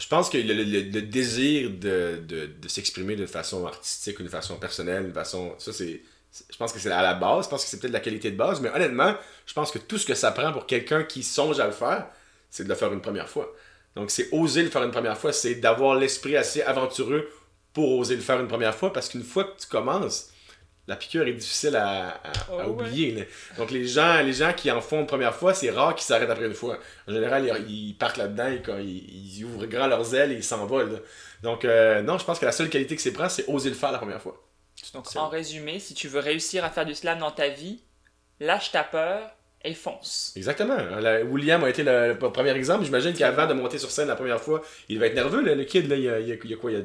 je 0.00 0.08
pense 0.08 0.30
que 0.30 0.38
le, 0.38 1.02
désir 1.02 1.70
de, 1.70 2.50
s'exprimer 2.66 3.16
d'une 3.16 3.26
façon 3.26 3.66
artistique, 3.66 4.16
d'une 4.16 4.28
façon 4.28 4.56
personnelle, 4.56 5.04
d'une 5.04 5.12
façon. 5.12 5.54
Ça, 5.58 5.72
Je 5.72 6.56
pense 6.56 6.72
que 6.72 6.78
c'est 6.78 6.90
à 6.90 7.02
la 7.02 7.14
base, 7.14 7.44
je 7.44 7.50
pense 7.50 7.64
que 7.64 7.70
c'est 7.70 7.78
peut-être 7.78 7.92
la 7.92 8.00
qualité 8.00 8.30
de 8.30 8.36
base, 8.36 8.60
mais 8.60 8.70
honnêtement, 8.70 9.14
je 9.46 9.52
pense 9.52 9.70
que 9.70 9.78
tout 9.78 9.98
ce 9.98 10.06
que 10.06 10.14
ça 10.14 10.32
prend 10.32 10.52
pour 10.52 10.66
quelqu'un 10.66 11.04
qui 11.04 11.22
songe 11.22 11.60
à 11.60 11.66
le 11.66 11.72
faire, 11.72 12.06
c'est 12.48 12.64
de 12.64 12.68
le 12.68 12.74
faire 12.74 12.92
une 12.92 13.02
première 13.02 13.28
fois. 13.28 13.54
Donc, 13.94 14.10
c'est 14.10 14.28
oser 14.32 14.62
le 14.62 14.70
faire 14.70 14.82
une 14.84 14.90
première 14.90 15.18
fois, 15.18 15.32
c'est 15.32 15.56
d'avoir 15.56 15.96
l'esprit 15.96 16.36
assez 16.36 16.62
aventureux 16.62 17.28
pour 17.74 17.98
oser 17.98 18.16
le 18.16 18.22
faire 18.22 18.40
une 18.40 18.48
première 18.48 18.74
fois, 18.74 18.92
parce 18.92 19.10
qu'une 19.10 19.22
fois 19.22 19.44
que 19.44 19.60
tu 19.60 19.66
commences, 19.66 20.30
la 20.90 20.96
piqûre 20.96 21.26
est 21.26 21.32
difficile 21.32 21.76
à, 21.76 22.20
Oh, 22.52 22.60
oublier. 22.70 23.26
Donc, 23.56 23.70
les 23.70 23.86
gens, 23.86 24.20
les 24.22 24.32
gens 24.34 24.52
qui 24.52 24.70
en 24.70 24.80
font 24.80 25.00
une 25.00 25.06
première 25.06 25.34
fois, 25.34 25.54
c'est 25.54 25.70
rare 25.70 25.94
qu'ils 25.94 26.04
s'arrêtent 26.04 26.28
après 26.30 26.46
une 26.46 26.54
fois. 26.54 26.78
En 27.08 27.12
général, 27.12 27.46
ils, 27.68 27.70
ils 27.90 27.94
partent 27.94 28.18
là-dedans, 28.18 28.48
ils, 28.48 29.36
ils 29.38 29.44
ouvrent 29.44 29.66
grand 29.66 29.86
leurs 29.86 30.14
ailes 30.14 30.32
et 30.32 30.36
ils 30.36 30.44
s'envolent. 30.44 31.00
Donc, 31.42 31.64
euh, 31.64 32.02
non, 32.02 32.18
je 32.18 32.24
pense 32.24 32.38
que 32.38 32.44
la 32.44 32.52
seule 32.52 32.68
qualité 32.68 32.96
que 32.96 33.02
c'est 33.02 33.12
prend, 33.12 33.28
c'est 33.28 33.44
oser 33.48 33.70
le 33.70 33.76
faire 33.76 33.92
la 33.92 33.98
première 33.98 34.20
fois. 34.20 34.36
Donc, 34.94 35.06
C'est- 35.08 35.18
en 35.18 35.28
résumé, 35.28 35.78
si 35.78 35.94
tu 35.94 36.08
veux 36.08 36.20
réussir 36.20 36.64
à 36.64 36.70
faire 36.70 36.84
du 36.86 36.94
slam 36.94 37.18
dans 37.18 37.30
ta 37.30 37.48
vie, 37.48 37.82
lâche 38.40 38.72
ta 38.72 38.82
peur 38.82 39.30
et 39.62 39.74
fonce. 39.74 40.32
Exactement. 40.36 40.76
La- 41.00 41.22
William 41.22 41.62
a 41.64 41.68
été 41.70 41.82
le, 41.82 42.14
le 42.14 42.18
premier 42.18 42.50
exemple. 42.52 42.84
J'imagine 42.84 43.12
qu'avant 43.14 43.46
de 43.46 43.52
monter 43.54 43.78
sur 43.78 43.90
scène 43.90 44.08
la 44.08 44.16
première 44.16 44.40
fois, 44.40 44.62
il 44.88 44.96
devait 44.96 45.08
être 45.08 45.14
nerveux, 45.14 45.42
là, 45.42 45.54
le 45.54 45.64
kid. 45.64 45.86
Là, 45.88 45.96
il, 45.96 46.02
y 46.02 46.08
a, 46.08 46.18
il 46.18 46.28
y 46.28 46.32
a- 46.32 46.36
il 46.42 46.50
y 46.50 46.54
a 46.54 46.56
quoi? 46.56 46.70
Il 46.72 46.78
y 46.78 46.80
a 46.80 46.84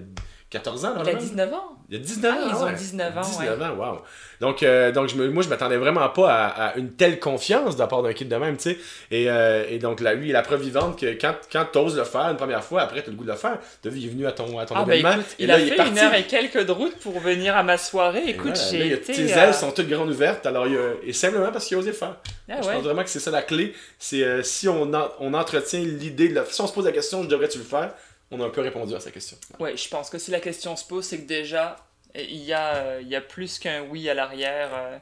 14 0.50 0.84
ans 0.86 0.90
Il 0.90 0.92
a 0.92 0.96
normalement? 1.04 1.19
19 1.19 1.54
ans. 1.54 1.75
Il 1.90 1.98
y 1.98 2.00
a 2.02 2.04
19 2.04 2.33
Ah, 2.36 2.44
ans. 2.46 2.50
ils 2.50 2.63
ont 2.63 2.65
ouais. 2.65 2.73
19 2.73 3.17
ans, 3.17 3.21
19 3.21 3.62
ans, 3.62 3.75
wow. 3.75 4.02
Donc, 4.42 4.63
euh, 4.63 4.92
donc 4.92 5.08
je 5.08 5.15
me- 5.15 5.29
moi, 5.29 5.44
je 5.44 5.50
m'attendais 5.50 5.77
vraiment 5.77 6.10
pas 6.10 6.33
à, 6.33 6.65
à 6.69 6.75
une 6.77 6.92
telle 6.94 7.19
confiance 7.19 7.75
de 7.75 7.79
la 7.79 7.88
part 7.88 8.02
d'un 8.02 8.12
kid 8.12 8.27
de 8.27 8.36
même, 8.36 8.58
tu 8.58 8.71
sais. 8.71 8.77
Et, 9.12 9.29
euh, 9.29 9.63
et 9.69 9.77
donc, 9.77 10.02
là, 10.02 10.13
lui, 10.13 10.31
la 10.31 10.42
preuve 10.42 10.62
vivante 10.62 11.00
que 11.00 11.06
quand, 11.13 11.36
quand 11.52 11.65
tu 11.71 11.77
oses 11.77 11.96
le 11.96 12.04
faire 12.04 12.29
une 12.31 12.38
première 12.38 12.63
fois, 12.63 12.81
après, 12.81 13.02
tu 13.04 13.10
as 13.10 13.12
le 13.12 13.17
goût 13.17 13.23
de 13.23 13.29
le 13.31 13.38
faire. 13.38 13.60
Tu 13.83 13.90
vu, 13.90 14.00
il 14.00 14.06
est 14.08 14.10
venu 14.10 14.25
à 14.25 14.31
ton, 14.31 14.58
à 14.60 14.65
ton 14.65 14.75
Ah, 14.77 14.83
bah 14.83 14.96
événement. 14.96 15.13
écoute, 15.21 15.36
et 15.40 15.44
il 15.44 15.48
là, 15.48 15.56
a 15.56 15.60
est 15.60 15.67
fait 15.67 15.75
parti. 15.75 15.92
une 15.92 16.00
heure 16.00 16.13
et 16.15 16.23
quelques 16.23 16.65
de 16.65 16.71
route 16.71 16.96
pour 16.98 17.19
venir 17.19 17.56
à 17.56 17.63
ma 17.63 17.77
soirée. 17.77 18.23
Écoute, 18.27 18.60
j'ai 18.71 18.92
été. 18.94 19.13
Tes 19.13 19.33
euh, 19.33 19.38
ailes 19.48 19.54
sont 19.54 19.71
toutes 19.71 19.88
grandes 19.88 20.10
ouvertes, 20.10 20.46
alors 20.48 20.67
il 20.67 20.77
et 21.06 21.13
simplement 21.13 21.52
parce 21.52 21.65
qu'il 21.65 21.77
a 21.77 21.79
osé 21.79 21.92
le 21.92 21.96
faire. 21.96 22.15
ah 22.50 22.56
Je 22.62 22.67
ouais. 22.67 22.73
pense 22.73 22.83
vraiment 22.83 23.04
que 23.04 23.10
c'est 23.10 23.19
ça 23.19 23.31
la 23.31 23.42
clé. 23.44 23.73
C'est 24.00 24.23
euh, 24.23 24.42
si 24.44 24.67
on, 24.67 24.92
en- 24.94 25.10
on 25.19 25.33
entretient 25.36 25.79
l'idée, 25.79 26.29
de 26.29 26.33
le- 26.36 26.46
si 26.50 26.60
on 26.62 26.67
se 26.67 26.73
pose 26.73 26.86
la 26.86 26.92
question, 26.92 27.21
je 27.23 27.27
devrais-tu 27.29 27.60
le 27.60 27.63
faire, 27.63 27.94
on 28.32 28.42
a 28.42 28.46
un 28.46 28.50
peu 28.50 28.62
répondu 28.62 28.96
à 28.96 29.00
sa 29.00 29.12
question. 29.12 29.38
Ouais, 29.60 29.76
je 29.78 29.88
pense 29.90 30.10
que 30.10 30.17
si 30.17 30.32
la 30.32 30.40
question 30.40 30.76
se 30.76 30.86
pose, 30.86 31.06
c'est 31.06 31.21
que 31.21 31.28
déjà, 31.28 31.78
il 32.15 32.44
y 32.44 32.54
a, 32.54 32.76
euh, 32.76 33.00
il 33.02 33.08
y 33.08 33.15
a 33.15 33.21
plus 33.21 33.60
qu'un 33.60 33.82
oui 33.84 34.10
à 34.10 34.13
l'arrière. 34.13 34.69
euh, 34.73 34.98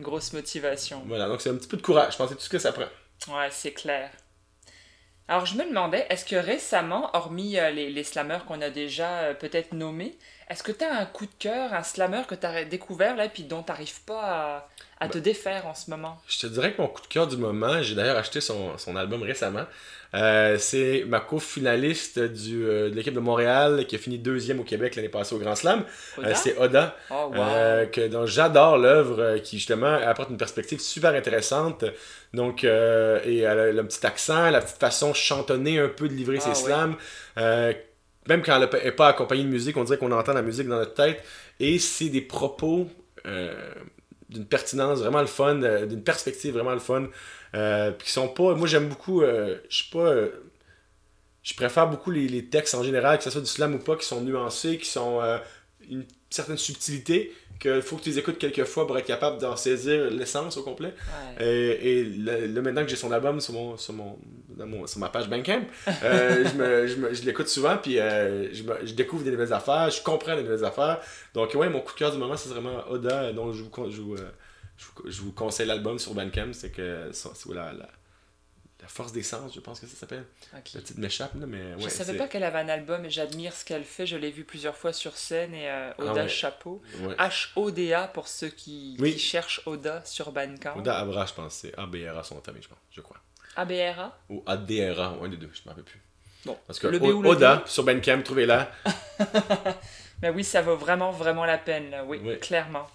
grosse 0.00 0.34
motivation. 0.34 1.02
Voilà, 1.06 1.28
donc 1.28 1.40
c'est 1.40 1.48
un 1.48 1.54
petit 1.56 1.66
peu 1.68 1.78
de 1.78 1.82
courage. 1.82 2.12
Je 2.12 2.18
pense 2.18 2.26
que 2.28 2.34
c'est 2.34 2.38
tout 2.38 2.44
ce 2.44 2.50
que 2.50 2.58
ça 2.58 2.72
prend. 2.72 2.88
Ouais, 3.34 3.48
c'est 3.50 3.72
clair. 3.72 4.10
Alors, 5.30 5.44
je 5.44 5.54
me 5.56 5.64
demandais, 5.68 6.06
est-ce 6.08 6.24
que 6.24 6.36
récemment, 6.36 7.10
hormis 7.14 7.58
euh, 7.58 7.70
les, 7.70 7.90
les 7.90 8.04
slammers 8.04 8.40
qu'on 8.46 8.60
a 8.62 8.70
déjà 8.70 9.08
euh, 9.20 9.34
peut-être 9.34 9.72
nommés, 9.72 10.18
Est-ce 10.48 10.62
que 10.62 10.72
tu 10.72 10.84
as 10.84 10.94
un 10.98 11.04
coup 11.04 11.26
de 11.26 11.34
cœur, 11.38 11.74
un 11.74 11.82
slammer 11.82 12.22
que 12.26 12.34
tu 12.34 12.46
as 12.46 12.64
découvert 12.64 13.14
là, 13.16 13.28
puis 13.28 13.42
dont 13.44 13.62
tu 13.62 13.70
n'arrives 13.70 14.00
pas 14.04 14.22
à, 14.22 14.68
à 15.00 15.08
te 15.10 15.18
défaire 15.18 15.66
en 15.66 15.74
ce 15.74 15.90
moment? 15.90 16.18
Je 16.28 16.38
te 16.38 16.46
dirais 16.46 16.72
que 16.74 16.80
mon 16.80 16.88
coup 16.88 17.02
de 17.02 17.06
cœur 17.08 17.26
du 17.26 17.36
moment, 17.36 17.82
j'ai 17.82 17.94
d'ailleurs 17.94 18.16
acheté 18.16 18.40
son, 18.40 18.78
son 18.78 18.96
album 18.96 19.22
récemment. 19.22 19.64
Euh, 20.14 20.56
c'est 20.58 21.04
ma 21.06 21.20
co-finaliste 21.20 22.18
du, 22.18 22.64
euh, 22.64 22.88
de 22.88 22.94
l'équipe 22.94 23.12
de 23.12 23.20
Montréal 23.20 23.84
qui 23.86 23.96
a 23.96 23.98
fini 23.98 24.18
deuxième 24.18 24.58
au 24.58 24.64
Québec 24.64 24.96
l'année 24.96 25.10
passée 25.10 25.34
au 25.34 25.38
Grand 25.38 25.54
Slam. 25.54 25.84
Euh, 26.18 26.32
c'est 26.34 26.56
Oda. 26.56 26.96
Oh, 27.10 27.30
wow. 27.34 27.86
Que, 27.92 28.08
dont 28.08 28.24
j'adore 28.24 28.78
l'œuvre 28.78 29.38
qui 29.38 29.58
justement 29.58 29.94
apporte 29.94 30.30
une 30.30 30.38
perspective 30.38 30.80
super 30.80 31.14
intéressante. 31.14 31.84
Donc, 32.32 32.64
et 32.64 32.68
elle 33.38 33.46
a 33.46 33.72
le 33.72 33.86
petit 33.86 34.04
accent, 34.06 34.50
la 34.50 34.60
petite 34.60 34.78
façon 34.78 35.12
chantonnée 35.12 35.78
un 35.78 35.88
peu 35.88 36.08
de 36.08 36.14
livrer 36.14 36.38
Ah, 36.44 36.54
ses 36.54 36.64
slams. 36.64 36.96
Même 37.36 38.42
quand 38.42 38.60
elle 38.60 38.84
n'est 38.84 38.92
pas 38.92 39.08
accompagnée 39.08 39.44
de 39.44 39.48
musique, 39.48 39.76
on 39.76 39.84
dirait 39.84 39.98
qu'on 39.98 40.12
entend 40.12 40.34
la 40.34 40.42
musique 40.42 40.68
dans 40.68 40.76
notre 40.76 40.94
tête. 40.94 41.22
Et 41.60 41.78
c'est 41.78 42.08
des 42.08 42.20
propos 42.20 42.88
d'une 43.24 44.46
pertinence 44.46 45.00
vraiment 45.00 45.20
le 45.20 45.26
fun, 45.26 45.56
d'une 45.86 46.02
perspective 46.02 46.54
vraiment 46.54 46.72
le 46.72 46.78
fun. 46.78 47.08
Euh, 47.54 47.90
puis 47.92 48.06
qui 48.06 48.12
sont 48.12 48.28
pas. 48.28 48.54
Moi 48.54 48.66
j'aime 48.66 48.88
beaucoup. 48.88 49.22
euh, 49.22 49.56
je 49.68 49.76
suis 49.76 49.90
pas. 49.90 50.00
euh, 50.06 50.28
je 51.42 51.54
préfère 51.54 51.88
beaucoup 51.88 52.10
les, 52.10 52.28
les 52.28 52.44
textes 52.46 52.74
en 52.74 52.82
général, 52.82 53.16
que 53.18 53.24
ce 53.24 53.30
soit 53.30 53.40
du 53.40 53.46
slam 53.46 53.74
ou 53.74 53.78
pas, 53.78 53.96
qui 53.96 54.04
sont 54.06 54.20
nuancés, 54.20 54.76
qui 54.78 54.86
sont 54.88 55.20
une 55.88 56.04
certaine 56.28 56.58
subtilité, 56.58 57.32
qu'il 57.58 57.80
faut 57.80 57.96
que 57.96 58.02
tu 58.02 58.10
les 58.10 58.18
écoutes 58.18 58.36
quelques 58.36 58.64
fois 58.64 58.86
pour 58.86 58.98
être 58.98 59.06
capable 59.06 59.38
d'en 59.40 59.56
saisir 59.56 60.10
l'essence 60.10 60.58
au 60.58 60.62
complet. 60.62 60.92
Ouais. 61.40 61.46
Et, 61.46 62.00
et 62.00 62.04
là, 62.04 62.60
maintenant 62.60 62.82
que 62.84 62.90
j'ai 62.90 62.96
son 62.96 63.12
album 63.12 63.40
sur, 63.40 63.54
mon, 63.54 63.78
sur, 63.78 63.94
mon, 63.94 64.18
dans 64.50 64.66
mon- 64.66 64.86
sur 64.86 64.98
ma 64.98 65.08
page 65.08 65.26
Bandcamp, 65.30 65.62
euh, 66.02 66.44
je, 66.46 66.54
me, 66.54 66.86
je, 66.86 66.96
me- 66.96 67.14
je 67.14 67.22
l'écoute 67.22 67.48
souvent, 67.48 67.78
puis 67.78 67.98
euh, 67.98 68.52
je, 68.52 68.62
me- 68.64 68.84
je 68.84 68.92
découvre 68.92 69.24
des 69.24 69.30
nouvelles 69.30 69.54
affaires, 69.54 69.88
je 69.88 70.02
comprends 70.02 70.36
des 70.36 70.42
nouvelles 70.42 70.66
affaires. 70.66 71.00
Donc, 71.32 71.54
ouais, 71.54 71.70
mon 71.70 71.80
coup 71.80 71.94
de 71.94 71.98
cœur 71.98 72.12
du 72.12 72.18
moment, 72.18 72.36
c'est 72.36 72.50
vraiment 72.50 72.84
Oda, 72.90 73.32
dont 73.32 73.54
je 73.54 73.62
vous, 73.62 73.70
con- 73.70 73.88
je 73.90 74.02
vous, 74.02 74.16
euh, 74.16 74.28
je 74.78 74.84
vous, 74.86 75.10
je 75.10 75.20
vous 75.22 75.32
conseille 75.32 75.66
l'album 75.66 75.98
sur 75.98 76.14
Bandcamp. 76.14 76.52
C'est 76.54 76.70
que 76.70 77.10
c'est 77.12 77.28
la, 77.52 77.72
la, 77.72 77.88
la 78.80 78.86
force 78.88 79.12
des 79.12 79.22
sens, 79.24 79.52
je 79.54 79.60
pense 79.60 79.80
que 79.80 79.86
ça 79.86 79.96
s'appelle. 79.96 80.24
Ok. 80.56 80.70
La 80.74 80.80
petite 80.80 80.98
m'échappe, 80.98 81.34
mais 81.34 81.74
ouais. 81.74 81.80
je 81.82 81.88
savais 81.88 82.16
pas 82.16 82.28
qu'elle 82.28 82.44
avait 82.44 82.60
un 82.60 82.68
album 82.68 83.04
et 83.04 83.10
j'admire 83.10 83.52
ce 83.52 83.64
qu'elle 83.64 83.84
fait. 83.84 84.06
Je 84.06 84.16
l'ai 84.16 84.30
vu 84.30 84.44
plusieurs 84.44 84.76
fois 84.76 84.92
sur 84.92 85.16
scène 85.16 85.52
et 85.52 85.68
euh, 85.68 85.90
Oda 85.98 86.12
Ah 86.12 86.14
ouais. 86.22 86.28
Chapeau. 86.28 86.80
Ouais. 87.00 87.14
H-O-D-A 87.16 88.06
pour 88.08 88.28
ceux 88.28 88.48
qui, 88.48 88.96
Oui. 89.00 89.12
qui 89.14 89.18
cherchent 89.18 89.60
Oda 89.66 90.04
sur 90.04 90.30
Bandcamp. 90.32 90.76
Oda 90.78 90.96
Abra, 90.98 91.26
je 91.26 91.34
pense, 91.34 91.54
c'est 91.54 91.76
ABRA 91.76 92.22
son 92.22 92.40
famille, 92.40 92.62
je 92.62 92.68
pense, 92.68 92.78
je 92.92 93.00
crois. 93.00 93.18
A-B-R-A. 93.56 94.16
Ou 94.30 94.44
ADRA, 94.46 95.16
ou 95.20 95.24
un 95.24 95.28
des 95.28 95.36
deux, 95.36 95.50
je 95.52 95.60
m'en 95.64 95.70
rappelle 95.72 95.82
plus. 95.84 96.00
Bon, 96.44 96.56
Parce 96.68 96.78
que 96.78 96.86
le 96.86 97.00
B 97.00 97.02
O- 97.06 97.14
ou 97.14 97.22
le 97.22 97.30
Oda, 97.30 97.64
sur 97.66 97.82
Bandcamp, 97.82 98.22
trouvez-la. 98.22 98.70
Mais 100.22 100.30
oui, 100.34 100.44
ça 100.44 100.62
vaut 100.62 100.76
vraiment, 100.76 101.10
vraiment 101.10 101.44
la 101.44 101.58
peine, 101.58 101.90
là. 101.90 102.04
Oui, 102.04 102.20
Oui. 102.22 102.38
clairement. 102.38 102.86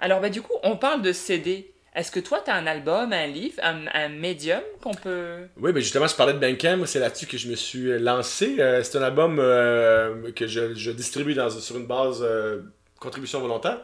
Alors, 0.00 0.20
bah, 0.20 0.30
du 0.30 0.42
coup, 0.42 0.54
on 0.62 0.76
parle 0.76 1.02
de 1.02 1.12
CD. 1.12 1.74
Est-ce 1.94 2.10
que 2.10 2.18
toi, 2.18 2.42
tu 2.44 2.50
as 2.50 2.54
un 2.54 2.66
album, 2.66 3.12
un 3.12 3.26
livre, 3.28 3.60
un, 3.62 4.08
médium 4.08 4.60
qu'on 4.82 4.94
peut... 4.94 5.46
Oui, 5.56 5.72
ben 5.72 5.80
justement, 5.80 6.08
je 6.08 6.16
parlais 6.16 6.32
de 6.32 6.40
Bandcamp, 6.40 6.84
c'est 6.86 6.98
là-dessus 6.98 7.26
que 7.26 7.38
je 7.38 7.48
me 7.48 7.54
suis 7.54 7.98
lancé. 8.00 8.56
Euh, 8.58 8.82
c'est 8.82 8.98
un 8.98 9.02
album 9.02 9.38
euh, 9.38 10.32
que 10.32 10.48
je, 10.48 10.74
je 10.74 10.90
distribue 10.90 11.34
dans, 11.34 11.50
sur 11.50 11.76
une 11.76 11.86
base 11.86 12.18
euh, 12.22 12.62
contribution 13.04 13.40
volontaire. 13.40 13.78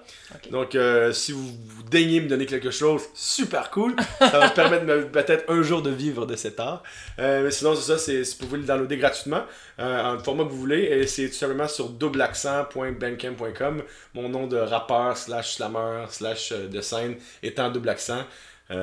Donc, 0.50 0.74
euh, 0.74 1.12
si 1.12 1.30
vous, 1.32 1.48
daignez 1.90 2.20
me 2.20 2.28
donner 2.28 2.46
quelque 2.46 2.70
chose, 2.72 3.02
super 3.14 3.70
cool. 3.70 3.94
Ça 4.18 4.26
va 4.38 4.48
me 4.48 4.54
permettre 4.54 5.10
peut-être 5.12 5.50
un 5.50 5.62
jour 5.62 5.82
de 5.82 5.90
vivre 5.90 6.26
de 6.26 6.34
cet 6.36 6.58
art. 6.58 6.82
Euh, 7.18 7.44
mais 7.44 7.50
sinon, 7.52 7.74
c'est 7.76 7.82
ça, 7.92 7.98
c'est, 7.98 8.24
c'est- 8.24 8.40
vous 8.40 8.46
pouvez 8.48 8.58
le 8.60 8.64
downloader 8.66 8.96
gratuitement, 8.96 9.42
euh, 9.78 10.14
en 10.16 10.18
format 10.18 10.44
que 10.44 10.48
vous 10.50 10.56
voulez. 10.58 10.82
Et 10.84 11.06
c'est 11.06 11.28
tout 11.28 11.34
simplement 11.34 11.68
sur 11.68 11.88
doubleaccent.bandcamp.com. 11.90 13.82
Mon 14.14 14.28
nom 14.28 14.46
de 14.46 14.56
rappeur, 14.56 15.16
slash 15.16 15.54
slammer, 15.56 16.04
slash 16.08 16.52
de 16.52 16.80
scène 16.80 17.16
étant 17.42 17.70
double 17.70 17.88
accent. 17.88 18.24
Et 18.70 18.74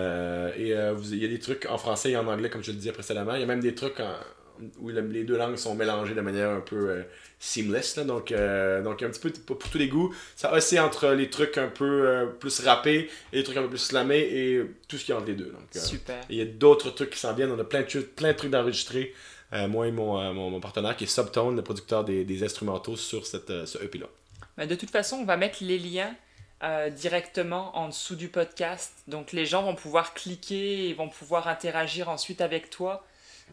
il 0.59 0.67
y 0.67 1.25
a 1.25 1.27
des 1.27 1.39
trucs 1.39 1.65
en 1.69 1.77
français 1.77 2.11
et 2.11 2.17
en 2.17 2.27
anglais, 2.27 2.49
comme 2.49 2.63
je 2.63 2.71
le 2.71 2.77
disais 2.77 2.91
précédemment. 2.91 3.35
Il 3.35 3.39
y 3.41 3.43
a 3.43 3.47
même 3.47 3.61
des 3.61 3.75
trucs 3.75 3.99
en- 3.99 4.15
où 4.79 4.89
le- 4.89 5.01
les 5.01 5.23
deux 5.23 5.37
langues 5.37 5.55
sont 5.57 5.75
mélangées 5.75 6.13
de 6.15 6.21
manière 6.21 6.49
un 6.49 6.59
peu 6.61 6.89
euh, 6.89 7.03
seamless. 7.39 7.95
là. 7.97 8.03
donc, 8.03 8.31
euh, 8.31 8.81
donc, 8.81 9.01
un 9.03 9.09
petit 9.09 9.19
peu 9.19 9.29
pour, 9.31 9.57
pour 9.59 9.69
tous 9.69 9.77
les 9.77 9.87
goûts. 9.87 10.13
Ça 10.35 10.53
oscille 10.53 10.79
entre 10.79 11.09
les 11.09 11.29
trucs 11.29 11.57
un 11.57 11.67
peu 11.67 12.07
euh, 12.07 12.25
plus 12.25 12.59
rappés 12.61 13.09
et 13.33 13.37
les 13.37 13.43
trucs 13.43 13.57
un 13.57 13.61
peu 13.63 13.69
plus 13.69 13.77
slamés 13.77 14.19
et 14.19 14.61
tout 14.87 14.97
ce 14.97 15.05
qui 15.05 15.11
est 15.11 15.15
entre 15.15 15.27
les 15.27 15.35
deux. 15.35 15.51
Donc, 15.51 15.83
Super. 15.83 16.17
il 16.29 16.37
y 16.37 16.41
a 16.41 16.45
d'autres 16.45 16.89
trucs 16.91 17.11
qui 17.11 17.19
s'en 17.19 17.33
viennent. 17.33 17.51
On 17.51 17.59
a 17.59 17.63
plein 17.63 17.81
de, 17.81 17.99
plein 18.01 18.31
de 18.31 18.37
trucs 18.37 18.51
d'enregistrer. 18.51 19.13
Moi 19.69 19.87
et 19.87 19.91
mon, 19.91 20.33
mon, 20.33 20.49
mon 20.49 20.59
partenaire 20.59 20.97
qui 20.97 21.05
est 21.05 21.07
Subtone, 21.07 21.55
le 21.55 21.61
producteur 21.61 22.03
des, 22.03 22.25
des 22.25 22.43
instrumentaux 22.43 22.97
sur 22.97 23.25
cette, 23.25 23.65
ce 23.65 23.77
EP-là. 23.81 24.07
Mais 24.57 24.67
de 24.67 24.75
toute 24.75 24.89
façon, 24.89 25.17
on 25.17 25.23
va 25.25 25.37
mettre 25.37 25.59
les 25.61 25.79
liens 25.79 26.13
euh, 26.63 26.89
directement 26.89 27.77
en 27.77 27.87
dessous 27.87 28.15
du 28.17 28.27
podcast. 28.27 28.91
Donc 29.07 29.31
les 29.31 29.45
gens 29.45 29.63
vont 29.63 29.75
pouvoir 29.75 30.13
cliquer 30.13 30.89
et 30.89 30.93
vont 30.93 31.07
pouvoir 31.07 31.47
interagir 31.47 32.09
ensuite 32.09 32.41
avec 32.41 32.69
toi. 32.69 33.05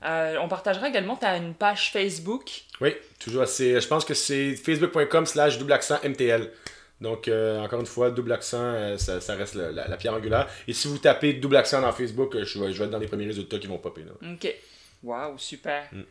Euh, 0.05 0.37
on 0.41 0.49
partagera 0.49 0.89
également, 0.89 1.17
tu 1.17 1.25
as 1.27 1.37
une 1.37 1.55
page 1.55 1.91
Facebook. 1.93 2.51
Oui, 2.81 2.95
toujours 3.19 3.43
assez. 3.43 3.81
Je 3.81 3.87
pense 3.89 4.05
que 4.05 4.15
c'est 4.15 4.55
facebook.com 4.57 5.27
slash 5.27 5.59
double 5.59 5.73
accent 5.73 5.99
MTL. 6.03 6.51
Donc, 7.01 7.29
euh, 7.29 7.59
encore 7.61 7.81
une 7.81 7.87
fois, 7.87 8.11
double 8.11 8.33
accent, 8.33 8.61
euh, 8.63 8.97
ça, 8.99 9.21
ça 9.21 9.35
reste 9.35 9.55
la, 9.55 9.71
la- 9.73 9.89
la 9.89 9.97
pierre 9.97 10.15
angulaire. 10.15 10.49
Et 10.69 10.73
si 10.73 10.89
vous 10.89 10.99
tapez 10.99 11.33
double 11.35 11.57
accent 11.57 11.81
dans 11.81 11.93
Facebook, 11.93 12.37
je 12.43 12.59
vais, 12.59 12.73
je 12.73 12.79
vais 12.79 12.85
être 12.85 12.91
dans 12.91 12.99
les 12.99 13.07
premiers 13.09 13.27
résultats 13.27 13.59
qui 13.59 13.67
vont 13.67 13.79
popper. 13.79 14.03
Là. 14.05 14.13
Ok. 14.33 14.55
Waouh, 15.03 15.37
super. 15.39 15.85
Mm. 15.93 16.03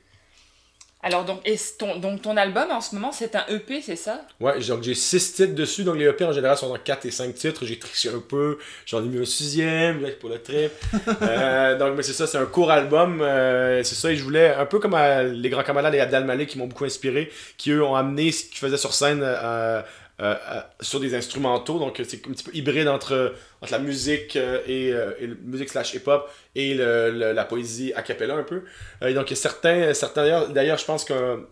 Alors, 1.06 1.26
donc, 1.26 1.42
et 1.46 1.58
ton, 1.78 1.98
donc, 1.98 2.22
ton 2.22 2.38
album 2.38 2.72
en 2.72 2.80
ce 2.80 2.96
moment, 2.96 3.12
c'est 3.12 3.36
un 3.36 3.46
EP, 3.50 3.82
c'est 3.82 3.98
ça? 3.98 4.22
Ouais, 4.40 4.58
donc 4.62 4.84
j'ai 4.84 4.96
6 4.96 5.34
titres 5.34 5.54
dessus. 5.54 5.84
Donc 5.84 5.98
les 5.98 6.06
EP 6.06 6.24
en 6.24 6.32
général 6.32 6.58
sont 6.58 6.70
dans 6.70 6.78
4 6.78 7.06
et 7.06 7.12
5 7.12 7.36
titres. 7.36 7.66
J'ai 7.66 7.78
triché 7.78 8.10
un 8.10 8.20
peu. 8.20 8.58
J'en 8.86 9.04
ai 9.04 9.08
mis 9.08 9.20
un 9.22 9.26
sixième 9.26 10.02
là, 10.02 10.10
pour 10.20 10.30
le 10.30 10.40
trip. 10.42 10.72
Euh, 11.22 11.78
donc, 11.78 11.96
mais 11.96 12.04
c'est 12.04 12.14
ça, 12.14 12.28
c'est 12.28 12.38
un 12.38 12.46
court 12.46 12.72
album. 12.72 13.22
euh, 13.22 13.84
c'est 13.84 13.96
ça, 13.96 14.12
et 14.12 14.16
je 14.16 14.24
voulais, 14.24 14.54
un 14.54 14.66
peu 14.66 14.80
comme 14.80 14.94
euh, 14.96 15.24
les 15.24 15.50
grands 15.50 15.64
camarades 15.64 15.94
et 15.96 16.00
Abdel 16.00 16.26
Malek 16.26 16.50
qui 16.50 16.58
m'ont 16.58 16.68
beaucoup 16.68 16.86
inspiré, 16.86 17.32
qui 17.58 17.72
eux 17.72 17.84
ont 17.84 17.96
amené 17.96 18.32
ce 18.32 18.46
qu'ils 18.46 18.58
faisaient 18.58 18.78
sur 18.78 18.94
scène 18.94 19.22
euh, 19.24 19.82
euh, 20.22 20.36
euh, 20.52 20.62
sur 20.82 21.00
des 21.00 21.16
instrumentaux. 21.16 21.80
Donc 21.80 22.00
c'est 22.04 22.26
un 22.28 22.32
petit 22.32 22.44
peu 22.44 22.56
hybride 22.56 22.88
entre, 22.88 23.34
entre 23.62 23.72
la 23.72 23.80
musique 23.80 24.36
euh, 24.36 24.60
et, 24.68 24.94
euh, 24.94 25.12
et 25.20 25.28
musique 25.44 25.70
slash 25.70 25.94
hip-hop 25.96 26.30
et 26.56 26.76
le- 26.76 27.32
la 27.34 27.46
poésie 27.46 27.94
a 27.96 28.02
cappella 28.04 28.36
un 28.36 28.44
peu. 28.44 28.64
Euh, 29.02 29.08
et 29.08 29.14
donc 29.14 29.32
certains, 29.36 29.94
certains 29.94 30.48
d'ailleurs, 30.50 30.78
je 30.78 30.86
pense 30.86 31.04
que 31.04 31.46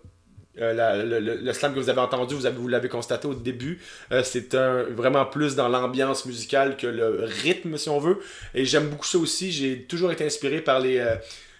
euh, 0.59 1.41
le, 1.41 1.53
slam 1.53 1.73
que 1.73 1.79
vous 1.79 1.89
avez 1.89 2.01
entendu, 2.01 2.35
vous, 2.35 2.45
avez- 2.45 2.57
vous 2.57 2.67
l'avez 2.67 2.89
constaté 2.89 3.25
au 3.27 3.33
début, 3.33 3.79
euh, 4.11 4.21
c'est 4.23 4.53
un, 4.53 4.83
vraiment 4.83 5.25
plus 5.25 5.55
dans 5.55 5.69
l'ambiance 5.69 6.25
musicale 6.25 6.75
que 6.77 6.87
le 6.87 7.23
rythme, 7.23 7.77
si 7.77 7.87
on 7.89 7.99
veut. 7.99 8.19
Et 8.53 8.65
j'aime 8.65 8.89
beaucoup 8.89 9.05
ça 9.05 9.17
aussi. 9.17 9.51
J'ai 9.51 9.83
toujours 9.83 10.11
été 10.11 10.25
inspiré 10.25 10.61
par 10.61 10.79
les. 10.81 10.97
euh, 10.99 11.15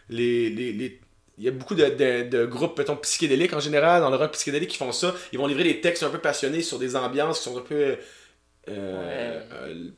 les, 0.09 0.49
les- 0.49 0.73
les- 0.73 0.99
il 1.41 1.45
y 1.45 1.47
a 1.47 1.51
beaucoup 1.51 1.73
de, 1.75 1.85
de- 1.85 2.29
de 2.29 2.45
groupes, 2.45 2.77
mettons, 2.77 2.95
psychédéliques 2.97 3.53
en 3.53 3.59
général, 3.59 4.01
dans 4.01 4.11
le 4.11 4.15
rock 4.15 4.31
psychédélique, 4.33 4.69
qui 4.69 4.77
font 4.77 4.91
ça. 4.91 5.13
Ils 5.33 5.39
vont 5.39 5.47
livrer 5.47 5.63
des 5.63 5.81
textes 5.81 6.03
un 6.03 6.09
peu 6.11 6.19
passionnés 6.19 6.61
sur 6.61 6.77
des 6.77 6.95
ambiances 6.95 7.39
qui 7.39 7.43
sont 7.45 7.57
un 7.57 7.61
peu. 7.61 7.97
euh, 8.69 9.37
Ouais. 9.39 9.47
euh, 9.53 9.89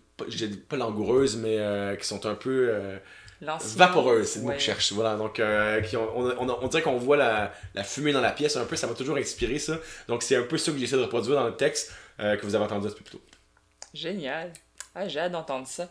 pas, 0.69 0.77
langoureuses, 0.77 1.35
mais 1.37 1.57
euh, 1.59 1.95
qui 1.97 2.07
sont 2.07 2.25
un 2.25 2.35
peu. 2.35 2.69
euh, 2.71 2.97
L'ancien- 3.41 3.77
Vaporeuse, 3.77 4.27
c'est 4.27 4.39
le 4.39 4.45
mot 4.45 4.51
que 4.51 4.57
je 4.59 4.63
cherche. 4.63 4.93
Voilà, 4.93 5.17
donc 5.17 5.39
euh, 5.41 5.81
qui 5.81 5.97
ont- 5.97 6.17
on, 6.17 6.29
on, 6.37 6.49
on 6.61 6.67
dirait 6.69 6.81
qu'on 6.81 6.97
voit 6.97 7.17
la, 7.17 7.51
la 7.75 7.83
fumée 7.83 8.13
dans 8.13 8.21
la 8.21 8.31
pièce 8.31 8.55
un 8.55 8.63
peu, 8.63 8.77
ça 8.77 8.87
m'a 8.87 8.93
toujours 8.93 9.17
inspiré 9.17 9.59
ça. 9.59 9.79
Donc 10.07 10.23
c'est 10.23 10.37
un 10.37 10.43
peu 10.43 10.57
ça 10.57 10.71
que 10.71 10.77
j'essaie 10.77 10.95
de 10.95 11.01
reproduire 11.01 11.35
dans 11.35 11.45
le 11.47 11.57
texte 11.57 11.91
que 12.19 12.41
vous 12.45 12.55
avez 12.55 12.63
entendu 12.63 12.87
un 12.87 12.91
peu 12.91 13.03
plus 13.03 13.17
tôt. 13.17 13.21
Génial. 13.93 14.53
Ah, 14.95 15.09
j'ai 15.09 15.19
hâte 15.19 15.33
d'entendre 15.33 15.67
ça. 15.67 15.89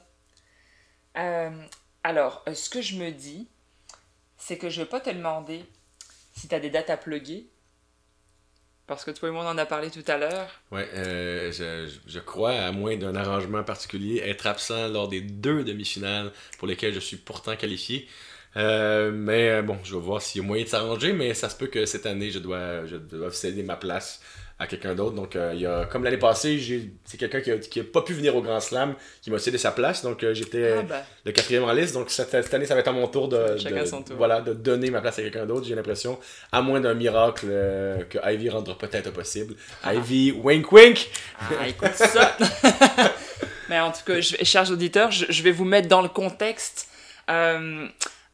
Alors, 2.05 2.45
ce 2.55 2.71
que 2.71 2.81
je 2.81 2.97
me 2.97 3.11
dis, 3.11 3.49
c'est 4.45 4.59
que 4.59 4.69
je 4.69 4.83
vais 4.83 4.89
pas 4.89 5.01
te 5.01 5.11
demander 5.11 5.65
si 6.35 6.49
tu 6.49 6.55
as 6.55 6.61
des 6.61 6.71
dates 6.71 6.91
à 6.91 6.97
plugger. 6.97 7.49
Parce 8.87 9.05
que 9.05 9.11
toi 9.11 9.29
et 9.29 9.33
moi, 9.33 9.45
on 9.45 9.49
en 9.49 9.59
a 9.59 9.67
parlé 9.67 9.91
tout 9.91 10.05
à 10.07 10.19
l'heure. 10.19 10.51
Ouais, 10.71 10.89
euh, 10.95 11.53
je, 11.53 11.87
je- 11.89 12.11
je 12.11 12.19
crois, 12.19 12.53
à 12.53 12.73
moins 12.73 12.97
d'un 12.97 13.15
arrangement 13.15 13.63
particulier, 13.63 14.19
être 14.25 14.47
absent 14.47 14.89
lors 14.89 15.09
des 15.09 15.21
deux 15.21 15.65
demi-finales 15.65 16.33
pour 16.59 16.67
lesquelles 16.67 16.95
je 16.95 17.01
suis 17.01 17.17
pourtant 17.19 17.57
qualifié. 17.57 18.09
Euh, 18.57 19.11
mais 19.13 19.51
euh, 19.51 19.63
bon, 19.63 19.79
je 19.85 19.95
vais 19.95 20.01
voir 20.01 20.21
s'il 20.23 20.43
y 20.43 20.45
a 20.45 20.47
moyen 20.47 20.65
de 20.65 20.69
s'arranger, 20.69 21.13
mais 21.13 21.35
ça 21.35 21.49
se 21.49 21.57
peut 21.57 21.67
que 21.69 21.87
cette 21.87 22.07
année, 22.07 22.31
je 22.31 22.39
dois, 22.39 22.87
je 22.87 22.97
dois 22.97 23.31
céder 23.33 23.63
ma 23.63 23.77
place 23.77 24.21
à 24.63 24.67
quelqu'un 24.67 24.95
d'autre. 24.95 25.15
Donc, 25.17 25.35
euh, 25.37 25.53
il 25.55 25.61
y 25.61 25.67
a, 25.67 25.85
comme 25.87 26.05
l'année 26.05 26.17
passée, 26.19 26.59
j'ai- 26.59 26.93
c'est 27.05 27.17
quelqu'un 27.19 27.41
qui 27.41 27.51
a, 27.51 27.59
qui 27.59 27.81
a 27.81 27.85
pas 27.85 28.03
pu 28.03 28.13
venir 28.15 28.37
au 28.37 28.43
Grand 28.43 28.61
Slam 28.61 28.95
qui 29.21 29.31
m'a 29.31 29.39
cédé 29.39 29.59
sa 29.59 29.73
place. 29.73 30.03
Donc, 30.03 30.23
euh, 30.23 30.33
j'étais 30.35 30.77
Ah, 30.79 30.83
ben, 30.83 31.03
le 31.25 31.33
quatrième 31.33 31.65
en 31.65 31.73
liste. 31.73 31.95
Donc, 31.95 32.11
cette, 32.11 32.31
cette 32.31 32.55
année, 32.55 32.65
ça 32.67 32.75
va 32.75 32.81
être 32.81 32.89
à 32.89 32.93
mon 32.93 33.09
tour 33.09 33.29
de, 33.29 33.57
Chacun 33.59 33.83
de- 33.83 33.87
son 33.87 34.03
tour. 34.03 34.17
Voilà, 34.17 34.41
de 34.41 34.53
donner 34.55 34.91
ma 34.91 35.01
place 35.01 35.19
à 35.19 35.23
quelqu'un 35.23 35.47
d'autre. 35.47 35.67
J'ai 35.67 35.75
l'impression, 35.75 36.19
à 36.53 36.63
moins 36.63 36.81
d'un 36.81 36.95
miracle 36.95 37.47
euh, 37.51 38.05
que 38.05 38.19
Ivy 38.25 38.51
rendra 38.51 38.79
peut-être 38.79 39.11
possible. 39.13 39.55
Ah. 39.83 39.95
Ivy, 39.95 40.33
wink 40.33 40.71
wink! 40.73 41.11
ah, 41.41 41.69
écoute 41.69 41.95
ça. 41.95 42.37
Mais 43.69 43.81
en 43.81 43.91
tout 43.91 44.03
cas, 44.07 44.21
je, 44.21 44.37
chers 44.45 44.71
auditeurs, 44.71 45.11
je, 45.11 45.27
je 45.29 45.43
vais 45.43 45.53
vous 45.53 45.65
mettre 45.65 45.89
dans 45.89 46.03
le 46.03 46.09
contexte. 46.09 46.89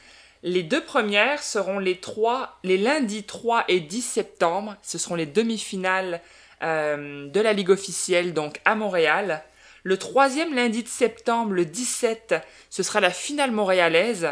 Les 0.43 0.63
deux 0.63 0.85
premières 0.85 1.43
seront 1.43 1.79
les, 1.79 1.97
trois, 1.97 2.59
les 2.65 2.77
lundis 2.77 3.25
3 3.25 3.65
et 3.69 3.81
10 3.81 4.03
septembre. 4.03 4.77
Ce 4.83 4.99
seront 4.99 5.15
les 5.15 5.25
demi-finales 5.27 6.21
euh, 6.63 7.29
de 7.29 7.41
la 7.41 7.55
Ligue 7.55 7.71
officielle, 7.71 8.35
donc 8.35 8.61
à 8.65 8.75
Montréal. 8.75 9.43
Le 9.85 9.99
troisième 9.99 10.55
lundi 10.55 10.83
de 10.83 10.89
septembre, 10.89 11.53
le 11.53 11.65
17, 11.65 12.35
ce 12.71 12.83
sera 12.83 13.01
la 13.01 13.11
finale 13.11 13.53
montréalaise. 13.53 14.29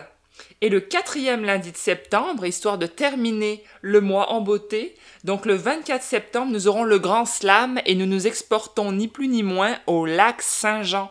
Et 0.62 0.68
le 0.68 0.80
quatrième 0.80 1.44
lundi 1.44 1.72
de 1.72 1.76
septembre, 1.76 2.46
histoire 2.46 2.78
de 2.78 2.86
terminer 2.86 3.64
le 3.80 4.00
mois 4.00 4.30
en 4.30 4.40
beauté, 4.40 4.94
donc 5.24 5.44
le 5.44 5.54
24 5.54 6.02
septembre, 6.02 6.52
nous 6.52 6.68
aurons 6.68 6.84
le 6.84 7.00
Grand 7.00 7.26
Slam 7.26 7.80
et 7.84 7.96
nous 7.96 8.06
nous 8.06 8.28
exportons 8.28 8.92
ni 8.92 9.08
plus 9.08 9.26
ni 9.26 9.42
moins 9.42 9.76
au 9.88 10.06
lac 10.06 10.40
Saint-Jean. 10.40 11.10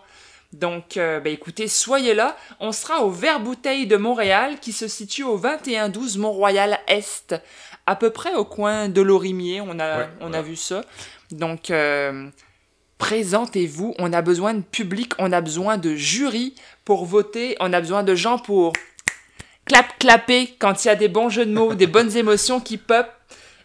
Donc, 0.54 0.96
euh, 0.96 1.20
ben 1.20 1.34
écoutez, 1.34 1.68
soyez 1.68 2.14
là. 2.14 2.38
On 2.62 2.72
sera 2.72 3.04
au 3.04 3.10
Vert 3.10 3.42
Bouteille 3.42 3.88
de 3.88 3.98
Montréal 3.98 4.58
qui 4.62 4.72
se 4.72 4.88
situe 4.88 5.24
au 5.24 5.38
2112 5.38 6.18
Mont-Royal 6.18 6.80
Est, 6.88 7.36
à 7.86 7.98
peu 7.98 8.10
près 8.10 8.34
au 8.36 8.46
coin 8.46 8.88
de 8.88 9.02
Lorimier. 9.02 9.60
On 9.60 9.80
a, 9.80 9.98
Ouais, 10.00 10.10
on 10.22 10.32
ouais. 10.32 10.38
a 10.38 10.42
vu 10.42 10.56
ça. 10.56 10.84
Donc, 11.32 11.72
euh, 11.72 12.30
présentez-vous. 12.98 13.96
On 14.00 14.14
a 14.14 14.22
besoin 14.22 14.54
de 14.54 14.62
public, 14.62 15.14
on 15.20 15.32
a 15.32 15.42
besoin 15.42 15.78
de 15.78 15.96
jury 15.96 16.54
pour 16.86 17.06
voter, 17.06 17.58
on 17.60 17.74
a 17.74 17.82
besoin 17.82 18.04
de 18.04 18.16
gens 18.16 18.38
pour 18.38 18.74
clap 19.66 19.98
clapper 20.00 20.56
quand 20.60 20.84
il 20.84 20.88
y 20.88 20.92
a 20.92 20.96
des 20.96 21.08
bons 21.08 21.30
jeux 21.30 21.46
de 21.46 21.52
mots, 21.54 21.74
des 21.74 21.88
bonnes 21.88 22.16
émotions 22.18 22.60
qui 22.60 22.78
pop. 22.78 23.08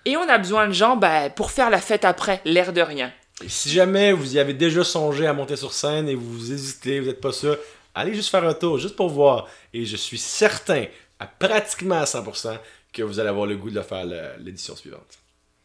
Et 0.05 0.17
on 0.17 0.29
a 0.29 0.39
besoin 0.39 0.69
de 0.69 0.73
gens 0.73 0.97
ben, 0.97 1.31
pour 1.31 1.51
faire 1.51 1.69
la 1.71 1.81
fête 1.81 2.05
après, 2.05 2.41
l'air 2.45 2.73
de 2.73 2.81
rien. 2.81 3.13
Et 3.45 3.49
si 3.49 3.69
jamais 3.71 4.13
vous 4.13 4.37
y 4.37 4.39
avez 4.39 4.55
déjà 4.55 4.85
songé 4.85 5.27
à 5.27 5.33
monter 5.33 5.57
sur 5.57 5.73
scène 5.73 6.09
et 6.09 6.15
vous 6.15 6.53
hésitez, 6.53 7.01
vous 7.01 7.07
n'êtes 7.07 7.21
pas 7.21 7.33
sûr, 7.33 7.59
allez 7.95 8.15
juste 8.15 8.31
faire 8.31 8.45
un 8.45 8.55
tour, 8.55 8.79
juste 8.79 8.97
pour 8.97 9.09
voir. 9.09 9.49
Et 9.75 9.85
je 9.85 9.97
suis 9.97 10.17
certain, 10.19 10.85
à 11.19 11.27
pratiquement 11.27 11.97
à 11.97 12.05
100%, 12.05 12.57
que 12.93 13.03
vous 13.03 13.19
allez 13.19 13.29
avoir 13.29 13.47
le 13.47 13.57
goût 13.57 13.71
de 13.71 13.81
faire 13.83 14.07
le- 14.07 14.43
l'édition 14.43 14.75
suivante. 14.77 15.19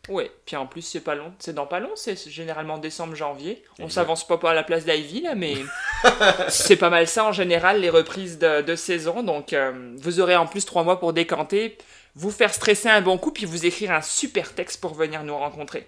Oui, 0.09 0.31
puis 0.45 0.55
en 0.55 0.65
plus, 0.65 0.81
c'est 0.81 1.01
pas 1.01 1.13
long. 1.13 1.31
C'est 1.37 1.53
dans 1.53 1.67
pas 1.67 1.79
long, 1.79 1.91
c'est 1.95 2.17
généralement 2.29 2.79
décembre, 2.79 3.15
janvier. 3.15 3.63
On 3.79 3.87
s'avance 3.87 4.25
pas 4.25 4.39
à 4.49 4.53
la 4.53 4.63
place 4.63 4.83
d'Ivy, 4.83 5.21
là, 5.21 5.35
mais 5.35 5.55
c'est 6.49 6.75
pas 6.75 6.89
mal 6.89 7.07
ça 7.07 7.25
en 7.25 7.31
général, 7.31 7.81
les 7.81 7.91
reprises 7.91 8.39
de, 8.39 8.61
de 8.61 8.75
saison. 8.75 9.21
Donc, 9.21 9.53
euh, 9.53 9.95
vous 9.97 10.19
aurez 10.19 10.35
en 10.35 10.47
plus 10.47 10.65
trois 10.65 10.83
mois 10.83 10.99
pour 10.99 11.13
décanter, 11.13 11.77
vous 12.15 12.31
faire 12.31 12.51
stresser 12.51 12.89
un 12.89 13.01
bon 13.01 13.19
coup, 13.19 13.31
puis 13.31 13.45
vous 13.45 13.65
écrire 13.65 13.91
un 13.91 14.01
super 14.01 14.55
texte 14.55 14.81
pour 14.81 14.95
venir 14.95 15.23
nous 15.23 15.37
rencontrer. 15.37 15.87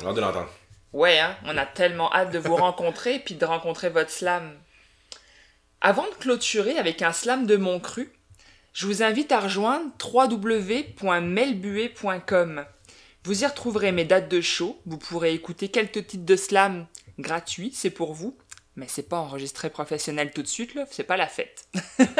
On 0.00 0.06
a 0.06 0.08
hâte 0.08 0.16
de 0.16 0.20
l'entendre. 0.22 0.50
Ouais, 0.94 1.18
hein, 1.18 1.36
on 1.44 1.58
a 1.58 1.66
tellement 1.66 2.10
hâte 2.14 2.32
de 2.32 2.38
vous 2.38 2.56
rencontrer, 2.64 3.18
puis 3.18 3.34
de 3.34 3.44
rencontrer 3.44 3.90
votre 3.90 4.10
slam. 4.10 4.54
Avant 5.82 6.06
de 6.06 6.14
clôturer 6.18 6.78
avec 6.78 7.02
un 7.02 7.12
slam 7.12 7.44
de 7.46 7.56
Montcru, 7.56 8.10
je 8.72 8.86
vous 8.86 9.02
invite 9.02 9.32
à 9.32 9.40
rejoindre 9.40 9.84
www.melbuet.com. 10.02 12.64
Vous 13.24 13.42
y 13.42 13.46
retrouverez 13.46 13.90
mes 13.90 14.04
dates 14.04 14.28
de 14.28 14.42
show, 14.42 14.78
vous 14.84 14.98
pourrez 14.98 15.32
écouter 15.32 15.68
quelques 15.68 16.06
titres 16.06 16.26
de 16.26 16.36
slam 16.36 16.86
gratuits, 17.18 17.72
c'est 17.72 17.88
pour 17.88 18.12
vous, 18.12 18.36
mais 18.76 18.86
c'est 18.86 19.08
pas 19.08 19.18
enregistré 19.18 19.70
professionnel 19.70 20.30
tout 20.30 20.42
de 20.42 20.46
suite, 20.46 20.74
là, 20.74 20.84
c'est 20.90 21.04
pas 21.04 21.16
la 21.16 21.26
fête. 21.26 21.66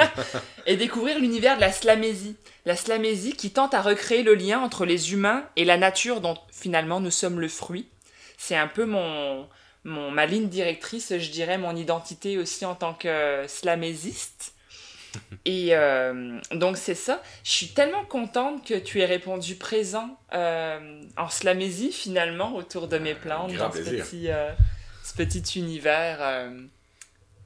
et 0.66 0.76
découvrir 0.76 1.18
l'univers 1.18 1.56
de 1.56 1.60
la 1.60 1.72
slamésie. 1.72 2.36
La 2.64 2.74
slamésie 2.74 3.34
qui 3.34 3.50
tente 3.50 3.74
à 3.74 3.82
recréer 3.82 4.22
le 4.22 4.34
lien 4.34 4.60
entre 4.60 4.86
les 4.86 5.12
humains 5.12 5.46
et 5.56 5.66
la 5.66 5.76
nature 5.76 6.22
dont 6.22 6.38
finalement 6.50 7.00
nous 7.00 7.10
sommes 7.10 7.38
le 7.38 7.48
fruit. 7.48 7.86
C'est 8.38 8.56
un 8.56 8.68
peu 8.68 8.86
mon, 8.86 9.46
mon, 9.84 10.10
ma 10.10 10.24
ligne 10.24 10.48
directrice, 10.48 11.18
je 11.18 11.30
dirais, 11.30 11.58
mon 11.58 11.76
identité 11.76 12.38
aussi 12.38 12.64
en 12.64 12.74
tant 12.74 12.94
que 12.94 13.44
slamésiste. 13.46 14.54
Et 15.46 15.68
euh, 15.76 16.38
donc 16.52 16.76
c'est 16.78 16.94
ça. 16.94 17.22
Je 17.42 17.50
suis 17.50 17.68
tellement 17.68 18.04
contente 18.04 18.66
que 18.66 18.74
tu 18.74 19.00
aies 19.00 19.06
répondu 19.06 19.56
présent 19.56 20.18
euh, 20.32 21.02
en 21.18 21.28
slamésie 21.28 21.92
finalement 21.92 22.54
autour 22.56 22.88
de 22.88 22.96
mes 22.98 23.14
plantes 23.14 23.52
Grand 23.52 23.66
dans 23.66 23.72
ce 23.72 23.80
plaisir. 23.82 24.04
petit, 24.04 24.30
euh, 24.30 24.50
ce 25.02 25.14
petit 25.14 25.42
univers. 25.58 26.48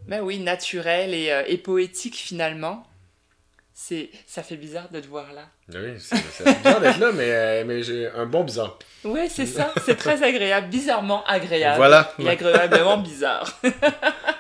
ben 0.07 0.21
oui, 0.21 0.39
naturel 0.39 1.13
et, 1.13 1.43
et 1.49 1.59
poétique 1.59 2.17
finalement. 2.17 2.85
C'est, 3.81 4.11
ça 4.27 4.43
fait 4.43 4.57
bizarre 4.57 4.89
de 4.91 4.99
te 4.99 5.07
voir 5.07 5.33
là. 5.33 5.45
Oui, 5.73 5.95
c'est 6.01 6.17
c'est 6.33 6.45
bizarre 6.59 6.81
d'être 6.81 6.99
là, 6.99 7.13
mais, 7.13 7.65
mais 7.65 7.83
j'ai 7.85 8.09
un 8.09 8.27
bon 8.27 8.43
bizarre. 8.43 8.77
Ouais, 9.05 9.29
c'est 9.29 9.47
ça. 9.47 9.73
C'est 9.85 9.95
très 9.95 10.23
agréable, 10.25 10.67
bizarrement 10.69 11.25
agréable. 11.27 11.77
Voilà. 11.77 12.13
Et 12.19 12.29
agréablement 12.29 12.97
bizarre. 12.99 13.61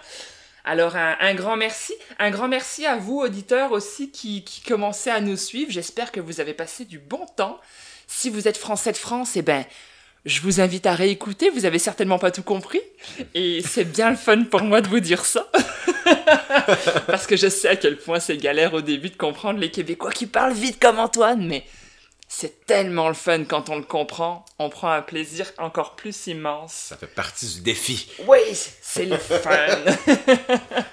Alors, 0.68 0.96
un, 0.96 1.34
grand 1.34 1.56
merci. 1.56 1.94
Un 2.18 2.30
grand 2.30 2.46
merci 2.46 2.84
à 2.84 2.96
vous, 2.96 3.20
auditeurs, 3.20 3.72
aussi, 3.72 4.10
qui, 4.10 4.44
qui 4.44 4.60
commencez 4.60 5.08
à 5.08 5.22
nous 5.22 5.38
suivre. 5.38 5.70
J'espère 5.70 6.12
que 6.12 6.20
vous 6.20 6.40
avez 6.40 6.52
passé 6.52 6.84
du 6.84 6.98
bon 6.98 7.24
temps. 7.36 7.58
Si 8.06 8.28
vous 8.28 8.48
êtes 8.48 8.58
français 8.58 8.92
de 8.92 8.98
France, 8.98 9.34
eh 9.36 9.40
ben, 9.40 9.64
je 10.26 10.42
vous 10.42 10.60
invite 10.60 10.84
à 10.84 10.92
réécouter. 10.92 11.48
Vous 11.48 11.64
avez 11.64 11.78
certainement 11.78 12.18
pas 12.18 12.30
tout 12.30 12.42
compris. 12.42 12.82
Et 13.34 13.62
c'est 13.62 13.86
bien 13.86 14.10
le 14.10 14.16
fun 14.16 14.44
pour 14.44 14.60
moi 14.60 14.82
de 14.82 14.88
vous 14.88 15.00
dire 15.00 15.24
ça. 15.24 15.50
Parce 17.06 17.26
que 17.26 17.38
je 17.38 17.48
sais 17.48 17.68
à 17.68 17.76
quel 17.76 17.96
point 17.96 18.20
c'est 18.20 18.36
galère 18.36 18.74
au 18.74 18.82
début 18.82 19.08
de 19.08 19.16
comprendre 19.16 19.58
les 19.58 19.70
Québécois 19.70 20.12
qui 20.12 20.26
parlent 20.26 20.52
vite 20.52 20.78
comme 20.78 20.98
Antoine, 20.98 21.46
mais 21.46 21.64
c'est 22.28 22.66
tellement 22.66 23.08
le 23.08 23.14
fun 23.14 23.44
quand 23.44 23.70
on 23.70 23.76
le 23.76 23.84
comprend. 23.84 24.44
On 24.58 24.68
prend 24.68 24.90
un 24.90 25.02
plaisir 25.02 25.50
encore 25.56 25.96
plus 25.96 26.26
immense. 26.26 26.72
Ça 26.72 26.96
fait 26.96 27.06
partie 27.06 27.46
du 27.54 27.60
défi. 27.62 28.10
Oui, 28.26 28.38
c'est 28.52 29.06
le 29.06 29.16
fun. 29.16 29.50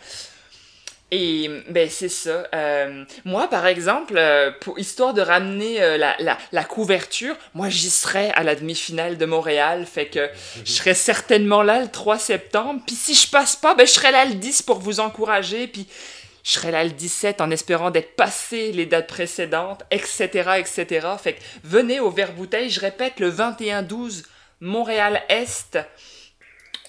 Et 1.11 1.49
ben 1.69 1.88
c'est 1.89 2.09
ça. 2.09 2.47
Euh, 2.53 3.05
moi, 3.25 3.47
par 3.47 3.67
exemple, 3.67 4.15
euh, 4.17 4.51
pour 4.59 4.79
histoire 4.79 5.13
de 5.13 5.21
ramener 5.21 5.81
euh, 5.81 5.97
la, 5.97 6.15
la, 6.19 6.38
la 6.51 6.63
couverture, 6.63 7.36
moi 7.53 7.69
j'y 7.69 7.91
serais 7.91 8.31
à 8.31 8.43
la 8.43 8.55
demi-finale 8.55 9.17
de 9.17 9.25
Montréal, 9.25 9.86
fait 9.86 10.07
que 10.07 10.27
je 10.65 10.71
serais 10.71 10.95
certainement 10.95 11.61
là 11.61 11.79
le 11.79 11.89
3 11.89 12.17
septembre. 12.17 12.81
Puis 12.88 12.95
si 12.95 13.13
je 13.13 13.29
passe 13.29 13.55
pas, 13.55 13.75
ben 13.75 13.86
je 13.86 13.91
serais 13.91 14.11
là 14.11 14.25
le 14.25 14.33
10 14.33 14.63
pour 14.63 14.79
vous 14.79 14.99
encourager. 14.99 15.67
Puis 15.67 15.88
je 16.46 16.52
serais 16.52 16.70
là 16.70 16.84
le 16.84 16.91
17 16.91 17.41
en 17.41 17.50
espérant 17.50 17.89
d'être 17.89 18.16
passé 18.16 18.72
les 18.72 18.86
dates 18.86 19.08
précédentes, 19.08 19.84
etc., 19.89 20.60
etc. 20.60 21.08
Fait 21.22 21.34
que 21.34 21.41
venez 21.64 22.00
au 22.00 22.12
Vert 22.12 22.34
Bouteille, 22.34 22.70
je 22.70 22.80
répète, 22.80 23.20
le 23.20 23.32
21-12 23.32 24.24
Montréal-Est 24.62 25.80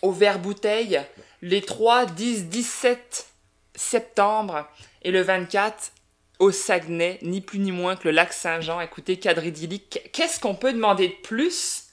au 0.03 0.13
Vert 0.13 0.41
Bouteille, 0.41 1.01
les 1.41 1.63
3, 1.63 2.05
10, 2.05 2.45
17 2.51 3.29
septembre 3.75 4.69
et 5.01 5.11
le 5.11 5.23
24 5.23 5.91
au 6.39 6.51
Saguenay, 6.51 7.19
ni 7.23 7.41
plus 7.41 7.59
ni 7.59 7.73
moins 7.73 7.97
que 7.97 8.09
le 8.09 8.11
lac 8.11 8.35
Saint-Jean. 8.35 8.83
Écoutez, 8.83 9.19
cadre 9.19 9.45
idyllique, 9.45 10.11
qu'est-ce 10.13 10.39
qu'on 10.39 10.55
peut 10.55 10.75
demander 10.75 11.09
de 11.09 11.15
plus? 11.23 11.85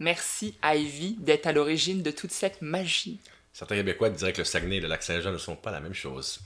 Merci 0.00 0.58
Ivy 0.64 1.14
d'être 1.20 1.46
à 1.46 1.52
l'origine 1.52 2.02
de 2.02 2.10
toute 2.10 2.32
cette 2.32 2.60
magie. 2.60 3.20
Certains 3.52 3.76
Québécois 3.76 4.10
diraient 4.10 4.32
que 4.32 4.38
le 4.38 4.44
Saguenay 4.44 4.78
et 4.78 4.80
le 4.80 4.88
lac 4.88 5.04
Saint-Jean 5.04 5.30
ne 5.30 5.38
sont 5.38 5.54
pas 5.54 5.70
la 5.70 5.78
même 5.78 5.94
chose. 5.94 6.40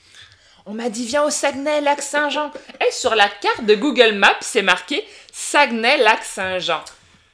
On 0.70 0.74
m'a 0.74 0.90
dit 0.90 1.06
viens 1.06 1.24
au 1.24 1.30
Saguenay, 1.30 1.80
lac 1.80 2.02
Saint-Jean. 2.02 2.50
Et 2.86 2.90
sur 2.92 3.14
la 3.14 3.26
carte 3.28 3.64
de 3.64 3.74
Google 3.74 4.12
Maps, 4.12 4.36
c'est 4.42 4.60
marqué 4.60 5.02
Saguenay, 5.32 5.96
lac 5.96 6.22
Saint-Jean. 6.22 6.82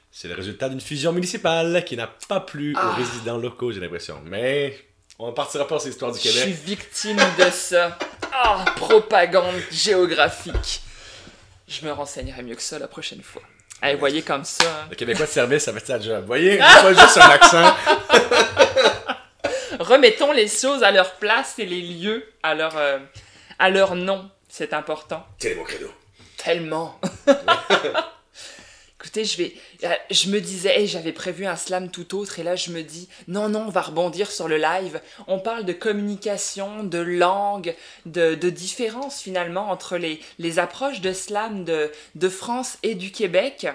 C'est 0.09 0.29
le 0.29 0.35
résultat 0.35 0.69
d'une 0.69 0.79
fusion 0.79 1.11
municipale 1.11 1.83
qui 1.83 1.97
n'a 1.97 2.07
pas 2.29 2.39
plu 2.39 2.73
aux 2.73 2.79
Ah. 2.79 2.93
résidents 2.95 3.37
locaux, 3.37 3.73
j'ai 3.73 3.81
l'impression. 3.81 4.21
Mais 4.23 4.79
on 5.19 5.27
ne 5.27 5.31
partira 5.33 5.67
pas 5.67 5.77
sur 5.79 5.89
l'histoire 5.89 6.13
du 6.13 6.19
Je 6.19 6.29
suis 6.29 6.39
Québec. 6.39 6.55
victime 6.65 7.17
de 7.37 7.49
ça. 7.51 7.97
Ah, 8.31 8.63
propagande 8.77 9.55
géographique. 9.69 10.81
Je 11.67 11.85
me 11.85 11.91
renseignerai 11.91 12.41
mieux 12.41 12.55
que 12.55 12.61
ça 12.61 12.79
la 12.79 12.87
prochaine 12.87 13.21
fois. 13.21 13.41
Allez, 13.81 13.97
voyez 13.97 14.21
comme 14.21 14.45
ça. 14.45 14.63
hein. 14.63 14.87
Le 14.89 14.95
Québécois 14.95 15.25
de 15.25 15.31
service, 15.31 15.63
ça 15.65 15.73
fait 15.73 15.85
ça 15.85 15.99
job. 15.99 16.21
Vous 16.21 16.27
voyez, 16.27 16.57
pas 16.59 16.93
juste 16.93 17.17
un 17.17 17.29
accent. 17.29 17.75
Remettons 19.79 20.31
les 20.31 20.47
choses 20.47 20.83
à 20.83 20.91
leur 20.91 21.15
place 21.15 21.59
et 21.59 21.65
les 21.65 21.81
lieux 21.81 22.25
à 22.43 22.55
leur, 22.55 22.77
euh, 22.77 22.99
à 23.59 23.69
leur 23.69 23.95
nom. 23.95 24.29
C'est 24.49 24.73
important. 24.73 25.25
C'est 25.39 25.55
mon 25.55 25.63
credo? 25.63 25.91
Tellement. 26.37 26.99
Écoutez, 28.99 29.25
je 29.25 29.37
vais. 29.37 29.53
euh, 29.83 29.93
Je 30.09 30.29
me 30.29 30.39
disais, 30.39 30.79
hey, 30.79 30.87
j'avais 30.87 31.11
prévu 31.11 31.45
un 31.45 31.55
slam 31.55 31.91
tout 31.91 32.15
autre, 32.17 32.39
et 32.39 32.43
là 32.43 32.55
je 32.55 32.71
me 32.71 32.81
dis, 32.81 33.07
non, 33.27 33.49
non, 33.49 33.65
on 33.67 33.69
va 33.69 33.81
rebondir 33.81 34.31
sur 34.31 34.47
le 34.47 34.57
live. 34.57 34.99
On 35.27 35.39
parle 35.39 35.63
de 35.65 35.73
communication, 35.73 36.83
de 36.83 36.97
langue, 36.99 37.75
de, 38.05 38.33
de 38.35 38.49
différence 38.49 39.21
finalement 39.21 39.69
entre 39.69 39.97
les, 39.97 40.19
les 40.39 40.57
approches 40.59 41.01
de 41.01 41.13
slam 41.13 41.65
de, 41.65 41.91
de 42.15 42.29
France 42.29 42.77
et 42.83 42.95
du 42.95 43.11
Québec. 43.11 43.67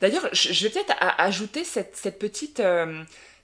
D'ailleurs, 0.00 0.28
je, 0.32 0.64
vais 0.64 0.70
peut-être 0.70 0.94
ajouter 1.18 1.64
cette, 1.64 1.96
cette 1.96 2.18
petite. 2.18 2.60
euh, 2.60 3.02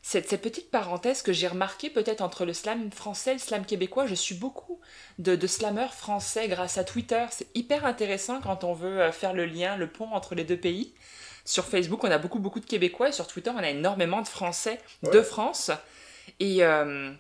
cette, 0.09 0.29
cette 0.29 0.43
petite 0.43 0.71
parenthèse 0.71 1.21
que 1.21 1.33
j'ai 1.33 1.49
remarqué 1.49 1.91
peut-être 1.91 2.21
entre 2.21 2.45
le 2.45 2.53
slam 2.53 2.93
français 2.93 3.31
et 3.31 3.35
le 3.35 3.41
slam 3.41 3.67
québécois, 3.67 4.07
je 4.07 4.15
suis 4.15 4.37
beaucoup 4.37 4.79
de, 5.19 5.35
de 5.35 5.47
slammeurs 5.49 5.95
français 5.95 6.47
grâce 6.47 6.79
à 6.79 6.85
Twitter. 6.85 7.27
C'est 7.33 7.49
hyper 7.57 7.85
intéressant 7.85 8.41
quand 8.41 8.63
on 8.63 8.73
veut 8.73 9.01
euh, 9.01 9.11
faire 9.11 9.33
le 9.33 9.47
lien, 9.47 9.77
le 9.77 9.89
pont 9.89 10.09
entre 10.13 10.37
les 10.37 10.45
deux 10.45 10.57
pays. 10.57 10.95
Sur 11.45 11.65
Facebook, 11.65 12.05
on 12.05 12.11
a 12.13 12.19
beaucoup, 12.19 12.39
beaucoup 12.39 12.61
de 12.61 12.67
Québécois 12.67 13.09
et 13.09 13.13
sur 13.13 13.27
Twitter, 13.27 13.51
on 13.53 13.59
a 13.59 13.69
énormément 13.69 14.23
de 14.23 14.29
Français 14.29 14.81
de. 15.03 15.23
France. 15.23 15.73
Et, 16.39 16.63
euh, 16.63 17.11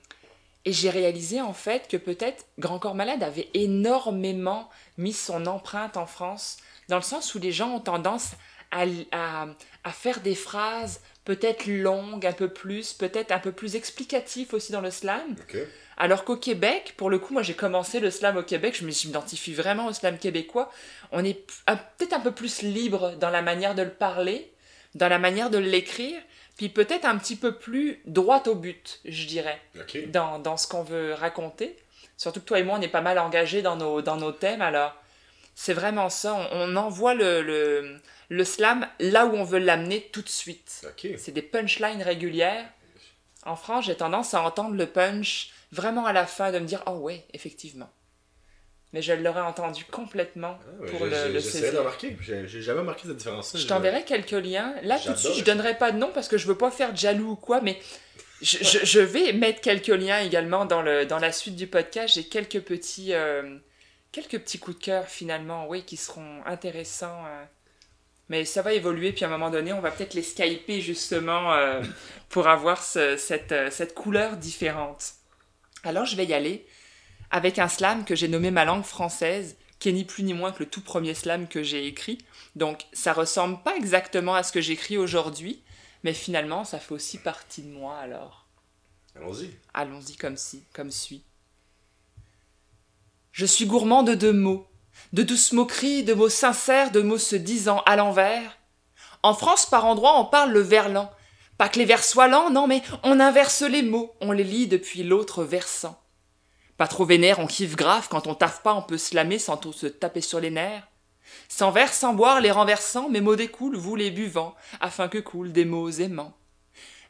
et 0.64 0.72
j'ai 0.72 0.90
réalisé 0.90 1.40
en 1.40 1.54
fait 1.54 1.88
que 1.88 1.96
peut-être 1.96 2.44
Grand 2.60 2.78
Corps 2.78 2.94
Malade 2.94 3.24
avait 3.24 3.48
énormément 3.52 4.70
mis 4.96 5.12
son 5.12 5.46
empreinte 5.46 5.96
en 5.96 6.06
France, 6.06 6.58
dans 6.88 6.96
le 6.96 7.02
sens 7.02 7.34
où 7.34 7.40
les 7.40 7.50
gens 7.50 7.70
ont 7.70 7.80
tendance 7.80 8.34
à, 8.70 8.84
à, 9.10 9.46
à 9.82 9.90
faire 9.90 10.20
des 10.20 10.36
phrases 10.36 11.00
peut-être 11.26 11.66
longues, 11.66 12.24
un 12.24 12.32
peu 12.32 12.48
plus, 12.48 12.94
peut-être 12.94 13.32
un 13.32 13.38
peu 13.38 13.52
plus 13.52 13.76
explicatives 13.76 14.54
aussi 14.54 14.72
dans 14.72 14.80
le 14.80 14.90
slam. 14.92 15.34
Alors 15.98 16.24
qu'au 16.24 16.36
Québec, 16.36 16.94
pour 16.96 17.10
le 17.10 17.18
coup, 17.18 17.34
moi 17.34 17.42
j'ai 17.42 17.54
commencé 17.54 18.00
le 18.00 18.10
slam 18.10 18.36
au 18.36 18.42
Québec, 18.42 18.76
je 18.78 18.86
m'identifie 18.86 19.52
vraiment 19.52 19.86
au 19.86 19.92
slam 19.92 20.18
québécois. 20.18 20.70
On 21.12 21.24
est 21.24 21.44
peut-être 21.98 22.14
un 22.14 22.20
peu 22.20 22.30
plus 22.30 22.62
libre 22.62 23.16
dans 23.18 23.30
la 23.30 23.42
manière 23.42 23.74
de 23.74 23.82
le 23.82 23.90
parler, 23.90 24.50
dans 24.94 25.08
la 25.08 25.18
manière 25.18 25.50
de 25.50 25.58
l'écrire, 25.58 26.20
puis 26.56 26.68
peut-être 26.68 27.04
un 27.04 27.18
petit 27.18 27.36
peu 27.36 27.56
plus 27.56 28.00
droit 28.06 28.42
au 28.46 28.54
but, 28.54 29.00
je 29.04 29.26
dirais, 29.26 29.60
dans, 30.06 30.38
dans 30.38 30.56
ce 30.56 30.68
qu'on 30.68 30.84
veut 30.84 31.12
raconter. 31.12 31.76
Surtout 32.16 32.40
que 32.40 32.46
toi 32.46 32.60
et 32.60 32.62
moi, 32.62 32.78
on 32.78 32.82
est 32.82 32.88
pas 32.88 33.02
mal 33.02 33.18
engagés 33.18 33.60
dans 33.62 33.76
nos, 33.76 34.00
dans 34.00 34.16
nos 34.16 34.32
thèmes, 34.32 34.62
alors 34.62 34.94
c'est 35.56 35.74
vraiment 35.74 36.08
ça, 36.08 36.34
on, 36.34 36.72
on 36.72 36.76
envoie 36.76 37.14
le, 37.14 37.42
le, 37.42 38.00
le 38.28 38.44
slam 38.44 38.86
là 39.00 39.26
où 39.26 39.34
on 39.36 39.44
veut 39.44 39.58
l'amener 39.58 40.08
tout 40.12 40.22
de 40.22 40.28
suite. 40.28 40.86
C'est 41.18 41.32
des 41.32 41.42
punchlines 41.42 42.02
régulières. 42.02 42.68
En 43.44 43.56
France, 43.56 43.86
j'ai 43.86 43.94
tendance 43.96 44.34
à 44.34 44.42
entendre 44.42 44.74
le 44.74 44.86
punch 44.86 45.50
vraiment 45.72 46.06
à 46.06 46.12
la 46.12 46.26
fin, 46.26 46.50
de 46.52 46.58
me 46.58 46.66
dire 46.66 46.82
Oh, 46.86 46.92
ouais, 46.98 47.24
effectivement. 47.32 47.88
Mais 48.92 49.02
je 49.02 49.12
l'aurais 49.12 49.40
entendu 49.42 49.84
complètement 49.84 50.58
Ah, 50.62 50.82
ouais, 50.82 50.90
pour 50.90 51.06
le, 51.06 51.32
le 51.32 51.40
saisir. 51.40 51.72
de 51.72 51.78
remarquer. 51.78 52.16
J'ai 52.20 52.46
jamais 52.62 52.80
remarqué 52.80 53.02
cette 53.06 53.16
différence-là. 53.16 53.60
Je 53.60 53.66
t'enverrai 53.66 54.04
quelques 54.04 54.30
liens. 54.30 54.74
Là, 54.82 54.98
tout 54.98 55.12
de 55.12 55.16
suite, 55.16 55.32
je 55.34 55.38
ça. 55.38 55.44
donnerai 55.44 55.76
pas 55.76 55.92
de 55.92 55.98
nom 55.98 56.10
parce 56.14 56.28
que 56.28 56.38
je 56.38 56.46
veux 56.46 56.56
pas 56.56 56.70
faire 56.70 56.92
de 56.92 56.96
jaloux 56.98 57.32
ou 57.32 57.36
quoi, 57.36 57.60
mais 57.60 57.78
je, 58.42 58.58
je- 58.62 58.84
je 58.84 59.00
vais 59.00 59.32
mettre 59.32 59.60
quelques 59.60 59.88
liens 59.88 60.20
également 60.20 60.64
dans, 60.64 60.82
le, 60.82 61.04
dans 61.04 61.18
la 61.18 61.30
suite 61.32 61.56
du 61.56 61.66
podcast. 61.66 62.14
J'ai 62.14 62.24
quelques 62.24 62.60
petits, 62.60 63.12
euh, 63.12 63.58
quelques 64.12 64.38
petits 64.40 64.58
coups 64.58 64.78
de 64.78 64.84
cœur 64.84 65.06
finalement, 65.08 65.68
oui, 65.68 65.84
qui 65.84 65.96
seront 65.96 66.40
intéressants. 66.46 67.24
euh. 67.26 67.44
Mais 68.28 68.44
ça 68.44 68.62
va 68.62 68.72
évoluer, 68.72 69.12
puis 69.12 69.24
à 69.24 69.28
un 69.28 69.30
moment 69.30 69.50
donné, 69.50 69.72
on 69.72 69.80
va 69.80 69.90
peut-être 69.92 70.14
les 70.14 70.22
skyper 70.22 70.80
justement 70.80 71.52
euh, 71.52 71.82
pour 72.28 72.48
avoir 72.48 72.82
ce- 72.82 73.16
cette, 73.16 73.52
euh, 73.52 73.70
cette 73.70 73.94
couleur 73.94 74.36
différente. 74.36 75.12
Alors, 75.84 76.04
je 76.06 76.16
vais 76.16 76.26
y 76.26 76.34
aller 76.34 76.66
avec 77.30 77.58
un 77.58 77.68
slam 77.68 78.04
que 78.04 78.14
j'ai 78.16 78.28
nommé 78.28 78.50
ma 78.50 78.64
langue 78.64 78.84
française, 78.84 79.56
qui 79.78 79.90
est 79.90 79.92
ni 79.92 80.04
plus 80.04 80.22
ni 80.24 80.32
moins 80.34 80.52
que 80.52 80.60
le 80.64 80.68
tout 80.68 80.80
premier 80.80 81.14
slam 81.14 81.46
que 81.48 81.62
j'ai 81.62 81.86
écrit. 81.86 82.18
Donc, 82.56 82.86
ça 82.92 83.12
ressemble 83.12 83.62
pas 83.62 83.76
exactement 83.76 84.34
à 84.34 84.42
ce 84.42 84.50
que 84.52 84.60
j'écris 84.60 84.96
aujourd'hui, 84.98 85.62
mais 86.02 86.12
finalement, 86.14 86.64
ça 86.64 86.78
fait 86.78 86.94
aussi 86.94 87.18
partie 87.18 87.62
de 87.62 87.70
moi 87.70 87.96
alors. 87.98 88.46
Allons-y. 89.14 89.50
Allons-y 89.74 90.16
comme 90.16 90.36
si, 90.36 90.64
comme 90.72 90.90
suit. 90.90 91.22
Je 93.32 93.46
suis 93.46 93.66
gourmand 93.66 94.02
de 94.02 94.14
deux 94.14 94.32
mots, 94.32 94.66
de 95.16 95.22
douces 95.22 95.52
moqueries, 95.52 96.04
de 96.04 96.12
mots 96.12 96.28
sincères, 96.28 96.90
de 96.90 97.00
mots 97.00 97.16
se 97.16 97.36
disant 97.36 97.82
à 97.86 97.96
l'envers. 97.96 98.58
En 99.22 99.32
France, 99.32 99.64
par 99.64 99.86
endroits, 99.86 100.20
on 100.20 100.26
parle 100.26 100.52
le 100.52 100.60
verlan. 100.60 101.10
Pas 101.56 101.70
que 101.70 101.78
les 101.78 101.86
vers 101.86 102.04
soient 102.04 102.28
lents, 102.28 102.50
non, 102.50 102.66
mais 102.66 102.82
on 103.02 103.18
inverse 103.18 103.62
les 103.62 103.80
mots, 103.80 104.14
on 104.20 104.30
les 104.32 104.44
lit 104.44 104.66
depuis 104.66 105.02
l'autre 105.02 105.42
versant. 105.42 105.98
Pas 106.76 106.86
trop 106.86 107.06
vénère, 107.06 107.38
on 107.38 107.46
kiffe 107.46 107.76
grave, 107.76 108.08
quand 108.10 108.26
on 108.26 108.34
taffe 108.34 108.62
pas, 108.62 108.74
on 108.74 108.82
peut 108.82 108.98
slammer 108.98 109.38
sans 109.38 109.56
trop 109.56 109.72
se 109.72 109.86
taper 109.86 110.20
sur 110.20 110.38
les 110.38 110.50
nerfs. 110.50 110.86
Sans 111.48 111.70
verre, 111.70 111.94
sans 111.94 112.12
boire, 112.12 112.42
les 112.42 112.50
renversants, 112.50 113.08
mes 113.08 113.22
mots 113.22 113.36
découlent, 113.36 113.78
vous 113.78 113.96
les 113.96 114.10
buvants, 114.10 114.54
afin 114.80 115.08
que 115.08 115.16
coulent 115.16 115.52
des 115.52 115.64
mots 115.64 115.88
aimants. 115.88 116.36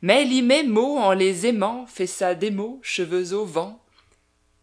Mais 0.00 0.24
lit 0.24 0.42
mes 0.42 0.62
mots 0.62 0.96
en 0.96 1.10
les 1.10 1.48
aimant, 1.48 1.86
fait 1.88 2.06
ça 2.06 2.36
des 2.36 2.52
mots, 2.52 2.78
cheveux 2.82 3.32
au 3.32 3.44
vent. 3.44 3.82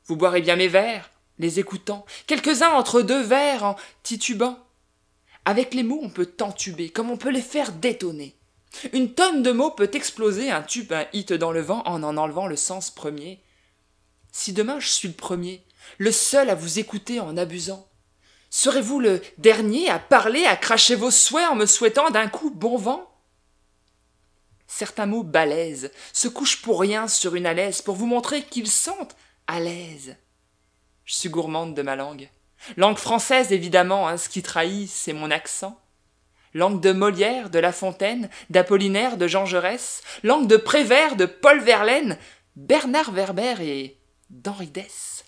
Vous 0.06 0.16
boirez 0.16 0.40
bien 0.40 0.56
mes 0.56 0.70
vers, 0.70 1.10
les 1.44 1.60
écoutant, 1.60 2.06
quelques-uns 2.26 2.72
entre 2.72 3.02
deux 3.02 3.22
vers 3.22 3.64
en 3.64 3.76
titubant. 4.02 4.58
Avec 5.46 5.74
les 5.74 5.84
mots, 5.84 6.00
on 6.02 6.10
peut 6.10 6.26
t'entuber, 6.26 6.90
comme 6.90 7.12
on 7.12 7.18
peut 7.18 7.30
les 7.30 7.42
faire 7.42 7.74
détonner. 7.74 8.36
Une 8.94 9.14
tonne 9.14 9.44
de 9.44 9.52
mots 9.52 9.72
peut 9.72 9.92
exploser 9.94 10.50
un 10.50 10.64
tube, 10.64 10.92
un 10.94 11.06
hit 11.14 11.34
dans 11.34 11.52
le 11.52 11.62
vent 11.62 11.84
en 11.86 12.02
en 12.02 12.18
enlevant 12.18 12.48
le 12.48 12.56
sens 12.56 12.90
premier. 12.90 13.44
Si 14.32 14.54
demain 14.54 14.80
je 14.80 14.88
suis 14.88 15.10
le 15.10 15.14
premier, 15.14 15.64
le 16.00 16.12
seul 16.12 16.50
à 16.50 16.56
vous 16.56 16.80
écouter 16.80 17.20
en 17.20 17.38
abusant, 17.38 17.88
serez-vous 18.50 19.00
le 19.00 19.22
dernier 19.38 19.90
à 19.90 20.00
parler, 20.00 20.46
à 20.46 20.56
cracher 20.56 20.96
vos 20.96 21.12
souhaits 21.12 21.48
en 21.48 21.56
me 21.56 21.68
souhaitant 21.68 22.10
d'un 22.10 22.28
coup 22.30 22.50
bon 22.50 22.78
vent? 22.78 23.12
Certains 24.66 25.06
mots 25.06 25.24
balèzent, 25.24 25.92
se 26.14 26.28
couchent 26.28 26.64
pour 26.64 26.80
rien 26.80 27.08
sur 27.08 27.36
une 27.36 27.46
alaise 27.46 27.82
pour 27.82 27.96
vous 27.96 28.08
montrer 28.08 28.42
qu'ils 28.44 28.72
sentent 28.72 29.16
à 29.46 29.60
l'aise. 29.60 30.16
Je 31.06 31.16
suis 31.16 31.30
gourmande 31.30 31.76
de 31.76 31.82
ma 31.82 31.96
langue. 31.96 32.30
Langue 32.78 32.98
française, 32.98 33.52
évidemment, 33.52 34.08
hein, 34.08 34.18
ce 34.18 34.30
qui 34.30 34.42
trahit, 34.42 34.90
c'est 34.90 35.14
mon 35.14 35.32
accent. 35.32 35.80
Langue 36.54 36.80
de 36.80 36.92
Molière, 36.92 37.50
de 37.50 37.60
La 37.60 37.74
Fontaine, 37.74 38.30
d'Apollinaire, 38.50 39.18
de 39.18 39.28
Jean 39.28 39.46
Jaurès, 39.46 40.02
langue 40.24 40.48
de 40.48 40.56
Prévert, 40.56 41.16
de 41.16 41.26
Paul 41.26 41.60
Verlaine, 41.60 42.18
Bernard 42.56 43.12
Werber 43.12 43.56
et 43.60 43.98
d'Henri 44.30 44.68
Dess. 44.68 45.26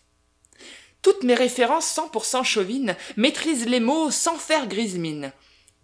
Toutes 1.01 1.23
mes 1.23 1.35
références 1.35 1.93
100% 1.95 2.43
chauvines 2.43 2.95
maîtrisent 3.17 3.67
les 3.67 3.79
mots 3.79 4.11
sans 4.11 4.37
faire 4.37 4.67
grise 4.67 4.97
mine. 4.97 5.33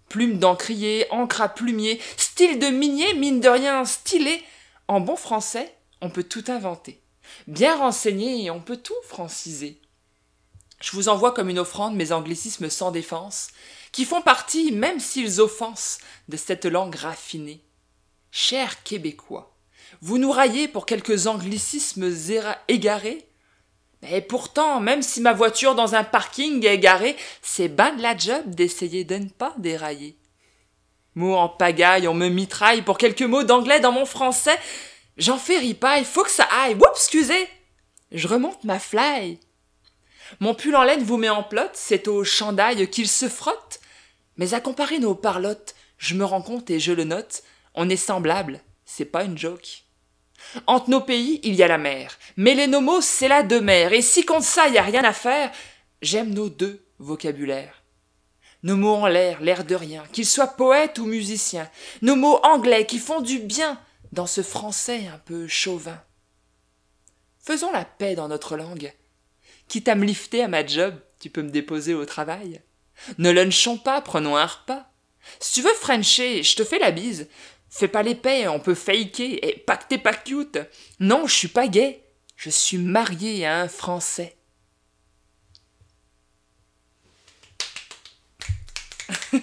Plume 0.10 0.40
d'encrier, 0.40 1.08
encre 1.12 1.42
à 1.42 1.50
plumier, 1.50 2.00
style 2.18 2.60
de 2.60 2.68
minier, 2.68 3.14
mine 3.16 3.40
de 3.40 3.50
rien 3.50 3.84
stylé. 3.86 4.42
En 4.88 5.00
bon 5.00 5.16
français, 5.16 5.76
on 6.02 6.10
peut 6.10 6.24
tout 6.24 6.44
inventer. 6.48 7.02
Bien 7.48 7.78
renseigné, 7.78 8.52
on 8.52 8.62
peut 8.62 8.78
tout 8.78 8.94
franciser. 9.04 9.81
Je 10.82 10.92
vous 10.92 11.10
envoie 11.10 11.32
comme 11.32 11.50
une 11.50 11.60
offrande 11.60 11.96
mes 11.96 12.12
anglicismes 12.12 12.70
sans 12.70 12.92
défense, 12.92 13.50
qui 13.92 14.04
font 14.04 14.22
partie, 14.22 14.72
même 14.72 15.00
s'ils 15.00 15.40
offensent, 15.40 16.00
de 16.28 16.38
cette 16.38 16.66
langue 16.66 16.96
raffinée. 16.96 17.62
Chers 18.32 18.82
Québécois, 18.84 19.54
vous 20.02 20.18
nous 20.18 20.32
raillez 20.32 20.68
pour 20.68 20.86
quelques 20.86 21.28
anglicismes 21.28 22.12
égarés? 22.68 23.28
Mais 24.02 24.22
pourtant, 24.22 24.80
même 24.80 25.04
si 25.04 25.22
ma 25.22 25.34
voiture 25.34 25.76
dans 25.76 25.94
un 25.94 26.04
parking 26.04 26.66
est 26.66 26.80
garée, 26.80 27.16
c'est 27.44 27.68
ben 27.68 27.96
de 27.96 28.02
la 28.02 28.18
job 28.18 28.44
d'essayer 28.48 29.04
de 29.04 29.16
ne 29.16 29.30
pas 29.30 29.54
dérailler. 29.58 30.18
Mots 31.14 31.36
en 31.36 31.50
pagaille, 31.50 32.08
on 32.08 32.14
me 32.14 32.30
mitraille 32.30 32.82
pour 32.82 32.98
quelques 32.98 33.22
mots 33.22 33.44
d'anglais 33.44 33.80
dans 33.80 33.92
mon 33.92 34.06
français. 34.06 34.58
J'en 35.18 35.38
fais 35.38 35.58
ripaille, 35.58 36.06
faut 36.06 36.24
que 36.24 36.32
ça 36.32 36.48
aille. 36.64 36.76
Oups, 36.76 36.88
excusez. 36.96 37.48
Je 38.12 38.28
remonte 38.28 38.64
ma 38.64 38.80
fly. 38.80 39.40
Mon 40.40 40.56
pull 40.56 40.76
en 40.76 40.84
laine 40.84 41.04
vous 41.04 41.18
met 41.18 41.30
en 41.30 41.44
plot, 41.44 41.70
c'est 41.74 42.08
au 42.08 42.24
chandail 42.24 42.90
qu'il 42.90 43.08
se 43.08 43.28
frotte. 43.28 43.80
Mais 44.38 44.54
à 44.54 44.62
comparer 44.62 45.00
nos 45.00 45.16
parlottes, 45.16 45.76
je 45.98 46.16
me 46.16 46.26
rends 46.26 46.42
compte 46.42 46.70
et 46.70 46.80
je 46.80 46.94
le 46.94 47.04
note, 47.04 47.44
On 47.74 47.90
est 47.90 47.96
semblables, 47.96 48.62
c'est 48.86 49.06
pas 49.06 49.24
une 49.24 49.38
joke. 49.38 49.84
Entre 50.68 50.90
nos 50.90 51.02
pays, 51.02 51.40
il 51.44 51.56
y 51.56 51.64
a 51.64 51.68
la 51.68 51.78
mer, 51.78 52.18
mais 52.36 52.56
les 52.56 52.68
nomos, 52.68 53.02
c'est 53.02 53.28
la 53.28 53.44
demeure, 53.44 53.94
et 53.94 54.02
si 54.02 54.26
contre 54.26 54.46
ça, 54.46 54.68
y 54.68 54.78
a 54.78 54.84
rien 54.84 55.04
à 55.04 55.14
faire, 55.14 55.52
j'aime 56.02 56.34
nos 56.34 56.50
deux 56.50 56.84
vocabulaires. 57.00 57.84
Nos 58.64 58.76
mots 58.76 58.96
en 58.96 59.08
l'air, 59.08 59.42
l'air 59.42 59.64
de 59.64 59.76
rien, 59.76 60.04
qu'ils 60.12 60.26
soient 60.26 60.48
poètes 60.48 61.00
ou 61.00 61.06
musiciens, 61.06 61.70
nos 62.02 62.16
mots 62.16 62.40
anglais 62.44 62.86
qui 62.86 63.00
font 63.00 63.22
du 63.22 63.40
bien 63.40 63.80
dans 64.12 64.28
ce 64.28 64.42
français 64.42 65.08
un 65.08 65.18
peu 65.20 65.48
chauvin. 65.48 66.00
Faisons 67.40 67.72
la 67.72 67.86
paix 67.86 68.16
dans 68.16 68.28
notre 68.28 68.56
langue. 68.56 68.94
Quitte 69.72 69.88
à 69.88 69.96
me 69.96 70.04
lifter 70.04 70.44
à 70.44 70.50
ma 70.50 70.68
job, 70.68 71.00
tu 71.22 71.30
peux 71.30 71.44
me 71.44 71.50
déposer 71.50 71.94
au 71.94 72.04
travail. 72.04 72.62
Ne 73.18 73.32
lunchons 73.32 73.78
pas, 73.78 74.02
prenons 74.02 74.36
un 74.36 74.46
repas. 74.46 74.92
Si 75.40 75.54
tu 75.54 75.62
veux 75.62 75.74
Frencher, 75.76 76.44
je 76.44 76.58
te 76.58 76.66
fais 76.66 76.78
la 76.78 76.92
bise. 76.92 77.30
Fais 77.70 77.88
pas 77.88 78.04
l'épée, 78.04 78.50
on 78.50 78.60
peut 78.60 78.76
faker, 78.76 79.40
et 79.42 79.66
t'es 79.88 79.98
pas 79.98 80.14
cute. 80.14 80.60
Non, 81.00 81.26
je 81.26 81.34
suis 81.34 81.48
pas 81.48 81.70
gay, 81.70 82.04
je 82.36 82.50
suis 82.50 82.80
marié 82.80 83.46
à 83.46 83.62
un 83.62 83.70
Français. 83.70 84.36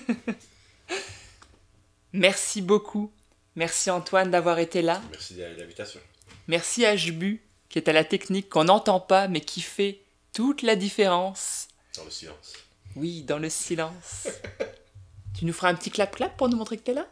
Merci 2.12 2.60
beaucoup. 2.60 3.10
Merci 3.56 3.90
Antoine 3.90 4.30
d'avoir 4.30 4.58
été 4.58 4.82
là. 4.82 5.00
Merci 5.10 5.36
de 5.36 5.44
l'invitation. 5.56 6.00
Merci 6.48 6.84
à 6.84 6.96
Jbu, 6.96 7.42
qui 7.70 7.78
est 7.78 7.88
à 7.88 7.94
la 7.94 8.04
technique 8.04 8.50
qu'on 8.50 8.64
n'entend 8.64 9.00
pas, 9.00 9.26
mais 9.26 9.40
qui 9.40 9.62
fait 9.62 10.02
toute 10.38 10.62
la 10.62 10.76
différence. 10.76 11.66
Dans 11.96 12.04
le 12.04 12.10
silence. 12.12 12.52
Oui, 12.94 13.22
dans 13.22 13.40
le 13.40 13.50
silence. 13.50 14.28
tu 15.36 15.44
nous 15.44 15.52
feras 15.52 15.68
un 15.68 15.74
petit 15.74 15.90
clap-clap 15.90 16.36
pour 16.36 16.48
nous 16.48 16.56
montrer 16.56 16.76
que 16.76 16.84
t'es 16.84 16.94
là? 16.94 17.08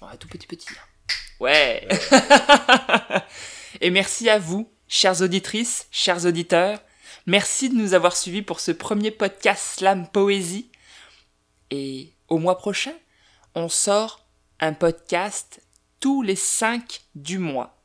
Oh, 0.00 0.06
Tout 0.18 0.26
petit 0.26 0.46
petit. 0.46 0.68
hein. 0.70 1.14
Ouais. 1.38 1.86
Et 3.82 3.90
merci 3.90 4.30
à 4.30 4.38
vous, 4.38 4.72
chères 4.88 5.20
auditrices, 5.20 5.86
chers 5.90 6.24
auditeurs. 6.24 6.80
Merci 7.26 7.68
de 7.68 7.74
nous 7.74 7.92
avoir 7.92 8.16
suivis 8.16 8.40
pour 8.40 8.60
ce 8.60 8.70
premier 8.72 9.10
podcast 9.10 9.76
Slam 9.76 10.08
Poésie. 10.08 10.70
Et 11.70 12.14
au 12.28 12.38
mois 12.38 12.56
prochain, 12.56 12.94
on 13.54 13.68
sort 13.68 14.24
un 14.60 14.72
podcast 14.72 15.60
tous 16.00 16.22
les 16.22 16.36
5 16.36 17.02
du 17.16 17.36
mois. 17.36 17.82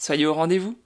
Soyez 0.00 0.26
au 0.26 0.34
rendez-vous. 0.34 0.76